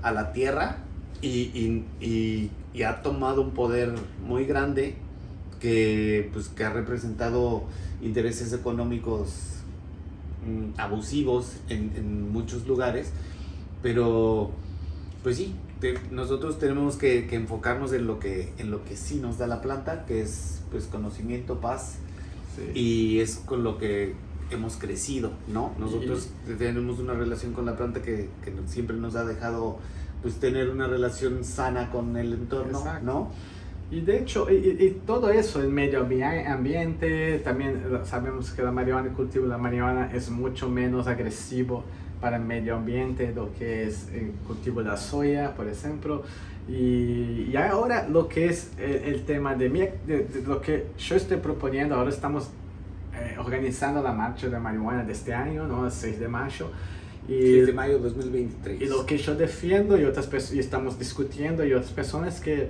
a 0.03 0.11
la 0.11 0.33
tierra 0.33 0.79
y, 1.21 1.29
y, 1.29 1.85
y, 2.01 2.51
y, 2.75 2.83
ha 2.83 3.03
tomado 3.03 3.43
un 3.43 3.53
poder 3.53 3.95
muy 4.27 4.45
grande 4.45 4.97
que, 5.61 6.29
pues, 6.33 6.49
que 6.49 6.65
ha 6.65 6.71
representado 6.71 7.65
intereses 8.03 8.53
económicos 8.53 9.31
mmm, 10.47 10.79
abusivos 10.79 11.57
en, 11.69 11.93
en, 11.97 12.33
muchos 12.33 12.67
lugares, 12.67 13.11
pero 13.83 14.51
pues 15.23 15.39
sí, 15.39 15.55
te, 15.81 15.95
nosotros 16.11 16.59
tenemos 16.59 16.97
que, 16.97 17.27
que, 17.27 17.37
enfocarnos 17.37 17.93
en 17.93 18.07
lo 18.07 18.21
que, 18.21 18.53
en 18.59 18.71
lo 18.71 18.85
que 18.85 18.97
sí 18.97 19.17
nos 19.17 19.39
da 19.39 19.47
la 19.47 19.63
planta, 19.63 20.05
que 20.05 20.21
es 20.21 20.61
pues 20.71 20.85
conocimiento, 20.85 21.61
paz, 21.61 21.97
sí. 22.57 22.79
y 22.79 23.21
es 23.21 23.37
con 23.37 23.65
lo 23.65 23.79
que 23.79 24.15
hemos 24.51 24.77
crecido, 24.77 25.33
¿no? 25.49 25.75
Nosotros 25.79 26.29
tenemos 26.59 26.99
una 26.99 27.15
relación 27.15 27.53
con 27.53 27.67
la 27.67 27.77
planta 27.77 28.03
que, 28.03 28.29
que 28.45 28.53
siempre 28.67 28.97
nos 28.97 29.15
ha 29.17 29.25
dejado 29.25 29.79
pues 30.25 30.41
tener 30.41 30.71
una 30.71 30.87
relación 30.87 31.45
sana 31.45 31.91
con 31.91 32.17
el 32.17 32.33
entorno, 32.33 32.79
Exacto. 32.79 33.05
¿no? 33.05 33.31
Y 33.91 34.01
de 34.01 34.19
hecho, 34.19 34.51
y, 34.51 34.55
y, 34.55 35.03
todo 35.07 35.31
eso, 35.31 35.61
el 35.61 35.69
medio 35.69 36.01
ambiente, 36.01 37.39
también 37.45 37.83
sabemos 38.05 38.51
que 38.51 38.63
la 38.63 38.73
marihuana, 38.73 39.09
el 39.09 39.15
cultivo 39.15 39.45
de 39.45 39.51
la 39.51 39.59
marihuana 39.59 40.11
es 40.15 40.31
mucho 40.31 40.71
menos 40.71 41.07
agresivo 41.07 41.85
para 42.23 42.39
el 42.39 42.45
medio 42.45 42.77
ambiente 42.77 43.35
lo 43.37 43.53
que 43.53 43.85
es 43.85 44.09
el 44.15 44.31
cultivo 44.47 44.83
de 44.83 44.89
la 44.89 44.97
soya, 44.97 45.55
por 45.55 45.69
ejemplo. 45.69 46.23
Y, 46.67 47.51
y 47.53 47.57
ahora 47.57 48.09
lo 48.09 48.27
que 48.27 48.47
es 48.47 48.73
el, 48.79 49.15
el 49.15 49.25
tema 49.27 49.55
de, 49.55 49.69
de, 49.69 50.25
de, 50.25 50.43
lo 50.47 50.63
que 50.63 50.87
yo 50.97 51.17
estoy 51.17 51.37
proponiendo, 51.37 51.97
ahora 51.97 52.09
estamos 52.09 52.49
eh, 53.15 53.37
organizando 53.39 54.03
la 54.03 54.15
marcha 54.15 54.49
de 54.49 54.59
marihuana 54.59 55.05
de 55.05 55.13
este 55.13 55.35
año, 55.35 55.69
¿no? 55.69 55.85
El 55.85 55.93
6 55.93 56.19
de 56.19 56.29
mayo. 56.29 56.71
Y, 57.29 57.41
6 57.41 57.67
de 57.67 57.73
mayo 57.73 57.95
de 57.95 58.01
2023. 58.01 58.83
Y 58.83 58.87
lo 58.87 59.07
que 59.07 59.19
yo 59.19 59.35
defiendo 59.35 59.99
y, 59.99 60.05
otras, 60.05 60.53
y 60.53 60.59
estamos 60.59 60.99
discutiendo 60.99 61.65
y 61.65 61.73
otras 61.73 61.93
personas 61.93 62.41
que 62.41 62.69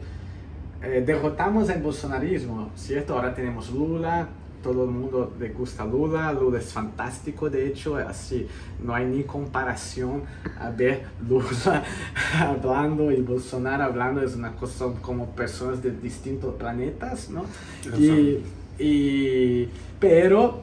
eh, 0.83 1.03
derrotamos 1.05 1.69
el 1.71 1.83
bolsonarismo, 1.83 2.71
¿cierto? 2.77 3.15
Ahora 3.15 3.35
tenemos 3.35 3.71
Lula, 3.71 4.29
todo 4.63 4.85
el 4.85 4.91
mundo 4.91 5.35
le 5.39 5.51
gusta 5.51 5.85
Lula, 5.85 6.33
Lula 6.33 6.59
es 6.59 6.73
fantástico, 6.73 7.51
de 7.51 7.69
hecho, 7.69 7.97
así, 7.97 8.47
no 8.83 8.95
hay 8.95 9.05
ni 9.05 9.23
comparación 9.25 10.23
a 10.59 10.71
ver 10.71 11.05
Lula 11.29 11.85
hablando 12.39 13.13
y 13.13 13.21
Bolsonaro 13.21 13.85
hablando, 13.85 14.23
es 14.23 14.35
una 14.35 14.53
cosa 14.57 14.87
como 15.03 15.27
personas 15.31 15.83
de 15.83 15.91
distintos 15.91 16.55
planetas, 16.55 17.29
¿no? 17.31 17.45
Y, 17.99 18.39
y, 18.79 19.69
pero 20.01 20.63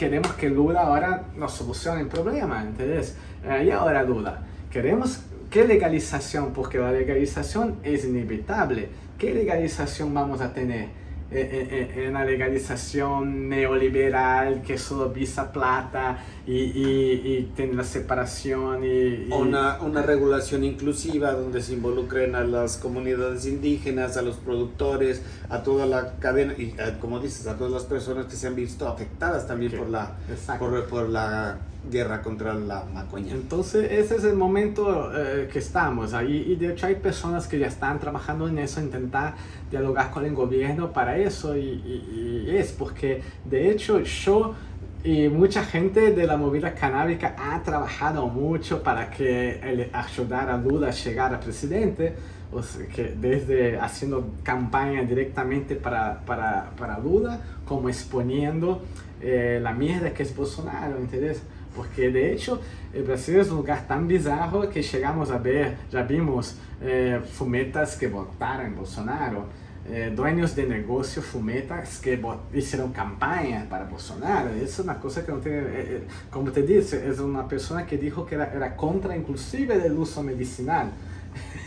queremos 0.00 0.32
que 0.32 0.48
Lula 0.48 0.80
ahora 0.80 1.24
nos 1.36 1.52
solucione 1.52 2.00
el 2.00 2.06
problema, 2.08 2.62
¿entendés? 2.62 3.16
Eh, 3.44 3.64
y 3.66 3.70
ahora 3.70 4.02
Lula, 4.02 4.38
queremos 4.72 5.20
¿Qué 5.50 5.66
legalización? 5.66 6.52
Porque 6.52 6.78
la 6.78 6.92
legalización 6.92 7.80
es 7.82 8.04
inevitable. 8.04 8.88
¿Qué 9.18 9.34
legalización 9.34 10.14
vamos 10.14 10.40
a 10.40 10.54
tener? 10.54 10.99
Eh, 11.32 11.92
eh, 11.94 12.08
una 12.08 12.24
legalización 12.24 13.48
neoliberal 13.48 14.62
que 14.62 14.76
solo 14.76 15.10
visa 15.10 15.52
plata 15.52 16.18
y, 16.44 16.56
y, 16.56 17.22
y 17.24 17.52
tiene 17.54 17.74
la 17.74 17.84
separación 17.84 18.82
y, 18.82 18.88
y... 18.88 19.28
Una, 19.30 19.80
una, 19.80 20.02
regulación 20.02 20.64
inclusiva 20.64 21.30
donde 21.30 21.62
se 21.62 21.74
involucren 21.74 22.34
a 22.34 22.42
las 22.42 22.78
comunidades 22.78 23.46
indígenas, 23.46 24.16
a 24.16 24.22
los 24.22 24.38
productores, 24.38 25.22
a 25.48 25.62
toda 25.62 25.86
la 25.86 26.16
cadena 26.16 26.52
y 26.54 26.74
a, 26.80 26.98
como 26.98 27.20
dices, 27.20 27.46
a 27.46 27.56
todas 27.56 27.72
las 27.72 27.84
personas 27.84 28.26
que 28.26 28.34
se 28.34 28.48
han 28.48 28.56
visto 28.56 28.88
afectadas 28.88 29.46
también 29.46 29.70
okay. 29.70 29.78
por, 29.78 29.88
la, 29.88 30.16
por, 30.58 30.86
por 30.88 31.08
la 31.08 31.58
guerra 31.88 32.22
contra 32.22 32.54
la 32.54 32.84
macoña. 32.92 33.32
Entonces 33.32 33.90
ese 33.90 34.16
es 34.16 34.24
el 34.24 34.36
momento 34.36 35.10
eh, 35.16 35.48
que 35.52 35.60
estamos 35.60 36.12
ahí 36.12 36.44
y 36.48 36.56
de 36.56 36.72
hecho 36.72 36.86
hay 36.86 36.96
personas 36.96 37.46
que 37.46 37.58
ya 37.58 37.68
están 37.68 37.98
trabajando 37.98 38.48
en 38.48 38.58
eso, 38.58 38.80
intentar 38.80 39.34
dialogar 39.70 40.10
con 40.10 40.24
el 40.24 40.34
gobierno 40.34 40.92
para 40.92 41.16
eso 41.16 41.56
y, 41.56 41.60
y, 41.60 42.44
y 42.48 42.56
es 42.56 42.72
porque 42.72 43.22
de 43.44 43.70
hecho 43.70 44.00
yo 44.00 44.54
y 45.02 45.28
mucha 45.28 45.64
gente 45.64 46.12
de 46.12 46.26
la 46.26 46.36
movida 46.36 46.74
canábica 46.74 47.34
ha 47.38 47.62
trabajado 47.62 48.26
mucho 48.26 48.82
para 48.82 49.08
que 49.10 49.58
el, 49.60 49.88
ayudar 49.92 50.50
a 50.50 50.58
Lula 50.58 50.88
a 50.88 50.90
llegar 50.90 51.34
a 51.34 51.40
presidente, 51.40 52.14
o 52.52 52.62
sea, 52.62 52.86
que 52.86 53.14
desde 53.18 53.78
haciendo 53.78 54.34
campaña 54.42 55.02
directamente 55.02 55.74
para, 55.74 56.20
para, 56.26 56.70
para 56.76 56.98
Lula, 56.98 57.40
como 57.64 57.88
exponiendo 57.88 58.82
eh, 59.22 59.58
la 59.62 59.72
mierda 59.72 60.12
que 60.12 60.22
es 60.22 60.36
Bolsonaro, 60.36 60.98
¿entendés? 60.98 61.42
Porque 61.80 62.10
de 62.10 62.34
hecho 62.34 62.60
el 62.92 63.04
Brasil 63.04 63.36
es 63.36 63.48
un 63.48 63.56
lugar 63.56 63.86
tan 63.88 64.06
bizarro 64.06 64.68
que 64.68 64.82
llegamos 64.82 65.30
a 65.30 65.38
ver, 65.38 65.78
ya 65.90 66.02
vimos 66.02 66.56
eh, 66.82 67.22
fumetas 67.32 67.96
que 67.96 68.06
votaron 68.06 68.66
en 68.66 68.76
Bolsonaro, 68.76 69.46
eh, 69.88 70.12
dueños 70.14 70.54
de 70.54 70.66
negocio 70.66 71.22
fumetas 71.22 71.98
que 72.00 72.20
hicieron 72.52 72.92
campaña 72.92 73.66
para 73.70 73.86
Bolsonaro. 73.86 74.50
Es 74.50 74.78
una 74.78 75.00
cosa 75.00 75.24
que 75.24 75.32
no 75.32 75.38
tiene, 75.38 75.62
eh, 75.64 76.02
como 76.30 76.52
te 76.52 76.64
dice, 76.64 77.08
es 77.08 77.18
una 77.18 77.48
persona 77.48 77.86
que 77.86 77.96
dijo 77.96 78.26
que 78.26 78.34
era, 78.34 78.52
era 78.52 78.76
contra 78.76 79.16
inclusive 79.16 79.78
del 79.78 79.94
uso 79.94 80.22
medicinal. 80.22 80.92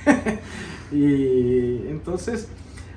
y 0.92 1.88
entonces, 1.88 2.50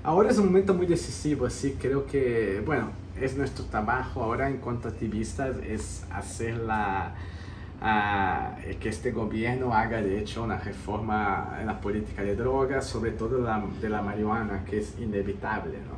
Ahora 0.06 0.30
es 0.30 0.38
un 0.38 0.46
momento 0.46 0.72
muy 0.72 0.86
decisivo, 0.86 1.46
así 1.46 1.76
creo 1.80 2.06
que, 2.06 2.62
bueno, 2.64 2.90
es 3.20 3.36
nuestro 3.36 3.64
trabajo 3.66 4.22
ahora 4.22 4.48
en 4.48 4.58
cuanto 4.58 4.88
a 4.88 4.90
activistas, 4.90 5.56
es 5.66 6.04
hacer 6.10 6.56
la, 6.56 7.14
que 8.80 8.88
este 8.88 9.12
gobierno 9.12 9.74
haga 9.74 10.02
de 10.02 10.18
hecho 10.18 10.42
una 10.42 10.58
reforma 10.58 11.58
en 11.60 11.66
la 11.66 11.80
política 11.80 12.22
de 12.22 12.36
drogas, 12.36 12.86
sobre 12.86 13.12
todo 13.12 13.38
la, 13.38 13.64
de 13.80 13.88
la 13.88 14.02
marihuana, 14.02 14.64
que 14.64 14.78
es 14.80 14.94
inevitable. 14.98 15.78
¿no? 15.78 15.96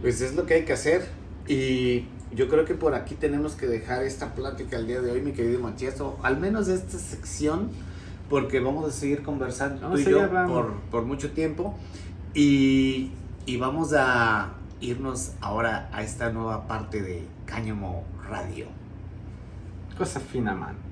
Pues 0.00 0.20
es 0.20 0.34
lo 0.34 0.46
que 0.46 0.54
hay 0.54 0.64
que 0.64 0.72
hacer 0.72 1.08
y 1.48 2.06
yo 2.34 2.48
creo 2.48 2.64
que 2.64 2.74
por 2.74 2.94
aquí 2.94 3.14
tenemos 3.14 3.54
que 3.54 3.66
dejar 3.66 4.02
esta 4.04 4.34
plática 4.34 4.76
el 4.76 4.86
día 4.86 5.00
de 5.00 5.10
hoy, 5.10 5.20
mi 5.20 5.32
querido 5.32 5.60
Matías, 5.60 6.00
o 6.00 6.18
al 6.22 6.38
menos 6.38 6.68
esta 6.68 6.98
sección, 6.98 7.70
porque 8.30 8.60
vamos 8.60 8.86
a 8.88 8.90
seguir 8.90 9.22
conversando 9.22 9.90
tú 9.90 9.98
y 9.98 10.04
yo 10.04 10.30
por, 10.48 10.74
por, 10.90 11.04
mucho 11.04 11.32
tiempo 11.32 11.76
y, 12.32 13.10
y 13.44 13.56
vamos 13.58 13.92
a 13.94 14.54
irnos 14.82 15.32
ahora 15.40 15.88
a 15.92 16.02
esta 16.02 16.30
nueva 16.30 16.66
parte 16.66 17.00
de 17.00 17.26
Cáñamo 17.46 18.04
Radio. 18.28 18.66
Cosa 19.96 20.20
fina, 20.20 20.54
man. 20.54 20.91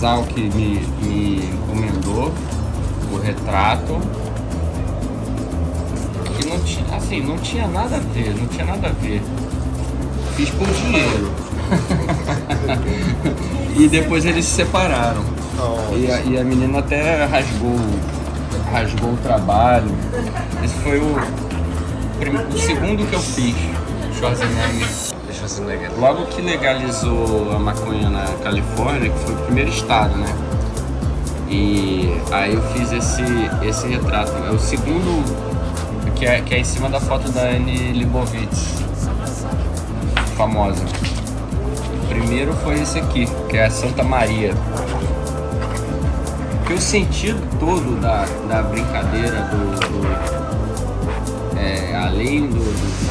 Casal 0.00 0.24
que 0.24 0.40
me, 0.40 0.80
me 1.02 1.44
encomendou 1.44 2.32
o 3.12 3.18
retrato. 3.18 4.00
Que 6.38 6.48
não 6.48 6.58
tinha, 6.60 6.96
assim, 6.96 7.20
não 7.20 7.36
tinha 7.36 7.68
nada 7.68 7.96
a 7.96 7.98
ver, 7.98 8.34
não 8.34 8.46
tinha 8.46 8.64
nada 8.64 8.88
a 8.88 8.92
ver. 8.92 9.20
Fiz 10.36 10.48
por 10.50 10.66
dinheiro. 10.68 11.30
e 13.78 13.88
depois 13.88 14.24
eles 14.24 14.46
se 14.46 14.56
separaram. 14.56 15.22
E 15.94 16.10
a, 16.10 16.20
e 16.22 16.38
a 16.38 16.44
menina 16.44 16.78
até 16.78 17.26
rasgou, 17.26 17.76
rasgou 18.72 19.12
o 19.12 19.16
trabalho. 19.18 19.94
Esse 20.64 20.74
foi 20.76 20.98
o, 20.98 21.14
o 22.54 22.58
segundo 22.58 23.06
que 23.06 23.12
eu 23.12 23.20
fiz, 23.20 23.54
Schwarzenegger. 24.18 25.09
Logo 25.98 26.26
que 26.26 26.40
legalizou 26.40 27.50
a 27.52 27.58
maconha 27.58 28.08
na 28.08 28.24
Califórnia, 28.42 29.10
que 29.10 29.18
foi 29.18 29.34
o 29.34 29.38
primeiro 29.38 29.70
estado, 29.70 30.16
né? 30.16 30.32
E 31.48 32.08
aí 32.30 32.54
eu 32.54 32.62
fiz 32.72 32.92
esse, 32.92 33.22
esse 33.62 33.88
retrato. 33.88 34.32
É 34.46 34.50
o 34.50 34.58
segundo 34.58 35.24
que 36.14 36.24
é, 36.24 36.40
que 36.42 36.54
é 36.54 36.58
em 36.58 36.64
cima 36.64 36.88
da 36.88 37.00
foto 37.00 37.32
da 37.32 37.40
Anne 37.42 37.92
Leibovitz, 37.94 38.74
famosa. 40.36 40.84
O 40.84 42.06
primeiro 42.08 42.52
foi 42.62 42.78
esse 42.80 42.98
aqui, 42.98 43.26
que 43.48 43.56
é 43.56 43.64
a 43.64 43.70
Santa 43.70 44.04
Maria. 44.04 44.54
Porque 46.58 46.74
o 46.74 46.80
sentido 46.80 47.40
todo 47.58 48.00
da, 48.00 48.26
da 48.48 48.62
brincadeira, 48.62 49.48
do, 49.50 49.80
do 49.80 51.58
é, 51.58 51.96
além 51.96 52.46
do, 52.46 52.58
do 52.58 53.09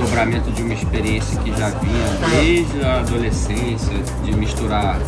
desdobramento 0.00 0.50
de 0.52 0.62
uma 0.62 0.72
experiência 0.72 1.38
que 1.40 1.50
já 1.50 1.68
vinha 1.68 2.06
desde 2.30 2.82
a 2.82 3.00
adolescência, 3.00 3.98
de 4.24 4.34
misturar 4.34 4.98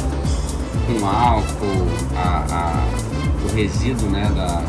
com 0.86 1.06
álcool 1.06 1.88
a, 2.14 2.44
a, 2.50 2.84
o 3.44 3.54
resíduo 3.54 4.10
né, 4.10 4.30
da, 4.36 4.62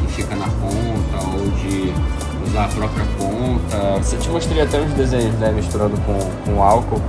que 0.00 0.12
fica 0.12 0.36
na 0.36 0.46
ponta 0.46 1.26
ou 1.32 1.50
de 1.62 1.92
usar 2.46 2.64
a 2.66 2.68
própria 2.68 3.04
ponta. 3.18 3.98
Você 4.02 4.16
te 4.18 4.28
mostrei 4.28 4.60
até 4.62 4.80
uns 4.80 4.92
desenhos 4.92 5.34
né, 5.36 5.50
misturando 5.50 5.96
com, 6.02 6.18
com 6.44 6.62
álcool. 6.62 7.00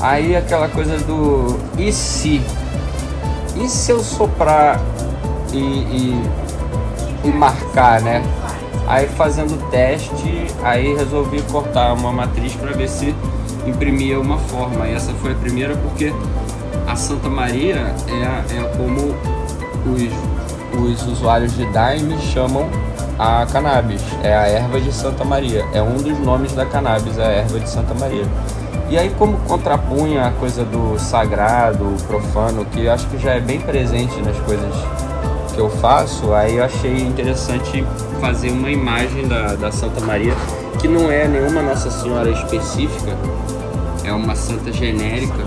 Aí 0.00 0.34
aquela 0.34 0.68
coisa 0.68 0.98
do 0.98 1.58
e 1.78 1.92
se? 1.92 2.40
E 3.54 3.68
se 3.68 3.92
eu 3.92 4.02
soprar 4.02 4.80
e, 5.52 5.58
e, 5.58 6.22
e 7.24 7.28
marcar, 7.28 8.00
né? 8.00 8.22
Aí 8.86 9.08
fazendo 9.08 9.58
teste, 9.70 10.46
aí 10.62 10.94
resolvi 10.94 11.40
cortar 11.42 11.92
uma 11.94 12.12
matriz 12.12 12.54
para 12.54 12.72
ver 12.72 12.88
se 12.88 13.14
imprimia 13.66 14.20
uma 14.20 14.38
forma. 14.38 14.86
E 14.86 14.94
essa 14.94 15.12
foi 15.14 15.32
a 15.32 15.36
primeira 15.36 15.76
porque 15.76 16.12
a 16.86 16.96
Santa 16.96 17.28
Maria 17.28 17.94
é, 18.08 18.56
é 18.56 18.76
como 18.76 19.14
os, 19.86 20.80
os 20.80 21.06
usuários 21.06 21.56
de 21.56 21.64
Daime 21.66 22.18
chamam 22.18 22.68
a 23.18 23.46
cannabis. 23.46 24.02
É 24.22 24.34
a 24.34 24.46
erva 24.46 24.80
de 24.80 24.92
Santa 24.92 25.24
Maria. 25.24 25.64
É 25.72 25.80
um 25.80 25.96
dos 25.96 26.18
nomes 26.18 26.52
da 26.52 26.66
cannabis, 26.66 27.18
a 27.18 27.24
erva 27.24 27.60
de 27.60 27.68
Santa 27.68 27.94
Maria. 27.94 28.26
E 28.90 28.98
aí, 28.98 29.10
como 29.18 29.38
contrapunha 29.48 30.26
a 30.26 30.30
coisa 30.32 30.64
do 30.64 30.98
sagrado, 30.98 31.96
profano, 32.06 32.64
que 32.66 32.88
acho 32.88 33.06
que 33.08 33.16
já 33.16 33.32
é 33.32 33.40
bem 33.40 33.58
presente 33.58 34.20
nas 34.20 34.36
coisas 34.40 34.74
que 35.54 35.58
eu 35.58 35.70
faço, 35.70 36.34
aí 36.34 36.56
eu 36.56 36.64
achei 36.64 37.00
interessante 37.00 37.82
fazer 38.22 38.52
uma 38.52 38.70
imagem 38.70 39.26
da, 39.26 39.56
da 39.56 39.72
Santa 39.72 40.00
Maria, 40.00 40.32
que 40.80 40.86
não 40.86 41.10
é 41.10 41.26
nenhuma 41.26 41.60
Nossa 41.60 41.90
Senhora 41.90 42.30
específica, 42.30 43.16
é 44.04 44.12
uma 44.12 44.36
santa 44.36 44.70
genérica, 44.72 45.44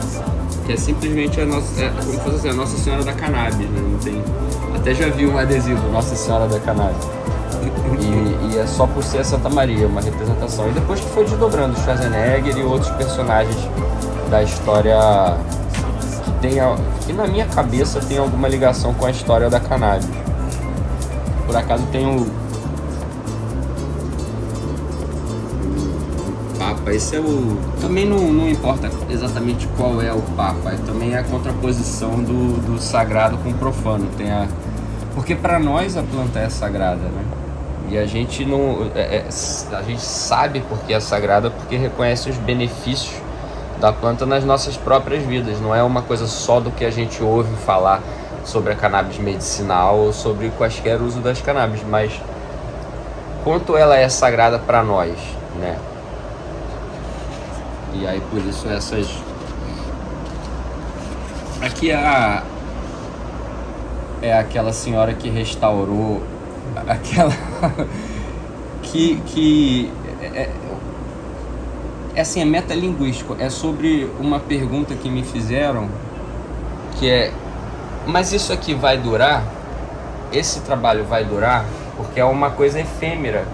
que 0.65 0.73
é 0.73 0.75
simplesmente 0.75 1.39
a 1.39 1.45
nossa, 1.45 1.81
é, 1.81 1.89
como 1.89 2.19
fosse 2.19 2.35
assim, 2.35 2.49
a 2.49 2.53
Nossa 2.53 2.77
Senhora 2.77 3.01
da 3.05 3.13
Cannabis, 3.13 3.69
né? 3.69 3.81
Não 3.81 3.97
tem, 3.99 4.21
até 4.75 4.93
já 4.93 5.07
vi 5.07 5.25
um 5.25 5.37
adesivo, 5.37 5.87
Nossa 5.89 6.17
Senhora 6.17 6.49
da 6.49 6.59
Cannabis. 6.59 7.01
E, 8.01 8.53
e, 8.53 8.59
é 8.59 8.67
só 8.67 8.85
por 8.85 9.01
ser 9.05 9.19
a 9.19 9.23
Santa 9.23 9.49
Maria, 9.49 9.87
uma 9.87 10.01
representação. 10.01 10.67
E 10.67 10.73
depois 10.73 10.99
que 10.99 11.07
foi 11.11 11.23
desdobrando 11.23 11.79
Schwarzenegger 11.79 12.57
e 12.57 12.63
outros 12.63 12.91
personagens 12.97 13.55
da 14.29 14.43
história 14.43 14.97
que 16.25 16.31
tem, 16.41 16.55
que 17.05 17.13
na 17.13 17.25
minha 17.25 17.45
cabeça 17.45 18.01
tem 18.01 18.17
alguma 18.17 18.49
ligação 18.49 18.93
com 18.93 19.05
a 19.05 19.11
história 19.11 19.49
da 19.49 19.61
cannabis. 19.61 20.09
Por 21.47 21.55
acaso 21.55 21.85
tem 21.91 22.05
o 22.05 22.44
Papa, 26.85 26.93
esse 26.93 27.15
é 27.15 27.19
o. 27.19 27.57
Também 27.81 28.05
não, 28.05 28.19
não 28.19 28.47
importa 28.47 28.91
exatamente 29.09 29.67
qual 29.75 29.99
é 30.01 30.13
o 30.13 30.21
Papa, 30.37 30.71
também 30.85 31.15
é 31.15 31.19
a 31.19 31.23
contraposição 31.23 32.21
do, 32.21 32.61
do 32.61 32.79
sagrado 32.79 33.37
com 33.39 33.49
o 33.49 33.53
profano. 33.55 34.07
Tem 34.15 34.31
a... 34.31 34.47
Porque 35.15 35.33
para 35.33 35.57
nós 35.57 35.97
a 35.97 36.03
planta 36.03 36.39
é 36.39 36.47
sagrada, 36.47 37.01
né? 37.01 37.25
E 37.89 37.97
a 37.97 38.05
gente 38.05 38.45
não. 38.45 38.91
É, 38.93 39.17
é, 39.17 39.25
a 39.75 39.81
gente 39.81 40.01
sabe 40.01 40.63
porque 40.69 40.93
é 40.93 40.99
sagrada 40.99 41.49
porque 41.49 41.75
reconhece 41.75 42.29
os 42.29 42.37
benefícios 42.37 43.15
da 43.79 43.91
planta 43.91 44.25
nas 44.25 44.43
nossas 44.45 44.77
próprias 44.77 45.23
vidas. 45.23 45.59
Não 45.59 45.73
é 45.73 45.81
uma 45.81 46.03
coisa 46.03 46.27
só 46.27 46.59
do 46.59 46.69
que 46.69 46.85
a 46.85 46.91
gente 46.91 47.23
ouve 47.23 47.53
falar 47.65 48.01
sobre 48.43 48.73
a 48.73 48.75
cannabis 48.75 49.17
medicinal 49.17 49.97
ou 49.97 50.13
sobre 50.13 50.51
quaisquer 50.51 51.01
uso 51.01 51.19
das 51.19 51.41
cannabis, 51.41 51.81
mas 51.87 52.11
quanto 53.43 53.75
ela 53.75 53.97
é 53.97 54.07
sagrada 54.07 54.59
para 54.59 54.83
nós, 54.83 55.15
né? 55.59 55.77
E 57.99 58.05
aí 58.05 58.21
por 58.29 58.39
isso 58.45 58.67
essas. 58.67 59.07
Aqui 61.61 61.91
é 61.91 61.95
a. 61.95 62.43
É 64.21 64.37
aquela 64.37 64.73
senhora 64.73 65.13
que 65.13 65.29
restaurou. 65.29 66.21
Aquela. 66.87 67.31
que. 68.81 69.21
que 69.27 69.91
é, 70.21 70.49
é 72.15 72.21
assim, 72.21 72.41
é 72.41 72.45
metalinguístico. 72.45 73.35
É 73.39 73.49
sobre 73.49 74.09
uma 74.19 74.39
pergunta 74.39 74.93
que 74.95 75.09
me 75.09 75.23
fizeram 75.23 75.89
que 76.99 77.09
é. 77.09 77.31
Mas 78.05 78.31
isso 78.31 78.53
aqui 78.53 78.73
vai 78.73 78.97
durar? 78.97 79.43
Esse 80.31 80.61
trabalho 80.61 81.05
vai 81.05 81.23
durar? 81.23 81.65
Porque 81.97 82.19
é 82.19 82.25
uma 82.25 82.51
coisa 82.51 82.79
efêmera. 82.79 83.45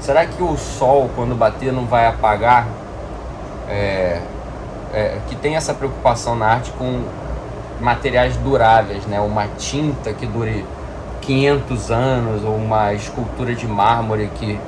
Será 0.00 0.26
que 0.26 0.42
o 0.42 0.56
sol, 0.56 1.10
quando 1.14 1.34
bater, 1.34 1.72
não 1.72 1.86
vai 1.86 2.06
apagar? 2.06 2.66
É, 3.72 4.20
é, 4.92 5.18
que 5.28 5.34
tem 5.34 5.56
essa 5.56 5.72
preocupação 5.72 6.36
na 6.36 6.46
arte 6.46 6.70
com 6.72 7.02
materiais 7.80 8.36
duráveis, 8.36 9.06
né? 9.06 9.18
Uma 9.20 9.48
tinta 9.58 10.12
que 10.12 10.26
dure 10.26 10.64
500 11.22 11.90
anos 11.90 12.44
ou 12.44 12.54
uma 12.54 12.92
escultura 12.92 13.54
de 13.54 13.66
mármore 13.66 14.30
que 14.34 14.58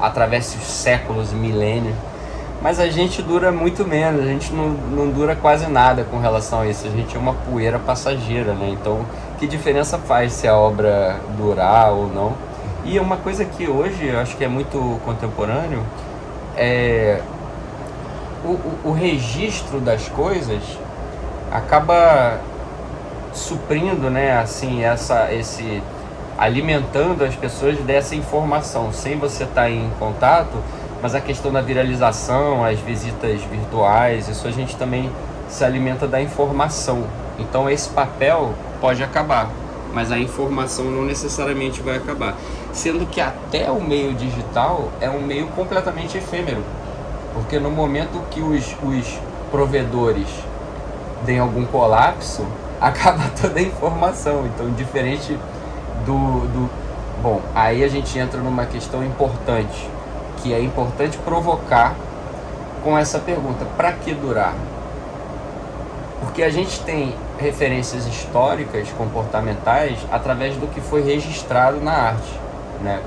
atravesse 0.00 0.58
os 0.58 0.64
séculos 0.64 1.32
e 1.32 1.34
milênios. 1.34 1.94
Mas 2.62 2.78
a 2.78 2.88
gente 2.88 3.22
dura 3.22 3.50
muito 3.50 3.86
menos, 3.86 4.20
a 4.20 4.26
gente 4.26 4.52
não, 4.52 4.68
não 4.68 5.10
dura 5.10 5.34
quase 5.34 5.66
nada 5.66 6.04
com 6.04 6.18
relação 6.18 6.60
a 6.60 6.66
isso. 6.66 6.86
A 6.86 6.90
gente 6.90 7.16
é 7.16 7.18
uma 7.18 7.32
poeira 7.32 7.78
passageira, 7.78 8.52
né? 8.52 8.68
Então, 8.70 9.00
que 9.38 9.46
diferença 9.46 9.96
faz 9.96 10.34
se 10.34 10.46
a 10.46 10.54
obra 10.54 11.18
durar 11.38 11.90
ou 11.92 12.06
não? 12.08 12.34
E 12.84 12.98
uma 12.98 13.16
coisa 13.16 13.46
que 13.46 13.66
hoje 13.66 14.06
eu 14.06 14.20
acho 14.20 14.36
que 14.36 14.44
é 14.44 14.48
muito 14.48 15.00
contemporâneo 15.04 15.82
é 16.56 17.22
o, 18.44 18.88
o, 18.88 18.92
registro 18.92 19.80
das 19.80 20.08
coisas 20.08 20.62
acaba 21.50 22.40
suprindo, 23.32 24.10
né, 24.10 24.38
assim, 24.38 24.82
essa, 24.82 25.32
esse 25.32 25.82
alimentando 26.38 27.24
as 27.24 27.34
pessoas 27.34 27.78
dessa 27.80 28.14
informação, 28.14 28.92
sem 28.92 29.18
você 29.18 29.44
estar 29.44 29.62
tá 29.62 29.70
em 29.70 29.90
contato, 29.98 30.56
mas 31.02 31.14
a 31.14 31.20
questão 31.20 31.52
da 31.52 31.60
viralização, 31.60 32.64
as 32.64 32.78
visitas 32.80 33.42
virtuais, 33.42 34.28
isso 34.28 34.46
a 34.48 34.50
gente 34.50 34.76
também 34.76 35.10
se 35.48 35.64
alimenta 35.64 36.06
da 36.06 36.20
informação. 36.20 37.04
Então 37.38 37.68
esse 37.68 37.90
papel 37.90 38.54
pode 38.80 39.02
acabar, 39.02 39.50
mas 39.92 40.12
a 40.12 40.18
informação 40.18 40.86
não 40.86 41.04
necessariamente 41.04 41.82
vai 41.82 41.96
acabar. 41.96 42.36
Sendo 42.72 43.06
que 43.06 43.20
até 43.20 43.70
o 43.70 43.82
meio 43.82 44.14
digital 44.14 44.90
é 45.00 45.10
um 45.10 45.20
meio 45.20 45.46
completamente 45.48 46.16
efêmero. 46.16 46.62
Porque 47.34 47.58
no 47.58 47.70
momento 47.70 48.20
que 48.30 48.40
os, 48.40 48.76
os 48.82 49.18
provedores 49.50 50.28
deem 51.24 51.38
algum 51.38 51.64
colapso, 51.66 52.46
acaba 52.80 53.24
toda 53.40 53.58
a 53.58 53.62
informação. 53.62 54.46
Então, 54.46 54.70
diferente 54.70 55.38
do, 56.04 56.46
do. 56.48 56.70
Bom, 57.22 57.40
aí 57.54 57.84
a 57.84 57.88
gente 57.88 58.18
entra 58.18 58.40
numa 58.40 58.64
questão 58.64 59.04
importante, 59.04 59.88
que 60.38 60.54
é 60.54 60.60
importante 60.60 61.18
provocar 61.18 61.94
com 62.82 62.96
essa 62.96 63.18
pergunta: 63.18 63.64
para 63.76 63.92
que 63.92 64.14
durar? 64.14 64.54
Porque 66.20 66.42
a 66.42 66.50
gente 66.50 66.80
tem 66.80 67.14
referências 67.38 68.06
históricas, 68.06 68.88
comportamentais, 68.96 69.98
através 70.12 70.56
do 70.56 70.66
que 70.66 70.80
foi 70.80 71.02
registrado 71.02 71.80
na 71.80 71.92
arte, 71.92 72.40
né? 72.82 73.00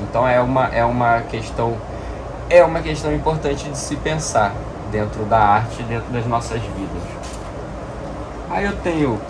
Então 0.00 0.26
é 0.26 0.40
uma, 0.40 0.66
é 0.68 0.84
uma 0.84 1.20
questão 1.22 1.76
é 2.50 2.64
uma 2.64 2.80
questão 2.80 3.12
importante 3.14 3.68
de 3.68 3.76
se 3.76 3.96
pensar 3.96 4.54
dentro 4.90 5.24
da 5.24 5.38
arte, 5.38 5.82
dentro 5.82 6.10
das 6.12 6.26
nossas 6.26 6.60
vidas. 6.60 7.02
Aí 8.50 8.64
eu 8.64 8.76
tenho 8.76 9.20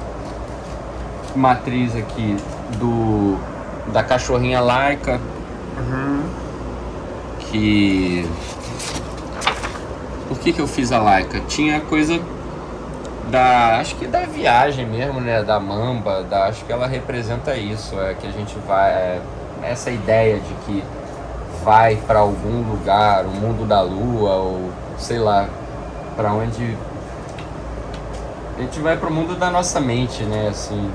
matriz 1.35 1.95
aqui 1.97 2.37
do 2.79 3.39
da 3.93 4.03
cachorrinha 4.03 4.61
laica. 4.61 5.21
Que. 7.51 8.29
Por 10.29 10.39
que, 10.39 10.53
que 10.53 10.61
eu 10.61 10.66
fiz 10.66 10.93
a 10.93 10.99
laica? 10.99 11.41
Tinha 11.49 11.81
coisa 11.81 12.21
da. 13.31 13.79
Acho 13.79 13.97
que 13.97 14.07
da 14.07 14.21
viagem 14.21 14.87
mesmo, 14.87 15.21
né? 15.21 15.43
Da 15.43 15.59
mamba. 15.59 16.23
Da, 16.23 16.47
acho 16.47 16.64
que 16.64 16.73
ela 16.73 16.87
representa 16.87 17.57
isso. 17.57 17.99
É 18.01 18.14
que 18.14 18.27
a 18.27 18.31
gente 18.31 18.57
vai. 18.66 18.91
É, 18.91 19.21
essa 19.62 19.91
ideia 19.91 20.39
de 20.39 20.55
que 20.64 20.85
vai 21.69 21.97
para 21.97 22.21
algum 22.21 22.62
lugar, 22.62 23.27
o 23.27 23.29
mundo 23.29 23.69
da 23.69 23.83
lua, 23.83 24.37
ou 24.37 24.71
sei 24.97 25.19
lá, 25.19 25.47
para 26.16 26.33
onde. 26.33 26.75
A 28.57 28.62
gente 28.62 28.81
vai 28.81 28.97
para 28.97 29.11
o 29.11 29.12
mundo 29.12 29.39
da 29.39 29.51
nossa 29.51 29.79
mente, 29.79 30.23
né? 30.23 30.49
Assim, 30.49 30.91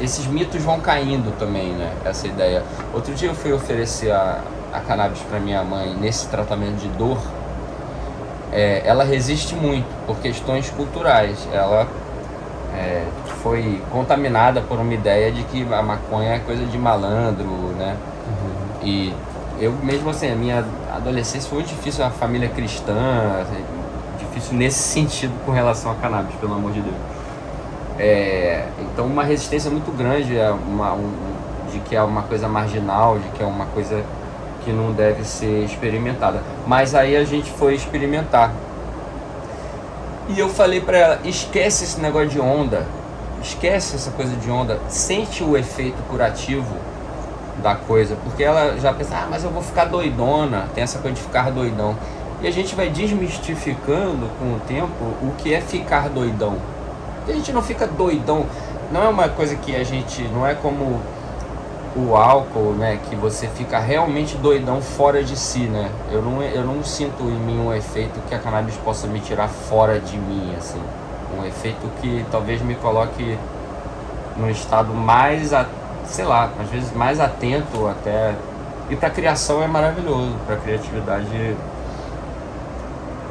esses 0.00 0.24
mitos 0.26 0.62
vão 0.62 0.78
caindo 0.78 1.36
também, 1.36 1.72
né? 1.72 1.92
Essa 2.04 2.28
ideia. 2.28 2.62
Outro 2.94 3.12
dia 3.12 3.28
eu 3.28 3.34
fui 3.34 3.52
oferecer 3.52 4.12
a, 4.12 4.40
a 4.72 4.78
cannabis 4.78 5.18
para 5.22 5.40
minha 5.40 5.64
mãe 5.64 5.96
nesse 5.96 6.28
tratamento 6.28 6.76
de 6.76 6.88
dor. 6.90 7.18
É, 8.52 8.82
ela 8.84 9.02
resiste 9.02 9.56
muito 9.56 9.88
por 10.06 10.18
questões 10.18 10.70
culturais. 10.70 11.48
Ela 11.52 11.88
é, 12.76 13.04
foi 13.42 13.82
contaminada 13.90 14.60
por 14.60 14.78
uma 14.78 14.94
ideia 14.94 15.32
de 15.32 15.42
que 15.42 15.66
a 15.74 15.82
maconha 15.82 16.34
é 16.34 16.38
coisa 16.38 16.64
de 16.64 16.78
malandro, 16.78 17.48
né? 17.76 17.96
Uhum. 18.28 18.86
E 18.86 19.14
eu 19.60 19.72
mesmo 19.72 20.08
assim, 20.08 20.32
a 20.32 20.34
minha 20.34 20.64
adolescência 20.90 21.48
foi 21.48 21.62
difícil, 21.62 22.04
a 22.04 22.10
família 22.10 22.48
cristã, 22.48 23.42
assim, 23.42 23.62
difícil 24.18 24.56
nesse 24.56 24.78
sentido 24.78 25.32
com 25.44 25.52
relação 25.52 25.92
a 25.92 25.94
cannabis, 25.96 26.34
pelo 26.36 26.54
amor 26.54 26.72
de 26.72 26.80
Deus. 26.80 26.96
É, 27.98 28.66
então 28.80 29.04
uma 29.04 29.22
resistência 29.22 29.70
muito 29.70 29.94
grande 29.94 30.38
é 30.38 30.50
uma, 30.50 30.94
um, 30.94 31.12
de 31.70 31.78
que 31.80 31.94
é 31.94 32.02
uma 32.02 32.22
coisa 32.22 32.48
marginal, 32.48 33.18
de 33.18 33.28
que 33.28 33.42
é 33.42 33.46
uma 33.46 33.66
coisa 33.66 34.02
que 34.64 34.72
não 34.72 34.92
deve 34.92 35.24
ser 35.24 35.64
experimentada. 35.64 36.42
Mas 36.66 36.94
aí 36.94 37.14
a 37.14 37.24
gente 37.24 37.50
foi 37.50 37.74
experimentar. 37.74 38.52
E 40.28 40.38
eu 40.38 40.48
falei 40.48 40.80
para 40.80 40.96
ela, 40.96 41.20
esquece 41.24 41.84
esse 41.84 42.00
negócio 42.00 42.28
de 42.28 42.40
onda, 42.40 42.86
esquece 43.42 43.96
essa 43.96 44.10
coisa 44.12 44.34
de 44.36 44.50
onda, 44.50 44.78
sente 44.88 45.44
o 45.44 45.56
efeito 45.56 46.02
curativo 46.08 46.76
da 47.60 47.74
coisa, 47.74 48.16
porque 48.24 48.42
ela 48.42 48.76
já 48.78 48.92
pensa, 48.92 49.16
ah, 49.16 49.28
mas 49.30 49.44
eu 49.44 49.50
vou 49.50 49.62
ficar 49.62 49.84
doidona, 49.84 50.68
tem 50.74 50.82
essa 50.82 50.98
coisa 50.98 51.16
de 51.16 51.22
ficar 51.22 51.50
doidão. 51.50 51.96
E 52.42 52.46
a 52.46 52.50
gente 52.50 52.74
vai 52.74 52.88
desmistificando 52.88 54.28
com 54.38 54.56
o 54.56 54.60
tempo 54.66 55.04
o 55.22 55.34
que 55.38 55.52
é 55.52 55.60
ficar 55.60 56.08
doidão 56.08 56.56
a 57.30 57.32
gente 57.32 57.52
não 57.52 57.62
fica 57.62 57.86
doidão. 57.86 58.46
Não 58.92 59.02
é 59.02 59.08
uma 59.08 59.28
coisa 59.28 59.54
que 59.56 59.74
a 59.74 59.84
gente. 59.84 60.22
Não 60.24 60.46
é 60.46 60.54
como 60.54 61.00
o 61.96 62.16
álcool, 62.16 62.72
né? 62.72 62.98
Que 63.08 63.16
você 63.16 63.46
fica 63.48 63.78
realmente 63.78 64.36
doidão 64.36 64.80
fora 64.80 65.22
de 65.22 65.36
si, 65.36 65.60
né? 65.60 65.90
Eu 66.10 66.22
não, 66.22 66.42
eu 66.42 66.64
não 66.64 66.82
sinto 66.82 67.22
em 67.22 67.38
mim 67.38 67.60
um 67.60 67.74
efeito 67.74 68.20
que 68.28 68.34
a 68.34 68.38
cannabis 68.38 68.74
possa 68.76 69.06
me 69.06 69.20
tirar 69.20 69.48
fora 69.48 70.00
de 70.00 70.16
mim, 70.16 70.54
assim. 70.56 70.80
Um 71.38 71.44
efeito 71.44 71.88
que 72.00 72.24
talvez 72.30 72.60
me 72.60 72.74
coloque 72.74 73.38
num 74.36 74.50
estado 74.50 74.92
mais, 74.92 75.52
a, 75.52 75.66
sei 76.10 76.24
lá, 76.24 76.50
às 76.60 76.68
vezes 76.68 76.92
mais 76.92 77.20
atento 77.20 77.86
até. 77.86 78.34
E 78.90 78.96
para 78.96 79.08
criação 79.08 79.62
é 79.62 79.68
maravilhoso, 79.68 80.34
para 80.46 80.56
criatividade 80.56 81.56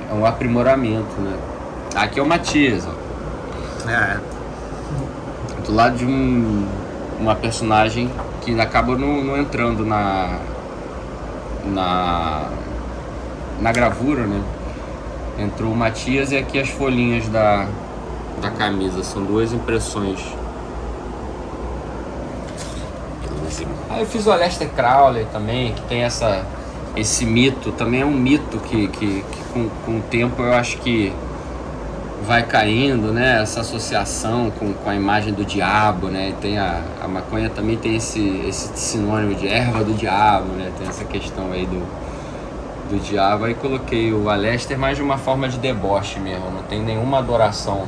é 0.10 0.14
um 0.14 0.26
aprimoramento, 0.26 1.20
né? 1.20 1.38
Aqui 1.96 2.20
é 2.20 2.24
o 2.24 2.26
Matias, 2.26 2.88
ó. 2.88 3.90
É. 3.90 4.20
Do 5.66 5.74
lado 5.74 5.98
de 5.98 6.06
um, 6.06 6.68
uma 7.20 7.36
personagem 7.36 8.10
que 8.42 8.60
acaba 8.60 8.96
não, 8.96 9.24
não 9.24 9.38
entrando 9.38 9.86
na, 9.86 10.40
na, 11.66 12.50
na 13.60 13.72
gravura, 13.72 14.26
né? 14.26 14.42
Entrou 15.38 15.72
o 15.72 15.76
Matias 15.76 16.32
e 16.32 16.38
aqui 16.38 16.60
as 16.60 16.70
folhinhas 16.70 17.28
da, 17.28 17.68
da 18.42 18.50
camisa. 18.50 19.04
São 19.04 19.24
duas 19.24 19.52
impressões. 19.52 20.39
Aí 23.90 24.02
eu 24.02 24.06
fiz 24.06 24.26
o 24.28 24.32
Aleister 24.32 24.70
Crowley 24.70 25.26
também, 25.32 25.74
que 25.74 25.82
tem 25.84 26.04
essa, 26.04 26.46
esse 26.96 27.26
mito. 27.26 27.72
Também 27.72 28.02
é 28.02 28.06
um 28.06 28.14
mito 28.14 28.58
que, 28.60 28.88
que, 28.88 29.24
que 29.24 29.44
com, 29.54 29.70
com 29.86 29.98
o 29.98 30.02
tempo 30.02 30.42
eu 30.42 30.54
acho 30.54 30.78
que 30.78 31.14
vai 32.26 32.44
caindo, 32.44 33.12
né? 33.12 33.42
Essa 33.42 33.62
associação 33.62 34.52
com, 34.52 34.74
com 34.74 34.90
a 34.90 34.96
imagem 34.96 35.34
do 35.34 35.46
diabo, 35.46 36.08
né? 36.08 36.34
Tem 36.42 36.58
a, 36.58 36.82
a 37.02 37.08
maconha 37.08 37.50
também 37.50 37.78
tem 37.78 37.96
esse, 37.96 38.44
esse 38.48 38.70
sinônimo 38.78 39.36
de 39.36 39.48
erva 39.48 39.84
do 39.84 39.94
diabo, 39.94 40.54
né? 40.54 40.72
Tem 40.78 40.88
essa 40.88 41.06
questão 41.06 41.52
aí 41.52 41.66
do, 41.66 41.80
do 42.90 43.00
diabo. 43.00 43.46
Aí 43.46 43.54
coloquei 43.54 44.14
o 44.14 44.30
Alester 44.30 44.78
mais 44.78 44.98
de 44.98 45.04
uma 45.04 45.18
forma 45.18 45.48
de 45.48 45.58
deboche 45.58 46.20
mesmo, 46.20 46.52
não 46.52 46.64
tem 46.64 46.82
nenhuma 46.82 47.20
adoração 47.20 47.88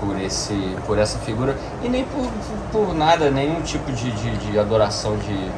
por, 0.00 0.20
esse, 0.20 0.54
por 0.86 0.98
essa 0.98 1.18
figura 1.18 1.56
e 1.82 1.88
nem 1.88 2.04
por, 2.04 2.22
por, 2.72 2.86
por 2.86 2.94
nada, 2.94 3.30
nenhum 3.30 3.60
tipo 3.60 3.92
de, 3.92 4.10
de, 4.10 4.36
de 4.36 4.58
adoração 4.58 5.16
de 5.16 5.50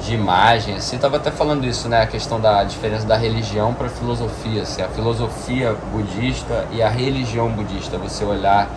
de 0.00 0.14
imagem, 0.14 0.76
assim, 0.76 0.96
tava 0.96 1.18
até 1.18 1.30
falando 1.30 1.66
isso, 1.66 1.88
né, 1.88 2.00
a 2.00 2.06
questão 2.06 2.40
da 2.40 2.64
diferença 2.64 3.06
da 3.06 3.16
religião 3.16 3.74
para 3.74 3.86
a 3.86 3.90
filosofia, 3.90 4.62
assim, 4.62 4.82
a 4.82 4.88
filosofia 4.88 5.76
budista 5.92 6.66
e 6.72 6.82
a 6.82 6.88
religião 6.88 7.50
budista, 7.50 7.98
você 7.98 8.24
olhar 8.24 8.68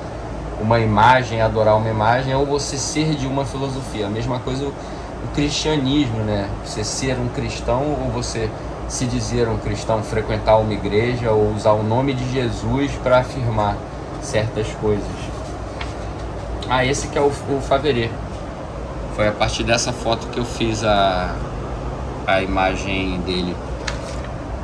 uma 0.59 0.79
imagem, 0.79 1.41
adorar 1.41 1.77
uma 1.77 1.89
imagem, 1.89 2.35
ou 2.35 2.45
você 2.45 2.77
ser 2.77 3.15
de 3.15 3.25
uma 3.25 3.45
filosofia. 3.45 4.07
A 4.07 4.09
mesma 4.09 4.39
coisa 4.39 4.65
o, 4.65 4.67
o 4.67 5.27
cristianismo, 5.33 6.19
né, 6.19 6.49
você 6.65 6.83
ser 6.83 7.17
um 7.17 7.29
cristão 7.29 7.81
ou 8.03 8.11
você 8.11 8.49
se 8.87 9.05
dizer 9.05 9.47
um 9.47 9.57
cristão, 9.57 10.03
frequentar 10.03 10.57
uma 10.57 10.73
igreja 10.73 11.31
ou 11.31 11.53
usar 11.53 11.71
o 11.71 11.83
nome 11.83 12.13
de 12.13 12.31
Jesus 12.31 12.91
para 13.01 13.19
afirmar 13.19 13.77
certas 14.23 14.67
coisas. 14.81 15.05
Ah, 16.69 16.85
esse 16.85 17.07
que 17.07 17.17
é 17.17 17.21
o, 17.21 17.27
o 17.27 17.61
Faverê. 17.61 18.09
Foi 19.15 19.27
a 19.27 19.31
partir 19.31 19.63
dessa 19.63 19.93
foto 19.93 20.27
que 20.27 20.39
eu 20.39 20.45
fiz 20.45 20.83
a, 20.83 21.35
a 22.25 22.41
imagem 22.41 23.19
dele. 23.21 23.55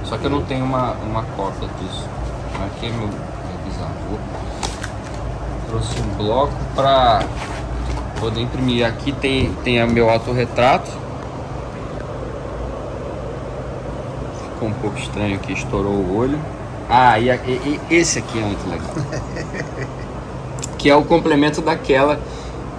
Só 0.06 0.18
que 0.18 0.26
eu 0.26 0.30
não 0.32 0.44
tenho 0.44 0.66
uma, 0.66 0.94
uma 0.94 1.24
cópia 1.36 1.70
disso. 1.80 2.08
Aqui 2.66 2.88
é 2.88 2.90
meu, 2.90 3.08
meu 3.08 3.58
bisavô. 3.66 4.18
Trouxe 5.68 6.00
um 6.00 6.18
bloco 6.18 6.54
para 6.74 7.20
poder 8.20 8.42
imprimir. 8.42 8.86
Aqui 8.88 9.12
tem, 9.12 9.54
tem 9.64 9.84
o 9.84 9.88
meu 9.88 10.10
autorretrato. 10.10 10.90
Ficou 14.46 14.70
um 14.70 14.74
pouco 14.74 14.98
estranho 14.98 15.36
aqui, 15.36 15.54
estourou 15.54 15.94
o 15.94 16.18
olho. 16.18 16.40
Ah, 16.90 17.20
e, 17.20 17.30
e, 17.30 17.80
e 17.90 17.96
esse 17.96 18.20
aqui 18.20 18.40
é 18.40 18.42
muito 18.42 18.68
legal. 18.68 18.90
que 20.78 20.90
é 20.90 20.96
o 20.96 21.06
complemento 21.06 21.62
daquela 21.62 22.20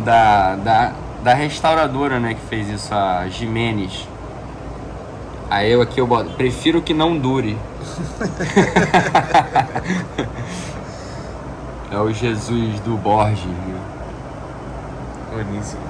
da, 0.04 0.56
da 0.56 0.92
da 1.22 1.34
restauradora, 1.34 2.18
né, 2.18 2.34
que 2.34 2.40
fez 2.40 2.68
isso, 2.68 2.92
a 2.94 3.28
Jimenez. 3.28 4.08
Aí 5.50 5.70
eu 5.70 5.82
aqui 5.82 6.00
eu 6.00 6.06
boto, 6.06 6.30
prefiro 6.30 6.80
que 6.80 6.94
não 6.94 7.18
dure. 7.18 7.58
é 11.90 11.98
o 11.98 12.10
Jesus 12.12 12.78
do 12.80 12.96
Borges, 12.96 13.42
viu? 13.42 13.76
Bueníssimo. 15.32 15.82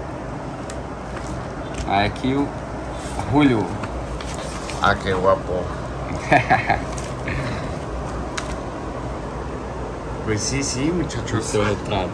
Aí 1.87 2.07
aqui 2.07 2.35
o 2.35 2.49
Julio. 3.31 3.64
Ah, 4.83 4.95
que 4.95 5.12
guapo. 5.12 5.62
pues 10.25 10.41
sí, 10.41 10.62
sí, 10.62 10.91
muchachos. 10.93 11.45
Seu 11.45 11.62
retrato. 11.62 12.11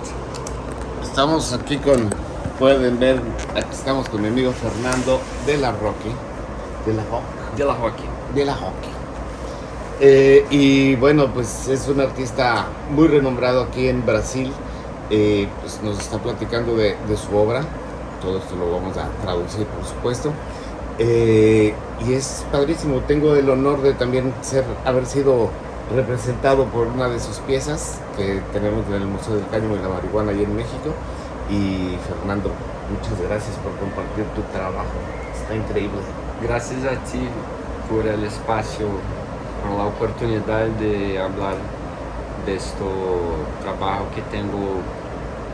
Estamos 1.03 1.53
aqui 1.53 1.79
com 1.79 2.11
pueden 2.59 2.99
ver, 2.99 3.21
aquí 3.55 3.69
estamos 3.73 4.09
con 4.09 4.23
mi 4.23 4.29
amigo 4.29 4.53
Fernando 4.53 5.21
de 5.47 5.59
la 5.59 5.73
Roque. 5.73 6.11
De 6.87 6.95
la 6.95 7.03
Roque. 7.05 7.57
De 7.57 7.65
la 7.65 7.75
Roque. 7.75 8.03
De 8.35 8.45
la 8.45 8.55
Roque. 8.55 8.89
Eh, 10.01 10.45
y 10.51 10.95
bueno, 10.97 11.33
pues 11.33 11.69
es 11.69 11.89
un 11.89 12.01
artista 12.01 12.67
muy 12.91 13.09
renombrado 13.09 13.63
aquí 13.63 13.89
en 13.89 14.05
Brasil. 14.05 14.53
Eh, 15.11 15.49
pues 15.61 15.81
nos 15.83 15.99
está 15.99 16.19
platicando 16.19 16.77
de, 16.77 16.97
su 17.17 17.37
obra. 17.37 17.63
Todo 18.21 18.39
esto 18.39 18.57
lo 18.57 18.71
vamos 18.71 18.97
a 18.97 19.09
traducir, 19.23 19.67
por 19.67 19.85
supuesto. 19.85 20.33
Eh, 20.99 21.75
y 22.07 22.13
es 22.15 22.45
padrísimo. 22.51 23.01
Tengo 23.01 23.37
el 23.37 23.49
honor 23.51 23.83
de 23.83 23.95
también 23.95 24.33
ser, 24.43 24.65
haber 24.85 25.07
sido 25.07 25.51
representado 25.95 26.65
por 26.67 26.89
una 26.89 27.09
de 27.09 27.21
sus 27.21 27.39
piezas 27.39 28.01
que 28.17 28.43
tenemos 28.53 28.87
en 28.89 28.95
el 28.95 29.07
Museo 29.07 29.37
del 29.37 29.47
Cáñamo 29.49 29.77
y 29.77 29.79
la 29.79 29.89
Marihuana 29.89 30.33
ahí 30.33 30.43
en 30.43 30.57
México. 30.57 30.91
Y 31.51 31.97
Fernando, 32.09 32.51
muchas 32.91 33.21
gracias 33.21 33.57
por 33.59 33.73
compartir 33.77 34.25
tu 34.35 34.43
trabajo. 34.53 34.99
Está 35.35 35.55
increíble. 35.55 35.99
Gracias 36.43 36.85
a 36.85 36.97
ti 37.11 37.29
por 37.89 38.07
el 38.07 38.25
espacio, 38.25 38.89
por 39.63 39.79
la 39.79 39.87
oportunidad 39.87 40.67
de 40.67 41.21
hablar 41.21 41.55
de 42.45 42.57
este 42.57 42.85
trabajo 43.63 44.07
que 44.15 44.23
tengo 44.23 44.81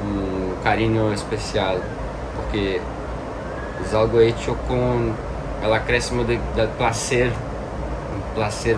um 0.03 0.55
carinho 0.64 1.12
especial, 1.12 1.78
porque 2.37 2.80
é 3.93 3.97
algo 3.97 4.20
hecho 4.20 4.57
com 4.66 5.12
el 5.62 5.72
acréscimo 5.72 6.24
de, 6.24 6.37
de 6.37 6.66
placer, 6.78 7.33
um 8.14 8.35
placer 8.35 8.76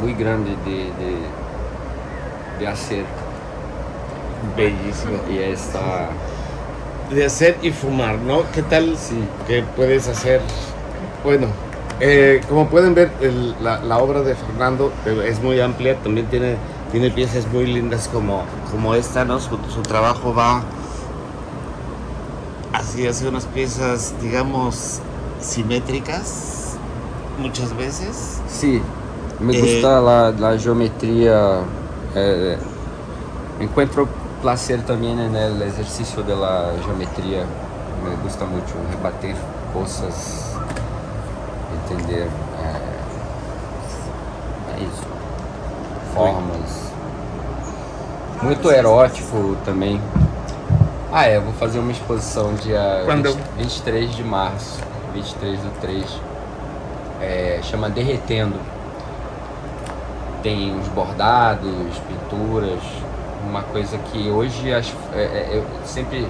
muito 0.00 0.18
grande 0.18 0.50
de, 0.64 0.84
de, 0.92 1.16
de 2.58 2.66
hacer. 2.66 3.04
Bellísimo. 4.56 5.18
Y 5.30 5.38
esta... 5.38 6.08
De 7.10 7.24
hacer 7.26 7.58
y 7.62 7.70
fumar, 7.70 8.16
¿no? 8.18 8.42
¿Qué 8.54 8.62
tal 8.62 8.96
Sí. 8.96 9.22
que 9.46 9.62
puedes 9.76 10.08
hacer? 10.08 10.40
Bueno, 11.22 11.48
eh, 12.00 12.40
como 12.48 12.68
pueden 12.68 12.94
ver, 12.94 13.12
el- 13.20 13.54
la, 13.62 13.80
la 13.80 13.98
obra 13.98 14.22
de 14.22 14.34
Fernando 14.34 14.92
eh, 15.06 15.26
es 15.28 15.40
muy 15.42 15.60
amplia, 15.60 15.96
también 15.98 16.26
tiene, 16.28 16.56
tiene 16.90 17.10
piezas 17.10 17.46
muy 17.52 17.66
lindas 17.66 18.08
como, 18.08 18.44
como 18.70 18.94
esta, 18.94 19.24
¿no? 19.24 19.38
Su, 19.40 19.58
su 19.72 19.82
trabajo 19.82 20.34
va 20.34 20.62
así, 22.72 23.06
hace 23.06 23.28
unas 23.28 23.44
piezas, 23.46 24.14
digamos, 24.20 25.00
simétricas 25.40 26.76
muchas 27.38 27.76
veces. 27.76 28.40
Sí, 28.48 28.80
me 29.42 29.52
Eh, 29.54 29.60
gusta 29.60 30.00
la, 30.00 30.30
la 30.30 30.58
geometría. 30.58 31.60
eh, 32.14 32.56
encuentro 33.60 34.08
placer 34.42 34.82
también 34.82 35.18
en 35.20 35.34
el 35.36 35.62
ejercicio 35.62 36.22
de 36.22 36.34
la 36.36 36.72
geometría. 36.84 37.44
Me 38.04 38.16
gusta 38.22 38.44
mucho 38.44 38.74
rebater 38.90 39.34
cosas, 39.72 40.54
entender 41.84 42.26
eh, 42.60 42.98
é 44.76 44.80
isso, 44.82 45.06
formas. 46.14 46.92
Muito 48.42 48.70
erótico 48.72 49.56
também. 49.64 50.00
Ah, 51.12 51.26
é, 51.26 51.38
vou 51.38 51.52
fazer 51.54 51.78
uma 51.78 51.92
exposição 51.92 52.54
dia 52.54 53.02
Quando? 53.04 53.28
20 53.32 53.38
23 53.58 54.16
de 54.16 54.24
março, 54.24 54.80
23 55.14 55.60
do 55.60 55.70
3. 55.80 56.04
É, 57.20 57.60
chama 57.62 57.88
Derretendo. 57.88 58.56
Tem 60.42 60.74
uns 60.74 60.88
bordados, 60.88 61.98
pinturas, 62.08 62.80
uma 63.48 63.62
coisa 63.62 63.98
que 63.98 64.28
hoje 64.28 64.70
é, 64.70 64.80
é, 65.14 65.48
eu 65.52 65.64
sempre 65.84 66.26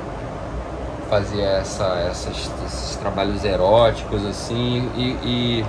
fazia 1.08 1.44
essa, 1.44 1.84
essas, 2.10 2.50
esses 2.66 2.96
trabalhos 2.96 3.44
eróticos 3.44 4.24
assim 4.26 4.90
e, 4.96 5.18
e 5.22 5.64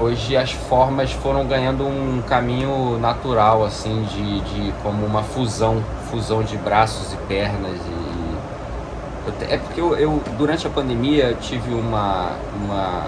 hoje 0.00 0.36
as 0.36 0.50
formas 0.50 1.12
foram 1.12 1.46
ganhando 1.46 1.86
um 1.86 2.20
caminho 2.28 2.98
natural 2.98 3.64
assim 3.64 4.02
de, 4.04 4.40
de 4.40 4.72
como 4.82 5.06
uma 5.06 5.22
fusão 5.22 5.82
fusão 6.10 6.42
de 6.42 6.56
braços 6.56 7.12
e 7.12 7.16
pernas 7.28 7.76
e 7.76 8.10
é 9.48 9.58
porque 9.58 9.80
eu, 9.80 9.96
eu, 9.96 10.22
durante 10.36 10.66
a 10.66 10.70
pandemia 10.70 11.26
eu 11.26 11.36
tive 11.36 11.72
uma 11.72 12.32
uma 12.56 13.06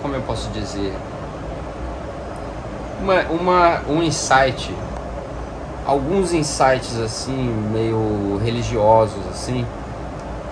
como 0.00 0.14
eu 0.14 0.22
posso 0.22 0.48
dizer 0.50 0.94
uma, 3.02 3.22
uma 3.22 3.82
um 3.88 4.02
insight 4.02 4.72
alguns 5.84 6.32
insights 6.32 6.96
assim 6.98 7.52
meio 7.72 8.40
religiosos 8.42 9.18
assim 9.30 9.66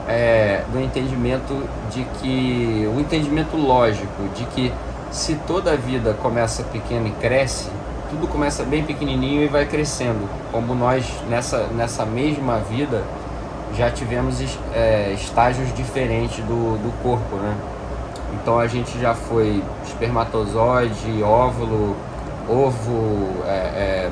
é, 0.08 0.62
do 0.72 0.80
entendimento 0.80 1.54
de 1.92 2.04
que 2.18 2.88
o 2.94 2.98
entendimento 2.98 3.56
lógico 3.56 4.28
de 4.34 4.44
que 4.46 4.72
se 5.12 5.36
toda 5.46 5.72
a 5.72 5.76
vida 5.76 6.14
começa 6.20 6.64
pequena 6.64 7.08
e 7.08 7.12
cresce 7.12 7.68
tudo 8.10 8.26
começa 8.26 8.64
bem 8.64 8.84
pequenininho 8.84 9.44
e 9.44 9.46
vai 9.46 9.64
crescendo 9.66 10.28
como 10.50 10.74
nós 10.74 11.04
nessa 11.28 11.68
nessa 11.68 12.04
mesma 12.04 12.58
vida 12.58 13.04
já 13.76 13.88
tivemos 13.88 14.40
é, 14.74 15.12
estágios 15.12 15.72
diferentes 15.74 16.38
do, 16.38 16.76
do 16.82 16.92
corpo 17.04 17.36
né? 17.36 17.54
Então 18.34 18.58
a 18.58 18.66
gente 18.66 18.98
já 18.98 19.14
foi 19.14 19.62
espermatozoide 19.84 21.22
óvulo 21.22 21.96
ovo 22.50 23.44
é, 23.46 23.50
é, 23.50 24.10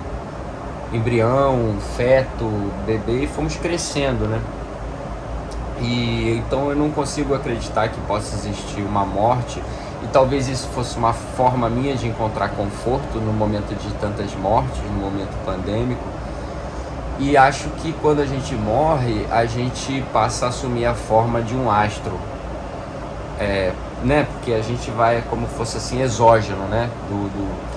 embrião, 0.93 1.76
feto, 1.97 2.72
bebê 2.86 3.24
e 3.24 3.26
fomos 3.26 3.57
crescendo, 3.57 4.26
né? 4.26 4.41
E 5.80 6.43
então 6.45 6.70
eu 6.70 6.76
não 6.76 6.91
consigo 6.91 7.34
acreditar 7.34 7.89
que 7.89 8.01
possa 8.03 8.34
existir 8.34 8.82
uma 8.82 9.05
morte 9.05 9.62
e 10.03 10.07
talvez 10.09 10.49
isso 10.49 10.68
fosse 10.68 10.97
uma 10.97 11.12
forma 11.12 11.68
minha 11.68 11.95
de 11.95 12.07
encontrar 12.07 12.51
conforto 12.51 13.18
no 13.18 13.32
momento 13.32 13.74
de 13.74 13.93
tantas 13.95 14.34
mortes, 14.34 14.78
no 14.84 15.01
momento 15.01 15.36
pandêmico. 15.45 16.03
E 17.18 17.36
acho 17.36 17.68
que 17.80 17.93
quando 17.95 18.20
a 18.20 18.26
gente 18.26 18.55
morre, 18.55 19.26
a 19.30 19.45
gente 19.45 20.05
passa 20.12 20.47
a 20.47 20.49
assumir 20.51 20.86
a 20.86 20.95
forma 20.95 21.43
de 21.43 21.55
um 21.55 21.68
astro. 21.68 22.18
É, 23.41 23.72
né? 24.05 24.26
Porque 24.32 24.53
a 24.53 24.62
gente 24.62 24.91
vai 24.93 25.22
como 25.28 25.47
fosse 25.47 25.76
assim 25.76 26.01
exógeno, 26.01 26.64
né? 26.68 26.89
Do, 27.09 27.28
do 27.28 27.68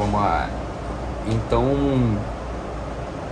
como 0.00 0.16
a, 0.16 0.48
então, 1.26 2.16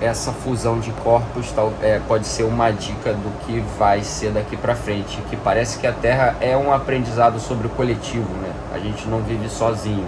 essa 0.03 0.33
fusão 0.33 0.79
de 0.79 0.91
corpos 0.93 1.51
tal, 1.53 1.73
é, 1.81 1.99
pode 2.07 2.27
ser 2.27 2.43
uma 2.43 2.71
dica 2.71 3.15
do 3.15 3.47
que 3.47 3.61
vai 3.79 4.03
ser 4.03 4.33
daqui 4.33 4.55
para 4.55 4.75
frente. 4.75 5.19
Que 5.31 5.37
parece 5.37 5.79
que 5.79 5.87
a 5.87 5.93
Terra 5.93 6.37
é 6.43 6.55
um 6.55 6.71
aprendizado 6.71 7.41
sobre 7.41 7.69
o 7.69 7.71
coletivo, 7.71 8.29
né? 8.43 8.53
A 8.75 8.79
gente 8.79 9.09
não 9.09 9.21
vive 9.23 9.49
sozinho. 9.49 10.07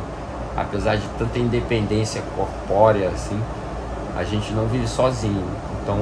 Apesar 0.54 0.96
de 0.96 1.08
tanta 1.18 1.38
independência 1.38 2.22
corpórea, 2.36 3.08
assim, 3.08 3.40
a 4.14 4.22
gente 4.22 4.52
não 4.52 4.66
vive 4.66 4.86
sozinho. 4.86 5.44
Então, 5.82 5.98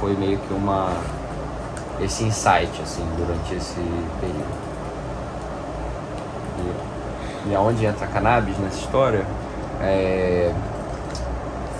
foi 0.00 0.14
meio 0.16 0.38
que 0.38 0.52
uma 0.52 0.90
esse 2.00 2.24
insight, 2.24 2.82
assim, 2.82 3.06
durante 3.16 3.54
esse 3.54 3.80
período. 4.20 4.66
E, 7.46 7.50
e 7.50 7.54
aonde 7.54 7.86
entra 7.86 8.04
a 8.04 8.08
cannabis 8.08 8.58
nessa 8.58 8.78
história? 8.78 9.24
É, 9.80 10.52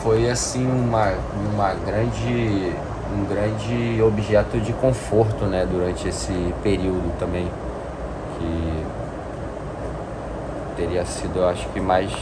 foi 0.02 0.30
assim 0.30 0.66
uma, 0.66 1.14
uma 1.52 1.74
grande 1.74 2.72
um 3.16 3.24
grande 3.24 4.02
objeto 4.02 4.60
de 4.60 4.72
conforto 4.74 5.46
né 5.46 5.66
durante 5.70 6.06
esse 6.08 6.32
período 6.62 7.16
também 7.18 7.48
que 8.38 8.84
teria 10.76 11.04
sido 11.06 11.38
eu 11.38 11.48
acho 11.48 11.66
que 11.70 11.80
mais 11.80 12.12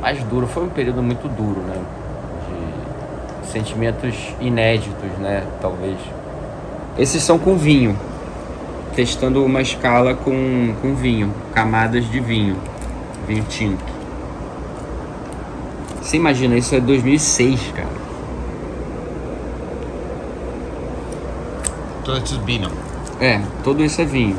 mais 0.00 0.22
duro. 0.24 0.48
Foi 0.48 0.64
um 0.64 0.68
período 0.68 1.02
muito 1.02 1.28
duro 1.28 1.60
né 1.60 1.76
de 2.48 3.46
sentimentos 3.46 4.34
inéditos 4.40 5.10
né 5.20 5.44
talvez. 5.60 5.96
Esses 6.98 7.22
são 7.22 7.38
com 7.38 7.56
vinho 7.56 7.96
testando 8.94 9.42
uma 9.42 9.62
escala 9.62 10.14
com, 10.14 10.74
com 10.82 10.94
vinho 10.94 11.32
camadas 11.54 12.04
de 12.10 12.20
vinho 12.20 12.56
vinho 13.26 13.44
tinto 13.48 14.02
você 16.02 16.16
imagina, 16.16 16.56
isso 16.56 16.74
é 16.74 16.80
2006, 16.80 17.72
cara. 17.74 17.88
Todo 22.04 22.18
esto 22.18 22.34
es 22.34 22.44
vino. 22.44 22.70
É, 23.20 23.40
tudo 23.62 23.84
isso 23.84 24.02
é 24.02 24.04
vinho. 24.04 24.36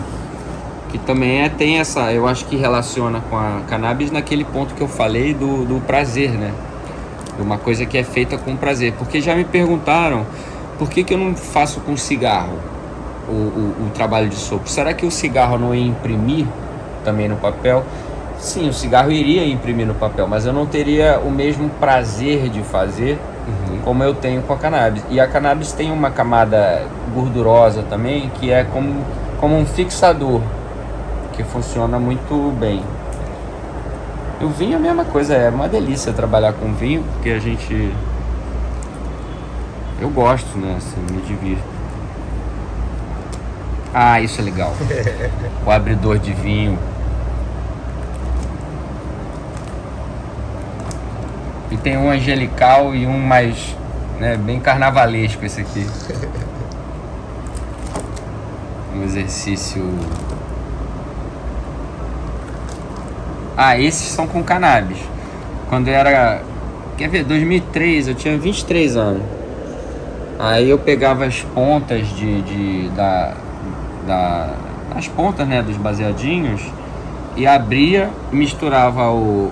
Que 0.90 0.98
também 1.00 1.42
é, 1.42 1.50
tem 1.50 1.80
essa, 1.80 2.12
eu 2.12 2.28
acho 2.28 2.46
que 2.46 2.58
relaciona 2.58 3.22
com 3.30 3.38
a 3.38 3.62
cannabis 3.68 4.12
naquele 4.12 4.44
ponto 4.44 4.76
que 4.76 4.82
eu 4.82 4.88
falei 4.88 5.34
do, 5.34 5.66
do 5.66 5.82
prazer, 5.82 6.32
né? 6.32 6.54
De 7.38 7.42
uma 7.42 7.58
coisa 7.58 7.86
que 7.86 7.98
é 7.98 8.04
feita 8.04 8.38
com 8.38 8.56
prazer. 8.58 8.94
Porque 8.98 9.22
já 9.22 9.34
me 9.34 9.46
perguntaram 9.46 10.28
por 10.78 10.90
que, 10.90 11.04
que 11.04 11.14
eu 11.14 11.18
não 11.18 11.34
faço 11.34 11.80
com 11.80 11.96
cigarro 11.96 12.60
o, 13.28 13.32
o, 13.32 13.88
o 13.88 13.92
trabalho 13.96 14.30
de 14.30 14.36
sopro. 14.36 14.70
Será 14.70 14.94
que 14.94 15.06
o 15.06 15.12
cigarro 15.12 15.58
não 15.58 15.74
ia 15.74 15.88
imprimir 15.88 16.46
também 17.06 17.30
no 17.30 17.38
papel? 17.38 17.86
Sim, 18.44 18.68
o 18.68 18.74
cigarro 18.74 19.10
iria 19.10 19.48
imprimir 19.48 19.88
no 19.88 19.96
papel, 19.96 20.28
mas 20.28 20.46
eu 20.46 20.52
não 20.52 20.66
teria 20.66 21.18
o 21.18 21.32
mesmo 21.32 21.70
prazer 21.80 22.50
de 22.50 22.62
fazer 22.62 23.18
como 23.86 24.04
eu 24.04 24.14
tenho 24.14 24.42
com 24.42 24.52
a 24.52 24.58
cannabis. 24.58 25.02
E 25.10 25.18
a 25.18 25.28
cannabis 25.28 25.72
tem 25.72 25.92
uma 25.92 26.12
camada 26.12 26.86
gordurosa 27.14 27.84
também, 27.84 28.30
que 28.36 28.52
é 28.52 28.66
como, 28.66 29.02
como 29.40 29.58
um 29.58 29.66
fixador, 29.66 30.42
que 31.32 31.42
funciona 31.42 31.98
muito 31.98 32.54
bem. 32.60 32.84
E 34.42 34.44
o 34.44 34.50
vinho 34.50 34.74
é 34.74 34.76
a 34.76 34.80
mesma 34.80 35.06
coisa, 35.06 35.36
é 35.36 35.50
uma 35.50 35.70
delícia 35.70 36.12
trabalhar 36.12 36.52
com 36.52 36.74
vinho, 36.74 37.02
porque 37.14 37.30
a 37.30 37.40
gente. 37.40 37.94
Eu 40.02 40.10
gosto, 40.10 40.58
né? 40.58 40.76
Assim, 40.78 41.00
me 41.14 41.22
divirto. 41.22 41.64
Ah, 43.94 44.20
isso 44.20 44.42
é 44.42 44.44
legal. 44.44 44.74
o 45.66 45.72
abridor 45.72 46.20
de 46.20 46.34
vinho. 46.34 46.78
E 51.74 51.78
tem 51.78 51.98
um 51.98 52.10
angelical 52.10 52.94
e 52.94 53.06
um 53.08 53.20
mais, 53.20 53.76
né, 54.20 54.38
bem 54.38 54.60
carnavalesco 54.60 55.44
esse 55.44 55.62
aqui. 55.62 55.86
Um 58.96 59.04
exercício. 59.04 59.84
Ah, 63.58 63.78
esses 63.78 64.08
são 64.10 64.28
com 64.28 64.44
cannabis. 64.44 65.00
Quando 65.68 65.88
era 65.88 66.44
Quer 66.98 67.10
ver? 67.10 67.24
2003, 67.24 68.08
eu 68.10 68.16
tinha 68.16 68.38
23 68.38 68.96
anos. 68.96 69.24
Aí 70.38 70.70
eu 70.70 70.78
pegava 70.78 71.26
as 71.26 71.42
pontas 71.42 72.08
de, 72.10 72.42
de 72.44 72.90
da, 72.90 73.34
da 74.06 74.54
as 74.96 75.08
pontas 75.08 75.48
né, 75.48 75.64
dos 75.64 75.76
baseadinhos 75.76 76.62
e 77.36 77.48
abria, 77.48 78.12
misturava 78.32 79.10
o, 79.10 79.52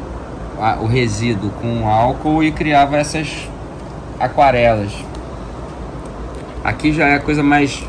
a, 0.61 0.77
o 0.79 0.85
resíduo 0.85 1.49
com 1.59 1.89
álcool 1.89 2.43
e 2.43 2.51
criava 2.51 2.95
essas 2.95 3.49
aquarelas. 4.19 4.91
Aqui 6.63 6.93
já 6.93 7.07
é 7.07 7.15
a 7.15 7.19
coisa 7.19 7.41
mais 7.41 7.83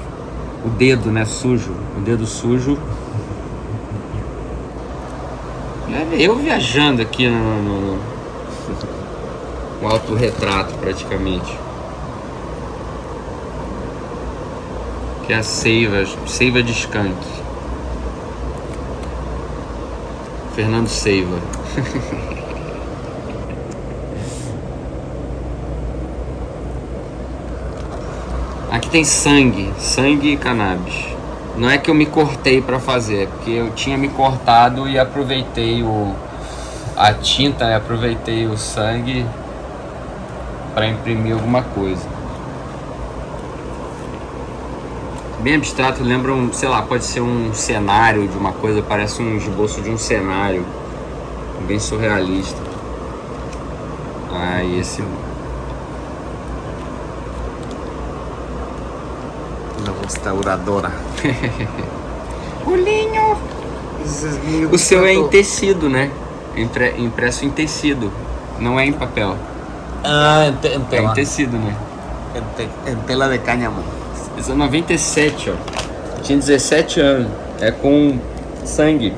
o 0.64 0.70
dedo, 0.70 1.10
né, 1.10 1.26
sujo, 1.26 1.74
o 1.98 2.00
dedo 2.00 2.26
sujo. 2.26 2.78
É, 5.92 6.16
eu 6.16 6.34
viajando 6.36 7.02
aqui 7.02 7.28
no, 7.28 7.62
no, 7.62 7.98
no 9.82 9.88
autorretrato 9.88 10.72
praticamente. 10.78 11.58
Que 15.26 15.34
é 15.34 15.36
a 15.36 15.42
seiva, 15.42 16.06
seiva 16.26 16.62
de 16.62 16.72
skunk. 16.72 17.42
Fernando 20.54 20.88
Seiva. 20.88 21.38
tem 28.92 29.04
sangue, 29.04 29.72
sangue 29.78 30.34
e 30.34 30.36
cannabis. 30.36 31.06
Não 31.56 31.70
é 31.70 31.78
que 31.78 31.90
eu 31.90 31.94
me 31.94 32.04
cortei 32.04 32.60
para 32.60 32.78
fazer, 32.78 33.22
é 33.22 33.26
porque 33.26 33.50
eu 33.50 33.70
tinha 33.70 33.96
me 33.96 34.10
cortado 34.10 34.86
e 34.86 34.98
aproveitei 34.98 35.82
o 35.82 36.14
a 36.94 37.14
tinta, 37.14 37.66
né? 37.66 37.76
aproveitei 37.76 38.46
o 38.46 38.58
sangue 38.58 39.24
para 40.74 40.86
imprimir 40.86 41.32
alguma 41.32 41.62
coisa. 41.62 42.06
Bem 45.40 45.56
abstrato, 45.56 46.04
lembra 46.04 46.34
um, 46.34 46.52
sei 46.52 46.68
lá, 46.68 46.82
pode 46.82 47.04
ser 47.04 47.22
um 47.22 47.54
cenário 47.54 48.28
de 48.28 48.36
uma 48.36 48.52
coisa, 48.52 48.82
parece 48.82 49.22
um 49.22 49.38
esboço 49.38 49.80
de 49.80 49.88
um 49.88 49.96
cenário 49.96 50.66
bem 51.66 51.78
surrealista. 51.78 52.60
Ah, 54.30 54.62
esse 54.62 55.02
restauradora. 60.12 60.92
Pulinho! 62.64 63.36
O 64.70 64.78
seu 64.78 65.06
é 65.06 65.14
em 65.14 65.28
tecido, 65.28 65.88
né? 65.88 66.10
Impre, 66.56 66.94
impresso 66.98 67.44
em 67.44 67.50
tecido, 67.50 68.12
não 68.58 68.78
é 68.78 68.84
em 68.84 68.92
papel. 68.92 69.36
Ah, 70.04 70.46
em, 70.48 70.56
te, 70.56 70.68
em 70.68 70.82
É 70.82 70.84
tela. 70.90 71.10
em 71.10 71.14
tecido, 71.14 71.56
né? 71.56 71.74
Em, 72.34 72.40
te, 72.56 72.68
em 72.90 72.96
tela 73.06 73.28
de 73.28 73.38
cânhamo. 73.38 73.82
Isso 74.36 74.52
é 74.52 74.54
97, 74.54 75.50
ó. 75.50 75.52
Eu 76.16 76.22
tinha 76.22 76.38
17 76.38 77.00
anos. 77.00 77.28
É 77.60 77.70
com 77.70 78.18
sangue. 78.64 79.14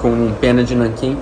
Com 0.00 0.32
pena 0.40 0.62
de 0.64 0.74
nanquim. 0.74 1.18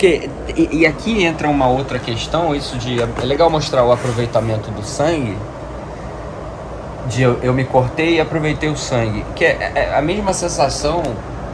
Porque, 0.00 0.30
e, 0.56 0.78
e 0.78 0.86
aqui 0.86 1.22
entra 1.22 1.46
uma 1.46 1.68
outra 1.68 1.98
questão, 1.98 2.54
isso 2.56 2.78
de. 2.78 3.02
É 3.02 3.06
legal 3.22 3.50
mostrar 3.50 3.84
o 3.84 3.92
aproveitamento 3.92 4.70
do 4.70 4.82
sangue. 4.82 5.36
De 7.06 7.20
eu, 7.20 7.38
eu 7.42 7.52
me 7.52 7.64
cortei 7.64 8.14
e 8.14 8.20
aproveitei 8.20 8.70
o 8.70 8.76
sangue. 8.78 9.22
Que 9.36 9.44
é, 9.44 9.72
é 9.74 9.94
a 9.94 10.00
mesma 10.00 10.32
sensação 10.32 11.02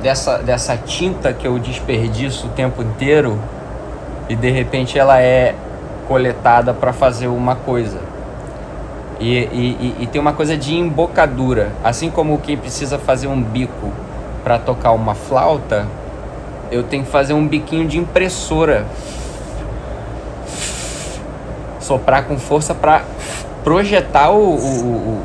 dessa, 0.00 0.38
dessa 0.38 0.76
tinta 0.76 1.32
que 1.32 1.44
eu 1.44 1.58
desperdiço 1.58 2.46
o 2.46 2.50
tempo 2.50 2.82
inteiro 2.82 3.36
e 4.28 4.36
de 4.36 4.50
repente 4.52 4.96
ela 4.96 5.20
é 5.20 5.52
coletada 6.06 6.72
para 6.72 6.92
fazer 6.92 7.26
uma 7.26 7.56
coisa. 7.56 7.98
E, 9.18 9.38
e- 9.38 9.96
e 10.02 10.06
tem 10.06 10.20
uma 10.20 10.32
coisa 10.34 10.56
de 10.56 10.72
embocadura. 10.72 11.72
Assim 11.82 12.10
como 12.12 12.38
quem 12.38 12.56
precisa 12.56 12.96
fazer 12.96 13.26
um 13.26 13.42
bico 13.42 13.90
para 14.44 14.56
tocar 14.56 14.92
uma 14.92 15.16
flauta, 15.16 15.84
eu 16.70 16.82
tenho 16.82 17.04
que 17.04 17.10
fazer 17.10 17.32
um 17.34 17.46
biquinho 17.46 17.86
de 17.86 17.98
impressora. 17.98 18.86
Soprar 21.80 22.24
com 22.24 22.38
força 22.38 22.74
para 22.74 23.02
projetar 23.62 24.30
o, 24.30 24.54
o, 24.56 24.84
o- 24.86 25.22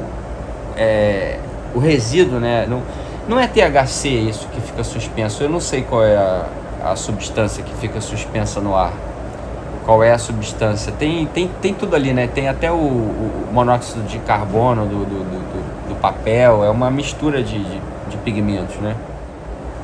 é, 0.78 1.38
o 1.74 1.80
resíduo, 1.80 2.39
né? 2.39 2.66
Não, 2.70 2.82
não 3.28 3.39
é 3.39 3.48
THC 3.48 4.10
isso 4.10 4.48
que 4.54 4.62
fica 4.62 4.84
suspenso. 4.84 5.42
Eu 5.44 5.50
não 5.50 5.60
sei 5.60 5.82
qual 5.82 6.04
é 6.04 6.16
a, 6.18 6.46
a 6.92 6.96
substância 6.96 7.64
que 7.64 7.74
fica 7.76 8.00
suspensa 8.00 8.60
no 8.60 8.76
ar. 8.76 8.94
Qual 9.86 10.04
é 10.04 10.12
a 10.12 10.18
substância? 10.20 10.92
Tem, 10.98 11.26
tem, 11.28 11.50
tem 11.62 11.74
tudo 11.74 11.96
ali, 11.96 12.14
né? 12.14 12.28
Tem 12.28 12.48
até 12.48 12.72
o, 12.72 12.76
o 12.76 13.48
monóxido 13.52 14.04
de 14.04 14.20
carbono 14.20 14.86
do, 14.86 14.98
do, 15.00 15.06
do, 15.06 15.24
do- 15.24 15.89
do 15.89 15.96
papel. 15.96 16.64
É 16.64 16.70
uma 16.70 16.92
mistura 16.92 17.42
de, 17.42 17.58
de, 17.64 17.82
de 18.10 18.18
pigmentos, 18.24 18.76
né? 18.78 18.96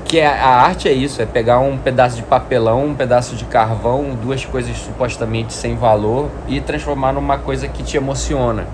Que 0.08 0.20
é, 0.20 0.28
a 0.28 0.62
arte 0.62 0.88
é 0.88 0.94
isso, 0.94 1.22
é 1.22 1.26
pegar 1.26 1.60
um 1.60 1.78
pedaço 1.78 2.16
de 2.16 2.24
papelão, 2.24 2.86
um 2.86 2.96
pedaço 2.96 3.36
de 3.36 3.44
carvão, 3.44 4.16
duas 4.16 4.46
coisas 4.46 4.78
supostamente 4.78 5.52
sem 5.52 5.76
valor 5.76 6.30
e 6.48 6.62
transformar 6.62 7.12
numa 7.12 7.38
coisa 7.38 7.68
que 7.68 7.84
te 7.84 7.98
emociona. 7.98 8.66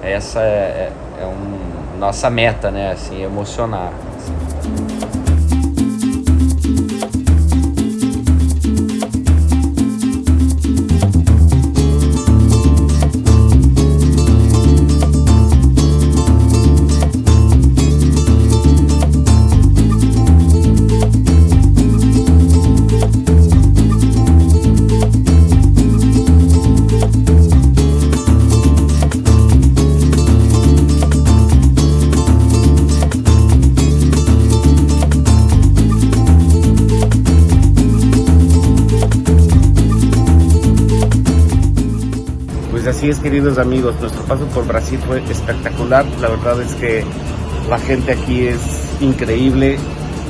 Essa 0.00 0.40
é, 0.40 0.92
é, 1.18 1.22
é 1.22 1.26
um, 1.26 1.98
nossa 1.98 2.30
meta, 2.30 2.70
né? 2.70 2.92
Assim, 2.92 3.20
emocionar. 3.20 3.90
Queridos 43.18 43.58
amigos, 43.58 43.94
nuestro 44.00 44.22
paso 44.22 44.44
por 44.46 44.66
Brasil 44.66 44.98
fue 45.06 45.22
espectacular. 45.30 46.04
La 46.20 46.28
verdad 46.28 46.60
es 46.62 46.74
que 46.74 47.04
la 47.68 47.78
gente 47.78 48.12
aquí 48.12 48.46
es 48.46 48.60
increíble. 49.00 49.78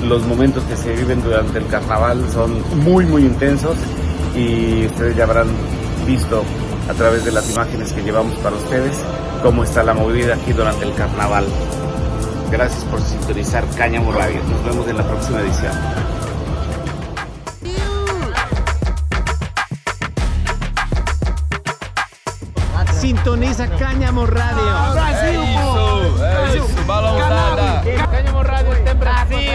Los 0.06 0.26
momentos 0.26 0.62
que 0.64 0.76
se 0.76 0.92
viven 0.92 1.22
durante 1.22 1.58
el 1.58 1.66
carnaval 1.66 2.24
son 2.32 2.62
muy, 2.84 3.04
muy 3.06 3.22
intensos 3.22 3.76
y 4.36 4.86
ustedes 4.86 5.16
ya 5.16 5.24
habrán 5.24 5.48
visto 6.06 6.42
a 6.88 6.94
través 6.94 7.24
de 7.24 7.32
las 7.32 7.50
imágenes 7.50 7.92
que 7.92 8.02
llevamos 8.02 8.34
para 8.38 8.56
ustedes 8.56 8.96
cómo 9.42 9.64
está 9.64 9.82
la 9.82 9.94
movida 9.94 10.34
aquí 10.34 10.52
durante 10.52 10.84
el 10.84 10.94
carnaval. 10.94 11.46
Gracias 12.50 12.84
por 12.84 13.00
sintonizar 13.02 13.64
Cáñamo 13.76 14.12
Radio. 14.12 14.40
Nos 14.50 14.64
vemos 14.64 14.88
en 14.88 14.96
la 14.96 15.06
próxima 15.06 15.40
edición. 15.40 16.07
Sintoniza 23.08 23.66
Cáñamo 23.66 24.26
Radio. 24.26 24.68
É 25.16 26.56
isso, 26.58 26.84
balãozada! 26.84 27.82
Cáñamo 28.10 28.42
Radio 28.42 28.72
está 28.74 28.90
en 28.90 29.00
Brasil. 29.00 29.50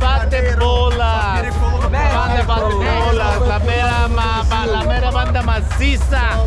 Bate 0.00 0.56
bola. 0.56 1.40
Bate, 1.88 2.42
bate 2.42 2.74
bola. 2.74 3.38
La 3.46 3.58
mera, 3.60 4.08
la 4.66 4.82
mera 4.82 5.10
banda 5.12 5.42
maciza. 5.42 6.42